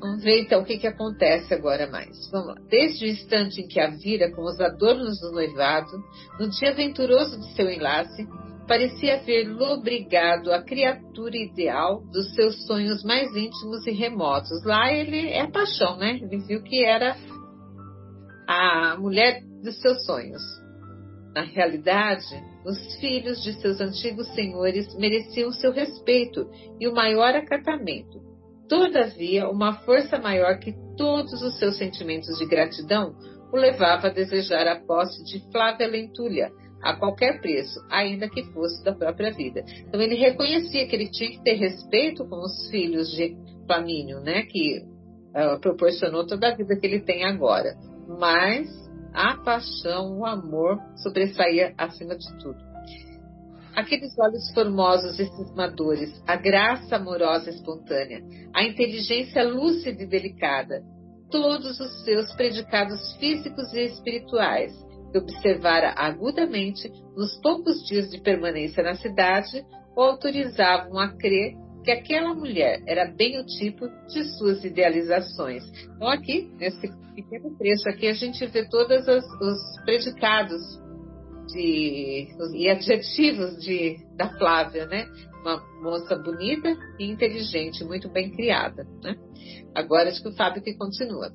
Vamos 0.00 0.22
ver 0.22 0.42
então 0.42 0.60
o 0.60 0.64
que, 0.64 0.76
que 0.76 0.86
acontece 0.86 1.54
agora 1.54 1.86
mais. 1.86 2.30
Vamos 2.30 2.48
lá. 2.48 2.54
Desde 2.68 3.06
o 3.06 3.08
instante 3.08 3.62
em 3.62 3.66
que 3.66 3.80
a 3.80 3.88
vira 3.88 4.30
com 4.32 4.42
os 4.42 4.60
adornos 4.60 5.18
do 5.20 5.32
noivado, 5.32 5.90
no 6.38 6.50
dia 6.50 6.74
venturoso 6.74 7.40
de 7.40 7.54
seu 7.54 7.70
enlace, 7.70 8.26
parecia 8.66 9.16
haver 9.16 9.48
lobrigado 9.48 10.52
a 10.52 10.62
criatura 10.62 11.36
ideal 11.36 12.02
dos 12.12 12.34
seus 12.34 12.66
sonhos 12.66 13.02
mais 13.02 13.34
íntimos 13.34 13.86
e 13.86 13.92
remotos. 13.92 14.62
Lá 14.64 14.92
ele 14.92 15.30
é 15.30 15.46
paixão, 15.46 15.96
né? 15.96 16.18
Ele 16.20 16.38
viu 16.38 16.62
que 16.62 16.84
era 16.84 17.16
a 18.46 18.96
mulher 18.98 19.42
dos 19.62 19.80
seus 19.80 20.04
sonhos. 20.04 20.42
Na 21.34 21.42
realidade, 21.42 22.24
os 22.64 22.96
filhos 22.96 23.42
de 23.42 23.54
seus 23.60 23.80
antigos 23.80 24.28
senhores 24.34 24.94
mereciam 24.96 25.50
seu 25.52 25.72
respeito 25.72 26.48
e 26.78 26.86
o 26.86 26.94
maior 26.94 27.34
acatamento. 27.34 28.22
Todavia, 28.68 29.48
uma 29.48 29.74
força 29.80 30.18
maior 30.18 30.58
que 30.58 30.74
todos 30.96 31.42
os 31.42 31.58
seus 31.58 31.76
sentimentos 31.76 32.38
de 32.38 32.46
gratidão 32.46 33.14
o 33.52 33.56
levava 33.56 34.06
a 34.06 34.12
desejar 34.12 34.66
a 34.66 34.80
posse 34.80 35.24
de 35.24 35.40
Flávia 35.50 35.86
Lentulha 35.86 36.50
a 36.82 36.94
qualquer 36.96 37.40
preço, 37.40 37.80
ainda 37.90 38.28
que 38.28 38.44
fosse 38.52 38.84
da 38.84 38.94
própria 38.94 39.32
vida. 39.32 39.64
Então 39.88 40.00
ele 40.00 40.16
reconhecia 40.16 40.86
que 40.86 40.94
ele 40.94 41.10
tinha 41.10 41.30
que 41.30 41.42
ter 41.42 41.54
respeito 41.54 42.26
com 42.28 42.36
os 42.36 42.68
filhos 42.70 43.10
de 43.10 43.36
Flamínio, 43.66 44.20
né, 44.20 44.42
que 44.42 44.82
uh, 45.34 45.58
proporcionou 45.60 46.26
toda 46.26 46.48
a 46.48 46.54
vida 46.54 46.76
que 46.78 46.86
ele 46.86 47.00
tem 47.00 47.24
agora. 47.24 47.74
Mas 48.06 48.68
a 49.12 49.36
paixão, 49.36 50.18
o 50.18 50.26
amor 50.26 50.78
sobressaía 50.96 51.74
acima 51.78 52.16
de 52.16 52.26
tudo. 52.38 52.58
Aqueles 53.74 54.16
olhos 54.18 54.52
formosos 54.52 55.18
e 55.18 55.26
cismadores, 55.26 56.22
a 56.26 56.36
graça 56.36 56.96
amorosa 56.96 57.50
espontânea, 57.50 58.22
a 58.54 58.62
inteligência 58.62 59.42
lúcida 59.42 60.02
e 60.02 60.06
delicada, 60.06 60.82
todos 61.30 61.80
os 61.80 62.04
seus 62.04 62.32
predicados 62.34 63.16
físicos 63.16 63.72
e 63.72 63.84
espirituais, 63.86 64.72
que 65.10 65.18
observara 65.18 65.92
agudamente 65.96 66.88
nos 67.16 67.40
poucos 67.40 67.84
dias 67.86 68.10
de 68.10 68.20
permanência 68.20 68.82
na 68.82 68.94
cidade, 68.94 69.64
o 69.96 70.00
autorizavam 70.02 70.98
a 70.98 71.08
crer 71.16 71.54
que 71.84 71.90
aquela 71.90 72.34
mulher 72.34 72.82
era 72.86 73.04
bem 73.04 73.38
o 73.38 73.44
tipo 73.44 73.86
de 74.08 74.24
suas 74.38 74.64
idealizações. 74.64 75.62
Então, 75.94 76.08
aqui, 76.08 76.50
nesse 76.58 76.80
pequeno 77.14 77.56
trecho 77.58 77.88
aqui, 77.88 78.08
a 78.08 78.14
gente 78.14 78.44
vê 78.46 78.66
todos 78.68 79.06
os 79.06 79.84
predicados 79.84 80.82
de, 81.48 82.28
e 82.54 82.70
adjetivos 82.70 83.62
de, 83.62 83.98
da 84.16 84.30
Flávia, 84.38 84.86
né? 84.86 85.06
Uma 85.42 85.62
moça 85.82 86.16
bonita 86.16 86.74
e 86.98 87.04
inteligente, 87.04 87.84
muito 87.84 88.08
bem 88.08 88.30
criada, 88.30 88.86
né? 89.02 89.14
Agora 89.74 90.08
acho 90.08 90.22
que 90.22 90.28
o 90.28 90.36
Fábio 90.36 90.62
que 90.62 90.74
continua. 90.74 91.30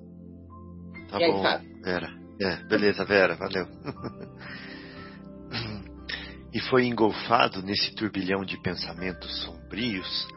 Tá 1.11 1.21
e 1.21 1.27
bom, 1.27 1.37
aí, 1.37 1.43
Fábio? 1.43 1.81
Vera. 1.83 2.09
É, 2.41 2.55
beleza, 2.67 3.05
Vera, 3.05 3.35
valeu. 3.35 3.67
e 6.53 6.59
foi 6.61 6.87
engolfado 6.87 7.61
nesse 7.61 7.93
turbilhão 7.93 8.43
de 8.43 8.59
pensamentos 8.61 9.43
sombrios 9.43 10.27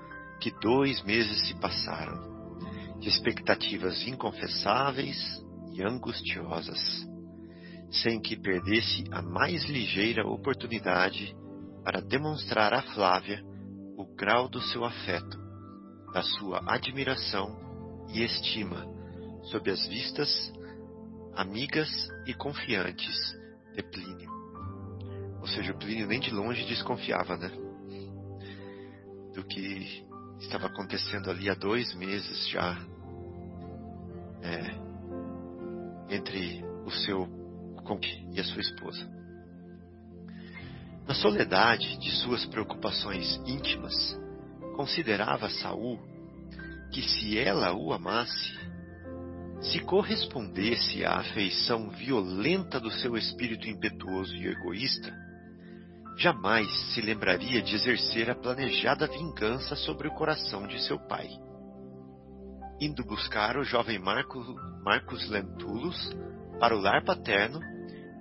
que 0.43 0.51
dois 0.61 1.01
meses 1.05 1.47
se 1.47 1.55
passaram, 1.55 2.99
de 2.99 3.09
expectativas 3.09 4.05
inconfessáveis 4.09 5.16
e 5.72 5.80
angustiosas 5.84 7.07
sem 7.93 8.20
que 8.20 8.36
perdesse 8.36 9.05
a 9.12 9.22
mais 9.22 9.64
ligeira 9.66 10.26
oportunidade 10.26 11.36
para 11.84 12.01
demonstrar 12.01 12.72
a 12.74 12.82
Flávia 12.82 13.40
o 13.97 14.05
grau 14.16 14.49
do 14.49 14.61
seu 14.61 14.84
afeto, 14.84 15.38
da 16.12 16.22
sua 16.22 16.61
admiração 16.66 17.57
e 18.09 18.24
estima 18.24 18.84
sob 19.45 19.70
as 19.70 19.86
vistas 19.86 20.53
amigas 21.36 21.88
e 22.26 22.34
confiantes 22.34 23.16
de 23.76 23.82
Plínio. 23.82 24.30
Ou 25.40 25.47
seja, 25.47 25.72
o 25.72 25.78
Plínio 25.78 26.07
nem 26.09 26.18
de 26.18 26.30
longe 26.30 26.64
desconfiava, 26.64 27.36
né? 27.36 27.51
Do 29.34 29.45
que 29.45 30.05
estava 30.43 30.66
acontecendo 30.66 31.30
ali 31.30 31.49
há 31.49 31.55
dois 31.55 31.95
meses 31.95 32.49
já 32.49 32.76
é, 34.43 36.14
entre 36.14 36.62
o 36.84 36.90
seu 36.90 37.28
e 38.32 38.40
a 38.40 38.45
sua 38.45 38.61
esposa. 38.61 39.09
Na 41.07 41.14
soledade 41.14 41.99
de 41.99 42.11
suas 42.11 42.47
preocupações 42.47 43.40
íntimas, 43.47 43.95
considerava 44.76 45.49
Saul 45.51 45.99
que 46.93 47.03
se 47.03 47.38
ela 47.38 47.72
o 47.74 47.93
amasse, 47.93 48.53
se 49.61 49.80
correspondesse 49.80 51.05
à 51.05 51.18
afeição 51.18 51.90
violenta 51.90 52.78
do 52.78 52.90
seu 52.90 53.16
espírito 53.16 53.68
impetuoso 53.68 54.34
e 54.34 54.47
egoísta, 54.47 55.12
jamais 56.17 56.69
se 56.93 57.01
lembraria 57.01 57.63
de 57.63 57.75
exercer 57.75 58.31
a 58.31 58.35
planejada 58.35 59.07
vingança 59.07 59.75
sobre 59.77 60.09
o 60.09 60.15
coração 60.15 60.67
de 60.67 60.83
seu 60.83 60.99
pai. 60.99 61.29
Indo 62.81 63.05
buscar 63.05 63.57
o 63.57 63.65
jovem 63.65 63.99
Marco, 63.99 64.39
Marcos 64.85 65.29
Lentulus 65.29 66.13
para 66.59 66.77
o 66.77 66.81
lar 66.81 67.05
paterno, 67.05 67.61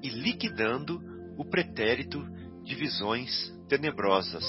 e 0.02 0.10
liquidando 0.10 1.00
o 1.38 1.46
pretérito 1.46 2.26
de 2.64 2.76
visões 2.76 3.52
tenebrosas. 3.68 4.44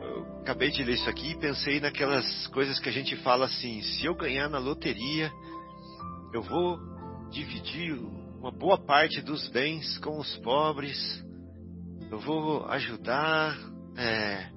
Eu 0.00 0.40
acabei 0.40 0.70
de 0.70 0.82
ler 0.82 0.94
isso 0.94 1.08
aqui 1.08 1.30
e 1.30 1.38
pensei 1.38 1.80
naquelas 1.80 2.46
coisas 2.48 2.78
que 2.80 2.88
a 2.88 2.92
gente 2.92 3.16
fala 3.18 3.46
assim: 3.46 3.80
se 3.82 4.04
eu 4.04 4.14
ganhar 4.14 4.48
na 4.48 4.58
loteria, 4.58 5.30
eu 6.32 6.42
vou 6.42 6.78
dividir 7.30 7.94
uma 8.38 8.50
boa 8.50 8.78
parte 8.78 9.20
dos 9.20 9.48
bens 9.48 9.96
com 9.98 10.18
os 10.18 10.36
pobres, 10.38 11.24
eu 12.12 12.20
vou 12.20 12.66
ajudar 12.66 13.56
é, 13.96 14.50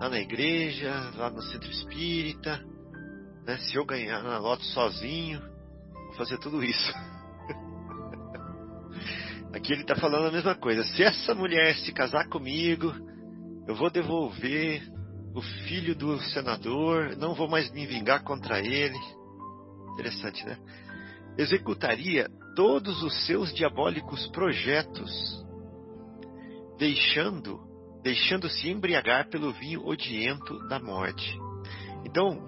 lá 0.00 0.08
na 0.08 0.18
igreja, 0.18 0.92
lá 1.14 1.30
no 1.30 1.40
centro 1.40 1.70
espírita. 1.70 2.60
Né? 3.46 3.56
Se 3.58 3.76
eu 3.76 3.86
ganhar 3.86 4.24
na 4.24 4.38
loto 4.38 4.64
sozinho, 4.64 5.40
vou 5.92 6.14
fazer 6.14 6.36
tudo 6.38 6.64
isso. 6.64 6.92
Aqui 9.54 9.72
ele 9.72 9.82
está 9.82 9.94
falando 9.94 10.26
a 10.26 10.32
mesma 10.32 10.56
coisa. 10.56 10.82
Se 10.82 11.04
essa 11.04 11.32
mulher 11.32 11.76
se 11.76 11.92
casar 11.92 12.28
comigo, 12.28 12.92
eu 13.68 13.76
vou 13.76 13.88
devolver 13.88 14.82
o 15.32 15.40
filho 15.40 15.94
do 15.94 16.18
senador, 16.20 17.16
não 17.16 17.36
vou 17.36 17.48
mais 17.48 17.70
me 17.70 17.86
vingar 17.86 18.24
contra 18.24 18.58
ele. 18.58 18.98
Interessante, 19.92 20.44
né? 20.44 20.58
Executaria 21.38 22.28
todos 22.56 23.00
os 23.04 23.26
seus 23.26 23.54
diabólicos 23.54 24.26
projetos, 24.28 25.45
deixando, 26.78 27.60
deixando-se 28.02 28.68
embriagar 28.68 29.28
pelo 29.28 29.52
vinho 29.52 29.84
odiento 29.86 30.58
da 30.68 30.78
morte. 30.78 31.38
Então, 32.04 32.38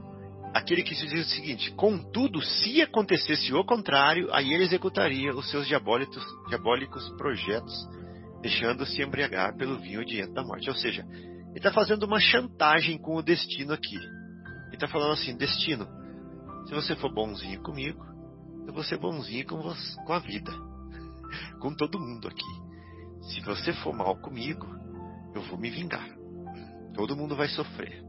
aquele 0.54 0.82
que 0.82 0.94
se 0.94 1.06
diz 1.06 1.26
o 1.26 1.30
seguinte: 1.30 1.72
contudo, 1.72 2.40
se 2.42 2.82
acontecesse 2.82 3.52
o 3.52 3.64
contrário, 3.64 4.28
aí 4.32 4.52
ele 4.52 4.64
executaria 4.64 5.34
os 5.34 5.50
seus 5.50 5.66
diabólicos, 5.66 6.24
diabólicos 6.48 7.08
projetos, 7.16 7.74
deixando-se 8.40 9.02
embriagar 9.02 9.56
pelo 9.56 9.78
vinho 9.78 10.04
diante 10.04 10.32
da 10.32 10.42
morte. 10.42 10.68
Ou 10.68 10.76
seja, 10.76 11.04
ele 11.12 11.56
está 11.56 11.72
fazendo 11.72 12.04
uma 12.04 12.20
chantagem 12.20 12.98
com 12.98 13.16
o 13.16 13.22
destino 13.22 13.72
aqui. 13.72 13.96
Ele 13.96 14.74
está 14.74 14.86
falando 14.88 15.12
assim: 15.12 15.36
destino, 15.36 15.86
se 16.66 16.74
você 16.74 16.94
for 16.96 17.12
bonzinho 17.12 17.62
comigo, 17.62 18.04
eu 18.66 18.72
vou 18.72 18.84
ser 18.84 18.98
bonzinho 18.98 19.46
com, 19.46 19.62
você, 19.62 19.96
com 20.04 20.12
a 20.12 20.18
vida, 20.18 20.52
com 21.60 21.74
todo 21.74 21.98
mundo 21.98 22.28
aqui. 22.28 22.67
Se 23.28 23.40
você 23.42 23.72
for 23.74 23.94
mal 23.94 24.16
comigo, 24.16 24.66
eu 25.34 25.42
vou 25.42 25.58
me 25.58 25.70
vingar. 25.70 26.08
Todo 26.94 27.16
mundo 27.16 27.36
vai 27.36 27.48
sofrer. 27.48 28.02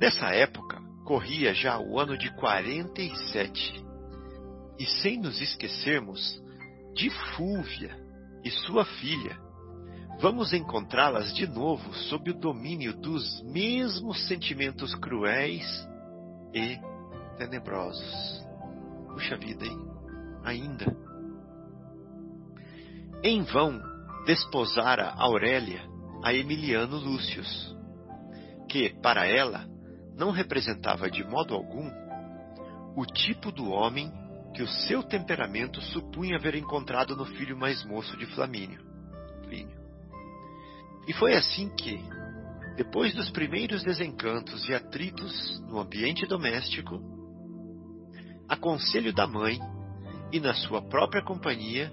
Nessa 0.00 0.30
época, 0.30 0.80
corria 1.04 1.54
já 1.54 1.78
o 1.78 1.98
ano 1.98 2.18
de 2.18 2.34
47. 2.34 3.84
E 4.78 4.86
sem 5.00 5.20
nos 5.20 5.40
esquecermos 5.40 6.42
de 6.94 7.08
Fúvia 7.36 7.96
e 8.44 8.50
sua 8.50 8.84
filha, 8.84 9.38
vamos 10.20 10.52
encontrá-las 10.52 11.32
de 11.34 11.46
novo 11.46 11.94
sob 11.94 12.30
o 12.30 12.38
domínio 12.38 12.96
dos 12.96 13.42
mesmos 13.42 14.26
sentimentos 14.26 14.94
cruéis 14.96 15.64
e 16.52 16.78
tenebrosos. 17.38 18.44
Puxa 19.08 19.36
vida, 19.36 19.64
hein? 19.64 19.78
Ainda. 20.42 21.03
Em 23.26 23.42
vão 23.42 23.80
desposara 24.26 25.14
Aurélia 25.16 25.80
a 26.22 26.34
Emiliano 26.34 26.98
Lúcius, 26.98 27.74
que, 28.68 28.90
para 29.00 29.26
ela, 29.26 29.66
não 30.14 30.30
representava 30.30 31.10
de 31.10 31.24
modo 31.24 31.54
algum 31.54 31.90
o 32.94 33.06
tipo 33.06 33.50
do 33.50 33.70
homem 33.70 34.12
que 34.54 34.62
o 34.62 34.68
seu 34.68 35.02
temperamento 35.02 35.80
supunha 35.80 36.36
haver 36.36 36.54
encontrado 36.54 37.16
no 37.16 37.24
filho 37.24 37.56
mais 37.56 37.82
moço 37.82 38.14
de 38.18 38.26
Flamínio, 38.26 38.84
Plínio. 39.44 39.78
E 41.08 41.14
foi 41.14 41.32
assim 41.32 41.70
que, 41.70 41.98
depois 42.76 43.14
dos 43.14 43.30
primeiros 43.30 43.82
desencantos 43.82 44.68
e 44.68 44.74
atritos 44.74 45.62
no 45.66 45.78
ambiente 45.78 46.26
doméstico, 46.26 47.00
a 48.46 48.54
conselho 48.54 49.14
da 49.14 49.26
mãe 49.26 49.58
e 50.30 50.38
na 50.38 50.52
sua 50.52 50.82
própria 50.82 51.22
companhia, 51.22 51.90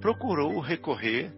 procurou 0.00 0.60
recorrer. 0.60 1.32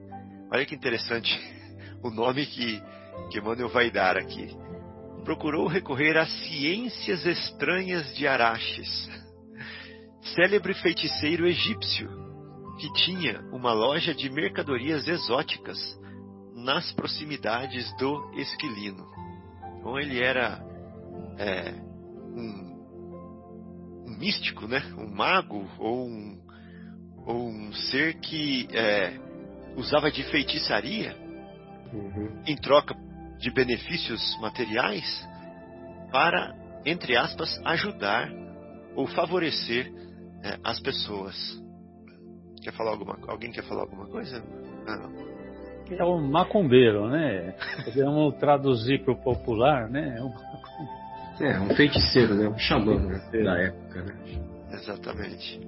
Olha 0.50 0.64
que 0.64 0.74
interessante 0.74 1.38
o 2.02 2.10
nome 2.10 2.46
que, 2.46 2.82
que 3.30 3.38
Emmanuel 3.38 3.68
vai 3.68 3.90
dar 3.90 4.16
aqui. 4.16 4.48
Procurou 5.24 5.66
recorrer 5.66 6.16
às 6.16 6.30
ciências 6.44 7.26
estranhas 7.26 8.14
de 8.16 8.26
Araxes, 8.26 9.10
célebre 10.34 10.74
feiticeiro 10.74 11.46
egípcio, 11.46 12.08
que 12.78 12.92
tinha 13.04 13.40
uma 13.52 13.72
loja 13.72 14.14
de 14.14 14.30
mercadorias 14.30 15.06
exóticas 15.06 15.78
nas 16.54 16.92
proximidades 16.92 17.94
do 17.96 18.30
Esquilino. 18.34 19.06
Então 19.78 19.98
ele 19.98 20.20
era 20.20 20.64
é, 21.38 21.72
um, 22.34 24.04
um, 24.06 24.16
místico, 24.18 24.66
né? 24.66 24.82
um 24.96 25.08
mago 25.08 25.68
ou 25.78 26.06
um, 26.06 26.37
ou 27.26 27.48
um 27.48 27.72
ser 27.72 28.14
que 28.14 28.68
é, 28.72 29.12
usava 29.76 30.10
de 30.10 30.22
feitiçaria 30.24 31.14
uhum. 31.92 32.42
em 32.46 32.56
troca 32.56 32.94
de 33.38 33.50
benefícios 33.50 34.20
materiais 34.40 35.28
para, 36.10 36.54
entre 36.84 37.16
aspas, 37.16 37.60
ajudar 37.64 38.30
ou 38.96 39.06
favorecer 39.06 39.92
é, 40.42 40.58
as 40.64 40.80
pessoas. 40.80 41.34
Quer 42.62 42.72
falar 42.72 42.90
alguma 42.90 43.16
Alguém 43.28 43.52
quer 43.52 43.62
falar 43.62 43.82
alguma 43.82 44.06
coisa? 44.06 44.42
Ah, 44.86 44.96
não. 44.96 45.28
É 45.90 46.04
um 46.04 46.20
macumbeiro, 46.20 47.08
né? 47.08 47.54
Podemos 47.84 48.34
traduzir 48.38 49.04
para 49.04 49.12
o 49.14 49.22
popular, 49.22 49.88
né? 49.88 50.18
É 50.18 50.22
um, 50.22 50.32
é, 51.46 51.60
um 51.60 51.74
feiticeiro, 51.74 52.34
né? 52.34 52.48
Um 52.48 52.58
xamã 52.58 52.96
né? 52.96 53.20
da 53.42 53.58
época, 53.58 54.02
né? 54.02 54.14
Exatamente. 54.72 55.60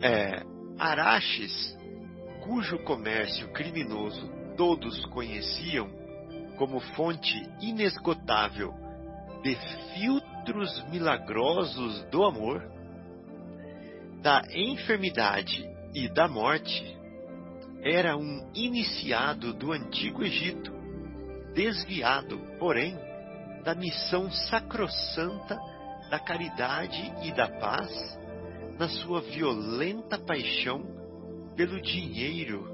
É, 0.00 0.42
Araches, 0.78 1.76
cujo 2.44 2.78
comércio 2.84 3.48
criminoso 3.52 4.28
todos 4.56 5.04
conheciam 5.06 5.90
como 6.56 6.78
fonte 6.80 7.34
inesgotável 7.60 8.72
de 9.42 9.56
filtros 9.94 10.84
milagrosos 10.90 12.04
do 12.10 12.24
amor, 12.24 12.62
da 14.22 14.42
enfermidade 14.52 15.68
e 15.94 16.08
da 16.08 16.28
morte, 16.28 16.96
era 17.82 18.16
um 18.16 18.50
iniciado 18.54 19.52
do 19.52 19.72
antigo 19.72 20.22
Egito, 20.22 20.72
desviado, 21.54 22.38
porém, 22.58 22.96
da 23.64 23.74
missão 23.74 24.30
sacrossanta 24.30 25.58
da 26.10 26.18
caridade 26.18 27.12
e 27.22 27.32
da 27.32 27.48
paz, 27.48 28.18
na 28.78 28.88
sua 28.88 29.20
violenta 29.20 30.18
paixão 30.18 30.82
pelo 31.56 31.80
dinheiro 31.82 32.68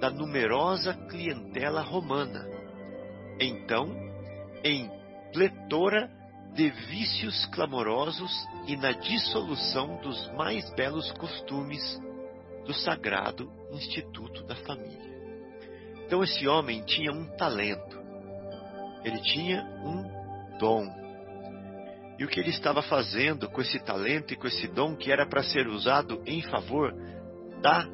da 0.00 0.10
numerosa 0.10 0.94
clientela 1.08 1.82
romana. 1.82 2.48
Então, 3.40 3.88
em 4.62 4.88
pletora 5.32 6.10
de 6.54 6.70
vícios 6.70 7.46
clamorosos 7.46 8.46
e 8.66 8.76
na 8.76 8.92
dissolução 8.92 9.96
dos 10.02 10.30
mais 10.34 10.68
belos 10.74 11.10
costumes 11.12 12.00
do 12.64 12.74
sagrado 12.74 13.50
instituto 13.72 14.44
da 14.44 14.54
família. 14.56 15.12
Então 16.06 16.22
esse 16.22 16.46
homem 16.46 16.82
tinha 16.82 17.10
um 17.10 17.24
talento, 17.36 17.98
ele 19.02 19.20
tinha 19.22 19.64
um 19.82 20.58
dom. 20.58 21.01
E 22.22 22.24
o 22.24 22.28
que 22.28 22.38
ele 22.38 22.50
estava 22.50 22.80
fazendo 22.82 23.50
com 23.50 23.60
esse 23.60 23.80
talento 23.80 24.32
e 24.32 24.36
com 24.36 24.46
esse 24.46 24.68
dom 24.68 24.94
que 24.94 25.10
era 25.10 25.26
para 25.26 25.42
ser 25.42 25.66
usado 25.66 26.22
em 26.24 26.40
favor 26.40 26.94
da 27.60 27.84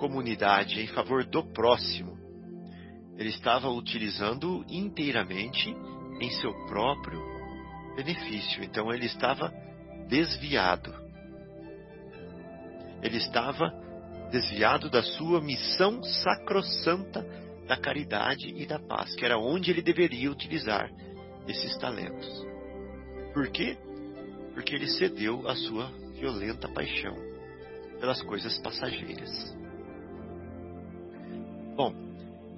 comunidade, 0.00 0.80
em 0.80 0.88
favor 0.88 1.24
do 1.24 1.44
próximo, 1.52 2.18
ele 3.16 3.28
estava 3.28 3.68
utilizando 3.70 4.64
inteiramente 4.68 5.72
em 6.20 6.30
seu 6.32 6.52
próprio 6.66 7.22
benefício. 7.94 8.64
Então 8.64 8.92
ele 8.92 9.06
estava 9.06 9.54
desviado. 10.08 10.92
Ele 13.00 13.18
estava 13.18 13.72
desviado 14.32 14.90
da 14.90 15.04
sua 15.04 15.40
missão 15.40 16.02
sacrossanta 16.02 17.24
da 17.68 17.76
caridade 17.76 18.48
e 18.48 18.66
da 18.66 18.80
paz, 18.80 19.14
que 19.14 19.24
era 19.24 19.38
onde 19.38 19.70
ele 19.70 19.80
deveria 19.80 20.28
utilizar 20.28 20.90
esses 21.46 21.78
talentos. 21.78 22.55
Por 23.36 23.48
quê? 23.48 23.76
Porque 24.54 24.74
ele 24.74 24.88
cedeu 24.88 25.46
à 25.46 25.54
sua 25.54 25.90
violenta 26.18 26.70
paixão 26.70 27.14
pelas 28.00 28.22
coisas 28.22 28.56
passageiras. 28.60 29.54
Bom, 31.76 31.94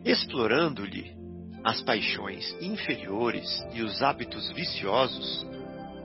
explorando-lhe 0.05 1.16
as 1.64 1.83
paixões 1.83 2.57
inferiores 2.61 3.45
e 3.72 3.83
os 3.83 4.01
hábitos 4.01 4.53
viciosos, 4.53 5.45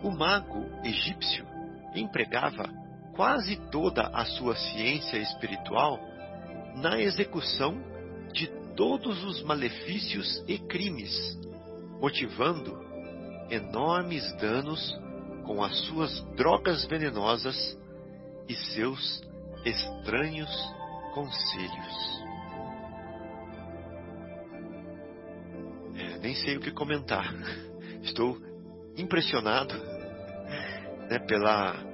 o 0.01 0.09
mago 0.09 0.65
egípcio 0.83 1.45
empregava 1.93 2.67
quase 3.15 3.55
toda 3.69 4.07
a 4.07 4.25
sua 4.25 4.55
ciência 4.55 5.17
espiritual 5.17 5.99
na 6.77 6.99
execução 6.99 7.77
de 8.33 8.47
todos 8.75 9.23
os 9.23 9.43
malefícios 9.43 10.43
e 10.47 10.57
crimes, 10.57 11.39
motivando 12.01 12.82
enormes 13.53 14.31
danos 14.37 14.99
com 15.45 15.63
as 15.63 15.77
suas 15.85 16.21
drogas 16.35 16.85
venenosas 16.85 17.77
e 18.47 18.55
seus 18.55 19.21
estranhos 19.65 20.49
conselhos. 21.13 22.23
É, 25.95 26.19
nem 26.19 26.33
sei 26.35 26.57
o 26.57 26.59
que 26.59 26.71
comentar. 26.71 27.31
Estou 28.01 28.37
impressionado 28.97 29.73
né, 31.09 31.19
pela 31.19 31.93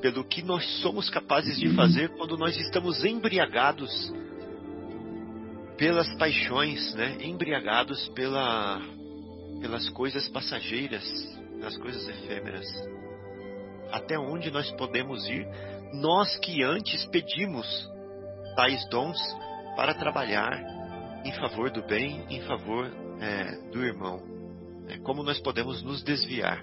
pelo 0.00 0.22
que 0.22 0.42
nós 0.42 0.62
somos 0.82 1.08
capazes 1.08 1.58
de 1.58 1.74
fazer 1.74 2.10
quando 2.10 2.36
nós 2.36 2.54
estamos 2.58 3.02
embriagados 3.06 4.12
pelas 5.78 6.14
paixões, 6.16 6.94
né? 6.94 7.16
embriagados 7.22 8.06
pela, 8.10 8.82
pelas 9.64 9.88
coisas 9.88 10.28
passageiras, 10.28 11.02
pelas 11.56 11.74
coisas 11.78 12.06
efêmeras. 12.06 12.66
Até 13.90 14.18
onde 14.18 14.50
nós 14.50 14.70
podemos 14.72 15.26
ir, 15.26 15.48
nós 15.94 16.36
que 16.36 16.62
antes 16.62 17.06
pedimos 17.06 17.66
tais 18.56 18.86
dons 18.90 19.16
para 19.74 19.94
trabalhar 19.94 20.52
em 21.24 21.32
favor 21.32 21.70
do 21.70 21.82
bem, 21.82 22.26
em 22.28 22.42
favor 22.42 22.92
é, 23.18 23.70
do 23.70 23.82
irmão. 23.82 24.22
É, 24.86 24.98
como 24.98 25.22
nós 25.22 25.40
podemos 25.40 25.82
nos 25.82 26.02
desviar. 26.02 26.62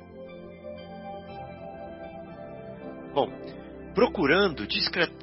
Bom, 3.16 3.32
procurando 3.96 4.68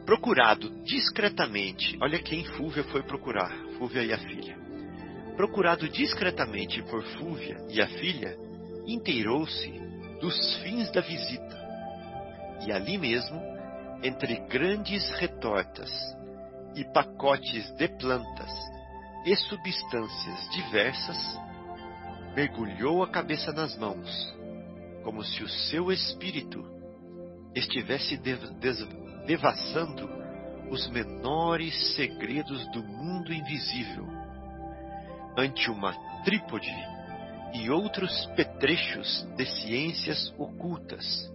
procurado 0.04 0.68
discretamente, 0.82 1.96
olha 2.02 2.18
quem 2.18 2.44
Fúvia 2.44 2.82
foi 2.82 3.04
procurar, 3.04 3.56
Fúvia 3.78 4.02
e 4.02 4.12
a 4.12 4.18
filha. 4.18 4.67
Procurado 5.38 5.88
discretamente 5.88 6.82
por 6.82 7.00
Fúvia 7.16 7.64
e 7.68 7.80
a 7.80 7.86
filha, 7.86 8.36
inteirou-se 8.84 9.70
dos 10.20 10.56
fins 10.64 10.90
da 10.90 11.00
visita. 11.00 11.56
E 12.66 12.72
ali 12.72 12.98
mesmo, 12.98 13.40
entre 14.02 14.34
grandes 14.48 15.08
retortas 15.10 15.92
e 16.74 16.84
pacotes 16.92 17.70
de 17.76 17.86
plantas 17.86 18.50
e 19.24 19.36
substâncias 19.36 20.50
diversas, 20.50 21.40
mergulhou 22.34 23.04
a 23.04 23.08
cabeça 23.08 23.52
nas 23.52 23.78
mãos, 23.78 24.36
como 25.04 25.22
se 25.22 25.44
o 25.44 25.48
seu 25.48 25.92
espírito 25.92 26.68
estivesse 27.54 28.20
devassando 29.24 30.10
os 30.68 30.88
menores 30.88 31.94
segredos 31.94 32.66
do 32.72 32.82
mundo 32.82 33.32
invisível, 33.32 34.18
ante 35.38 35.70
uma 35.70 35.94
trípode 36.24 36.74
e 37.54 37.70
outros 37.70 38.26
petrechos 38.34 39.26
de 39.36 39.46
ciências 39.46 40.34
ocultas, 40.36 41.32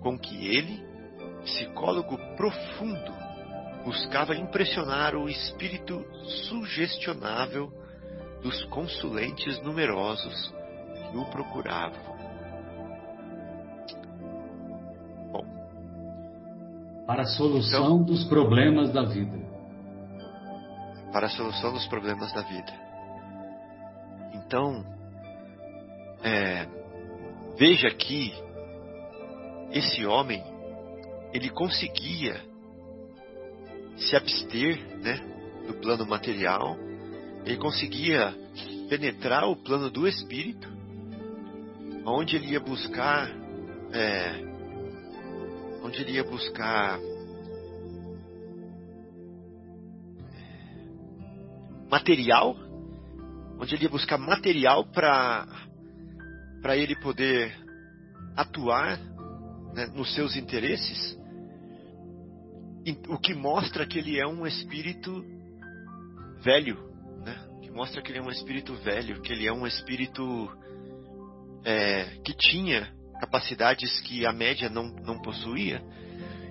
com 0.00 0.16
que 0.16 0.46
ele, 0.46 0.82
psicólogo 1.42 2.16
profundo, 2.36 3.12
buscava 3.84 4.36
impressionar 4.36 5.16
o 5.16 5.28
espírito 5.28 6.04
sugestionável 6.48 7.72
dos 8.40 8.64
consulentes 8.66 9.60
numerosos 9.62 10.54
que 11.10 11.18
o 11.18 11.24
procuravam. 11.26 12.16
Bom, 15.32 15.44
para 17.06 17.22
a 17.22 17.26
solução 17.26 17.84
então, 17.84 18.02
dos 18.04 18.24
problemas 18.24 18.92
da 18.92 19.02
vida. 19.02 19.38
Para 21.12 21.26
a 21.26 21.30
solução 21.30 21.72
dos 21.72 21.86
problemas 21.88 22.32
da 22.32 22.42
vida. 22.42 22.89
Então, 24.50 24.84
é, 26.24 26.66
veja 27.56 27.88
que 27.90 28.34
esse 29.70 30.04
homem 30.04 30.42
ele 31.32 31.48
conseguia 31.50 32.42
se 33.96 34.16
abster 34.16 34.76
né, 34.98 35.20
do 35.68 35.74
plano 35.74 36.04
material, 36.04 36.76
ele 37.46 37.58
conseguia 37.58 38.34
penetrar 38.88 39.48
o 39.48 39.54
plano 39.54 39.88
do 39.88 40.08
espírito, 40.08 40.68
onde 42.04 42.34
ele 42.34 42.48
ia 42.48 42.58
buscar, 42.58 43.30
é, 43.92 44.32
onde 45.84 46.02
ele 46.02 46.14
ia 46.14 46.24
buscar 46.24 46.98
material, 51.88 52.56
onde 53.60 53.74
ele 53.74 53.84
ia 53.84 53.90
buscar 53.90 54.16
material 54.16 54.84
para 54.86 55.46
para 56.62 56.76
ele 56.76 56.94
poder 56.96 57.54
atuar 58.36 58.98
né, 59.74 59.86
nos 59.94 60.14
seus 60.14 60.36
interesses, 60.36 61.18
o 63.08 63.18
que 63.18 63.34
mostra 63.34 63.86
que 63.86 63.98
ele 63.98 64.18
é 64.18 64.26
um 64.26 64.46
espírito 64.46 65.24
velho, 66.42 66.76
né? 67.24 67.48
que 67.62 67.70
mostra 67.70 68.02
que 68.02 68.10
ele 68.10 68.18
é 68.18 68.22
um 68.22 68.30
espírito 68.30 68.74
velho, 68.74 69.22
que 69.22 69.32
ele 69.32 69.46
é 69.46 69.52
um 69.52 69.66
espírito 69.66 70.50
é, 71.64 72.18
que 72.24 72.34
tinha 72.34 72.92
capacidades 73.20 74.00
que 74.00 74.26
a 74.26 74.32
média 74.32 74.68
não, 74.68 74.88
não 74.88 75.20
possuía, 75.20 75.82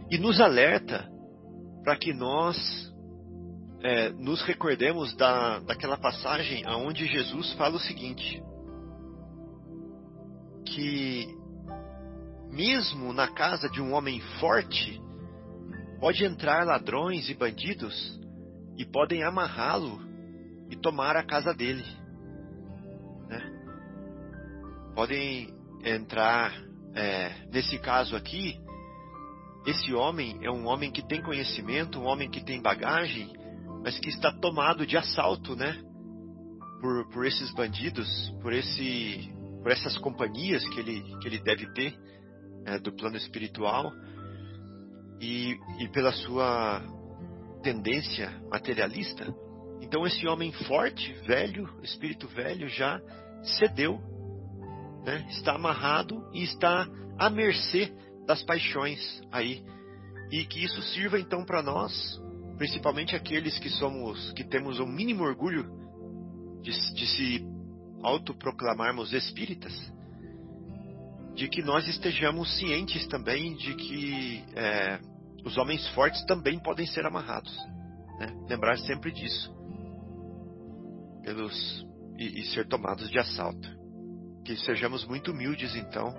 e 0.09 0.17
nos 0.17 0.39
alerta 0.39 1.07
para 1.83 1.95
que 1.95 2.13
nós 2.13 2.88
é, 3.81 4.09
nos 4.09 4.41
recordemos 4.43 5.15
da, 5.15 5.59
daquela 5.59 5.97
passagem 5.97 6.67
onde 6.67 7.05
Jesus 7.05 7.53
fala 7.53 7.77
o 7.77 7.79
seguinte: 7.79 8.41
que 10.65 11.27
mesmo 12.51 13.13
na 13.13 13.27
casa 13.27 13.69
de 13.69 13.81
um 13.81 13.93
homem 13.93 14.19
forte, 14.39 14.99
pode 15.99 16.25
entrar 16.25 16.65
ladrões 16.65 17.29
e 17.29 17.33
bandidos 17.33 18.19
e 18.77 18.85
podem 18.85 19.23
amarrá-lo 19.23 19.99
e 20.69 20.75
tomar 20.75 21.15
a 21.15 21.23
casa 21.23 21.53
dele. 21.53 21.85
Né? 23.27 23.41
Podem 24.95 25.53
entrar, 25.83 26.53
é, 26.93 27.47
nesse 27.51 27.77
caso 27.79 28.15
aqui, 28.15 28.59
esse 29.65 29.93
homem 29.93 30.39
é 30.41 30.49
um 30.49 30.67
homem 30.67 30.91
que 30.91 31.05
tem 31.05 31.21
conhecimento, 31.21 31.99
um 31.99 32.05
homem 32.05 32.29
que 32.29 32.43
tem 32.43 32.61
bagagem, 32.61 33.31
mas 33.83 33.99
que 33.99 34.09
está 34.09 34.31
tomado 34.31 34.85
de 34.85 34.97
assalto, 34.97 35.55
né? 35.55 35.81
Por, 36.81 37.09
por 37.09 37.25
esses 37.25 37.51
bandidos, 37.53 38.07
por 38.41 38.53
esse, 38.53 39.29
por 39.61 39.71
essas 39.71 39.97
companhias 39.97 40.67
que 40.69 40.79
ele, 40.79 41.01
que 41.19 41.27
ele 41.27 41.39
deve 41.39 41.71
ter 41.73 41.93
é, 42.65 42.79
do 42.79 42.91
plano 42.93 43.17
espiritual 43.17 43.91
e, 45.19 45.57
e 45.79 45.87
pela 45.89 46.13
sua 46.13 46.81
tendência 47.61 48.31
materialista. 48.49 49.25
Então 49.81 50.05
esse 50.05 50.27
homem 50.27 50.51
forte, 50.51 51.13
velho, 51.25 51.69
espírito 51.83 52.27
velho, 52.27 52.67
já 52.69 53.01
cedeu, 53.57 53.99
né? 55.05 55.25
está 55.29 55.55
amarrado 55.55 56.29
e 56.33 56.43
está 56.43 56.87
à 57.17 57.29
mercê 57.29 57.93
das 58.25 58.43
paixões 58.43 58.99
aí. 59.31 59.63
E 60.31 60.45
que 60.45 60.63
isso 60.63 60.81
sirva 60.93 61.19
então 61.19 61.43
para 61.43 61.63
nós, 61.63 62.21
principalmente 62.59 63.15
aqueles 63.15 63.57
que 63.57 63.69
somos, 63.69 64.33
que 64.33 64.43
temos 64.43 64.81
o 64.81 64.83
um 64.83 64.87
mínimo 64.87 65.23
orgulho 65.23 65.63
de, 66.61 66.71
de 66.93 67.07
se 67.07 67.47
autoproclamarmos 68.03 69.13
espíritas, 69.13 69.73
de 71.33 71.47
que 71.47 71.61
nós 71.61 71.87
estejamos 71.87 72.57
cientes 72.59 73.07
também 73.07 73.55
de 73.55 73.73
que 73.75 74.43
é, 74.55 74.99
os 75.45 75.57
homens 75.57 75.87
fortes 75.95 76.21
também 76.25 76.59
podem 76.59 76.85
ser 76.85 77.05
amarrados. 77.05 77.55
Né? 78.19 78.27
Lembrar 78.49 78.77
sempre 78.79 79.13
disso. 79.13 79.55
Pelos, 81.23 81.87
e, 82.17 82.41
e 82.41 82.45
ser 82.47 82.67
tomados 82.67 83.09
de 83.09 83.17
assalto. 83.17 83.69
Que 84.43 84.57
sejamos 84.57 85.05
muito 85.05 85.31
humildes, 85.31 85.75
então, 85.75 86.13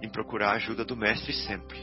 em 0.00 0.08
procurar 0.08 0.52
a 0.52 0.56
ajuda 0.56 0.82
do 0.82 0.96
Mestre 0.96 1.34
sempre. 1.34 1.78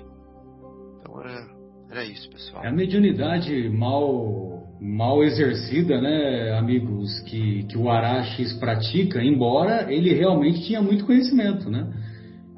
Então 0.99 1.22
era, 1.22 1.62
era 1.93 2.03
isso, 2.05 2.27
pessoal. 2.27 2.65
É 2.65 2.69
a 2.69 2.71
mediunidade 2.71 3.69
mal, 3.69 4.63
mal 4.81 5.23
exercida, 5.23 6.01
né, 6.01 6.57
amigos, 6.57 7.19
que, 7.21 7.63
que 7.65 7.77
o 7.77 7.87
Araxes 7.87 8.53
pratica, 8.53 9.23
embora 9.23 9.93
ele 9.93 10.11
realmente 10.11 10.63
tinha 10.63 10.81
muito 10.81 11.05
conhecimento, 11.05 11.69
né? 11.69 11.87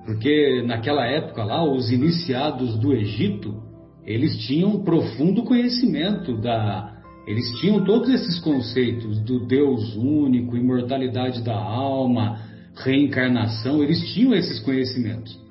Porque 0.06 0.64
naquela 0.66 1.06
época 1.06 1.44
lá, 1.44 1.70
os 1.70 1.92
iniciados 1.92 2.80
do 2.80 2.94
Egito, 2.94 3.62
eles 4.06 4.38
tinham 4.48 4.84
profundo 4.84 5.44
conhecimento 5.44 6.40
da. 6.40 6.94
Eles 7.28 7.60
tinham 7.60 7.84
todos 7.84 8.08
esses 8.10 8.40
conceitos 8.40 9.20
do 9.24 9.46
Deus 9.48 9.96
único, 9.98 10.56
imortalidade 10.56 11.44
da 11.44 11.58
alma, 11.58 12.40
reencarnação, 12.76 13.84
eles 13.84 14.14
tinham 14.14 14.34
esses 14.34 14.60
conhecimentos. 14.60 15.45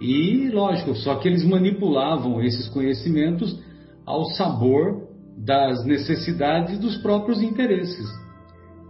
E, 0.00 0.48
lógico, 0.48 0.94
só 0.94 1.16
que 1.16 1.28
eles 1.28 1.44
manipulavam 1.44 2.42
esses 2.42 2.68
conhecimentos 2.68 3.60
ao 4.06 4.24
sabor 4.30 5.08
das 5.36 5.84
necessidades 5.84 6.78
dos 6.78 6.96
próprios 6.98 7.42
interesses. 7.42 8.08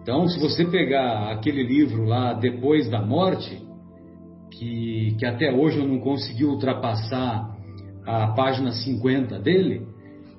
Então, 0.02 0.26
se 0.28 0.38
você 0.40 0.64
pegar 0.64 1.32
aquele 1.32 1.62
livro 1.62 2.04
lá, 2.04 2.32
Depois 2.32 2.88
da 2.88 3.02
Morte, 3.02 3.60
que, 4.52 5.16
que 5.18 5.26
até 5.26 5.52
hoje 5.52 5.78
eu 5.78 5.86
não 5.86 5.98
consegui 5.98 6.44
ultrapassar 6.44 7.56
a 8.06 8.28
página 8.28 8.72
50 8.72 9.38
dele, 9.38 9.86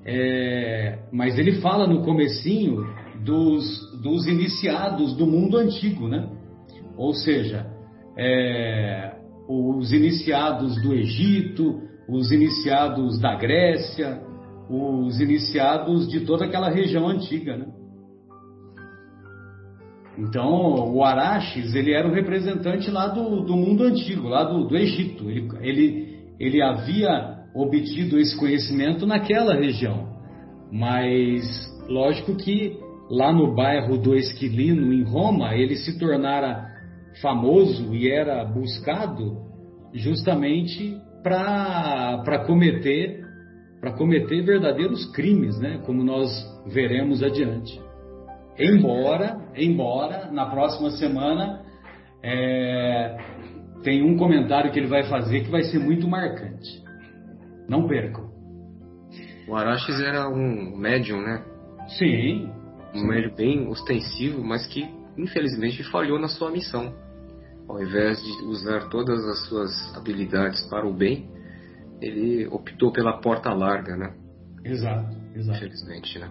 é, 0.06 1.00
mas 1.12 1.38
ele 1.38 1.62
fala 1.62 1.86
no 1.86 2.04
comecinho 2.04 2.86
dos, 3.24 4.02
dos 4.02 4.26
iniciados 4.26 5.16
do 5.16 5.28
mundo 5.28 5.58
antigo, 5.58 6.08
né? 6.08 6.28
Ou 6.98 7.14
seja, 7.14 7.68
é, 8.18 9.21
os 9.52 9.92
iniciados 9.92 10.82
do 10.82 10.94
Egito, 10.94 11.82
os 12.08 12.32
iniciados 12.32 13.20
da 13.20 13.36
Grécia, 13.36 14.22
os 14.70 15.20
iniciados 15.20 16.08
de 16.08 16.22
toda 16.22 16.46
aquela 16.46 16.70
região 16.70 17.08
antiga, 17.08 17.58
né? 17.58 17.68
Então, 20.18 20.94
o 20.94 21.04
Araxes, 21.04 21.74
ele 21.74 21.94
era 21.94 22.08
um 22.08 22.14
representante 22.14 22.92
lá 22.92 23.08
do, 23.08 23.42
do 23.42 23.56
mundo 23.56 23.84
antigo, 23.84 24.28
lá 24.28 24.44
do, 24.44 24.68
do 24.68 24.78
Egito. 24.78 25.30
Ele, 25.30 25.48
ele, 25.62 26.20
ele 26.40 26.62
havia 26.62 27.40
obtido 27.56 28.20
esse 28.20 28.38
conhecimento 28.38 29.06
naquela 29.06 29.56
região. 29.56 30.10
Mas, 30.72 31.44
lógico 31.88 32.36
que 32.36 32.78
lá 33.10 33.34
no 33.34 33.56
bairro 33.56 33.98
do 33.98 34.16
Esquilino, 34.16 34.94
em 34.94 35.04
Roma, 35.04 35.56
ele 35.56 35.76
se 35.76 35.98
tornara 35.98 36.71
famoso 37.22 37.94
e 37.94 38.10
era 38.10 38.44
buscado 38.46 39.38
justamente 39.94 40.98
para 41.24 42.44
cometer 42.46 43.22
para 43.80 43.94
cometer 43.94 44.44
verdadeiros 44.44 45.12
crimes, 45.12 45.60
né? 45.60 45.82
Como 45.88 46.04
nós 46.04 46.30
veremos 46.68 47.24
adiante. 47.24 47.82
Embora, 48.58 49.42
embora 49.56 50.30
na 50.32 50.46
próxima 50.46 50.92
semana 50.92 51.64
é, 52.22 53.18
tem 53.84 54.04
um 54.04 54.16
comentário 54.18 54.72
que 54.72 54.78
ele 54.78 54.88
vai 54.88 55.04
fazer 55.06 55.42
que 55.42 55.50
vai 55.50 55.64
ser 55.64 55.80
muito 55.80 56.08
marcante. 56.08 56.84
Não 57.68 57.88
percam. 57.88 58.30
O 59.48 59.56
Araxes 59.56 60.00
era 60.00 60.30
um 60.30 60.78
médium, 60.78 61.22
né? 61.22 61.44
Sim. 61.98 62.52
Um 62.94 63.08
médium 63.08 63.36
bem 63.36 63.68
ostensivo, 63.68 64.44
mas 64.44 64.68
que 64.68 64.88
infelizmente 65.18 65.84
falhou 65.92 66.20
na 66.20 66.28
sua 66.28 66.52
missão. 66.52 66.94
Ao 67.68 67.82
invés 67.82 68.22
de 68.22 68.46
usar 68.46 68.90
todas 68.90 69.24
as 69.26 69.48
suas 69.48 69.96
habilidades 69.96 70.62
para 70.70 70.86
o 70.86 70.94
bem, 70.94 71.30
ele 72.02 72.48
optou 72.48 72.92
pela 72.92 73.20
porta 73.22 73.54
larga, 73.54 73.96
né? 73.96 74.14
Exato. 74.64 75.16
Exato. 75.36 75.58
Infelizmente, 75.58 76.20
né? 76.20 76.30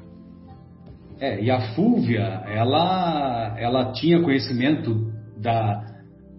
É, 1.18 1.42
e 1.42 1.50
a 1.50 1.74
Fúvia, 1.74 2.22
ela, 2.46 3.54
ela 3.58 3.92
tinha 3.92 4.22
conhecimento 4.22 5.12
da, 5.36 5.84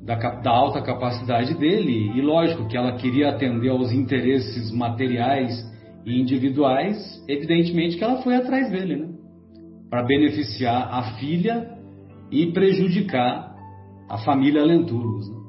da, 0.04 0.16
da, 0.16 0.52
alta 0.52 0.82
capacidade 0.82 1.54
dele, 1.56 2.12
e 2.18 2.22
lógico 2.22 2.68
que 2.68 2.76
ela 2.76 2.94
queria 2.94 3.30
atender 3.30 3.70
aos 3.70 3.92
interesses 3.92 4.72
materiais 4.72 5.54
e 6.06 6.20
individuais, 6.20 6.98
evidentemente 7.28 7.98
que 7.98 8.04
ela 8.04 8.22
foi 8.24 8.36
atrás 8.36 8.72
dele, 8.72 8.96
né? 8.96 9.10
Para 9.90 10.04
beneficiar 10.04 10.90
a 10.92 11.16
filha 11.20 11.71
e 12.32 12.52
prejudicar 12.52 13.56
a 14.10 14.18
família 14.20 14.64
Lentulus. 14.64 15.30
Né? 15.30 15.42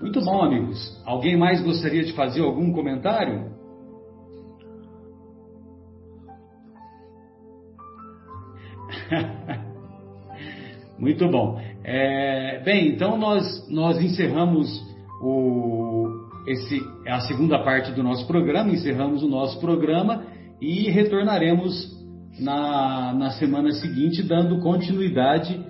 Muito 0.00 0.20
bom, 0.20 0.42
amigos. 0.42 1.02
Alguém 1.04 1.36
mais 1.36 1.60
gostaria 1.62 2.04
de 2.04 2.12
fazer 2.12 2.40
algum 2.40 2.72
comentário? 2.72 3.52
Muito 10.98 11.28
bom. 11.28 11.60
É, 11.82 12.62
bem, 12.64 12.88
então 12.88 13.16
nós, 13.18 13.68
nós 13.68 14.00
encerramos 14.00 14.68
o, 15.20 16.08
esse, 16.46 16.80
a 17.06 17.20
segunda 17.20 17.58
parte 17.62 17.92
do 17.92 18.02
nosso 18.02 18.26
programa, 18.26 18.70
encerramos 18.70 19.22
o 19.22 19.28
nosso 19.28 19.60
programa 19.60 20.24
e 20.60 20.90
retornaremos 20.90 21.93
na, 22.38 23.12
na 23.12 23.30
semana 23.30 23.70
seguinte, 23.72 24.22
dando 24.22 24.60
continuidade 24.60 25.64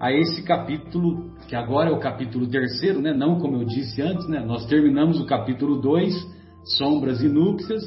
a 0.00 0.12
esse 0.12 0.42
capítulo, 0.42 1.36
que 1.48 1.56
agora 1.56 1.90
é 1.90 1.92
o 1.92 1.98
capítulo 1.98 2.48
terceiro, 2.48 3.00
né? 3.00 3.12
não 3.12 3.38
como 3.38 3.56
eu 3.56 3.64
disse 3.64 4.00
antes, 4.00 4.28
né? 4.28 4.40
nós 4.44 4.66
terminamos 4.66 5.20
o 5.20 5.26
capítulo 5.26 5.80
2, 5.80 6.14
Sombras 6.78 7.20
e 7.22 7.28
Núpcias, 7.28 7.82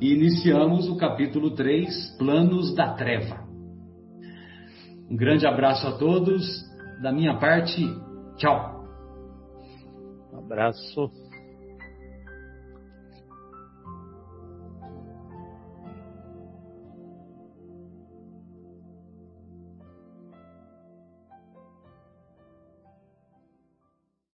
e 0.00 0.12
iniciamos 0.12 0.88
o 0.88 0.96
capítulo 0.96 1.52
3, 1.52 2.16
Planos 2.18 2.74
da 2.74 2.92
Treva. 2.94 3.46
Um 5.10 5.16
grande 5.16 5.46
abraço 5.46 5.86
a 5.86 5.92
todos. 5.92 6.64
Da 7.00 7.12
minha 7.12 7.38
parte, 7.38 7.82
tchau. 8.36 8.84
Um 10.32 10.38
abraço. 10.38 11.10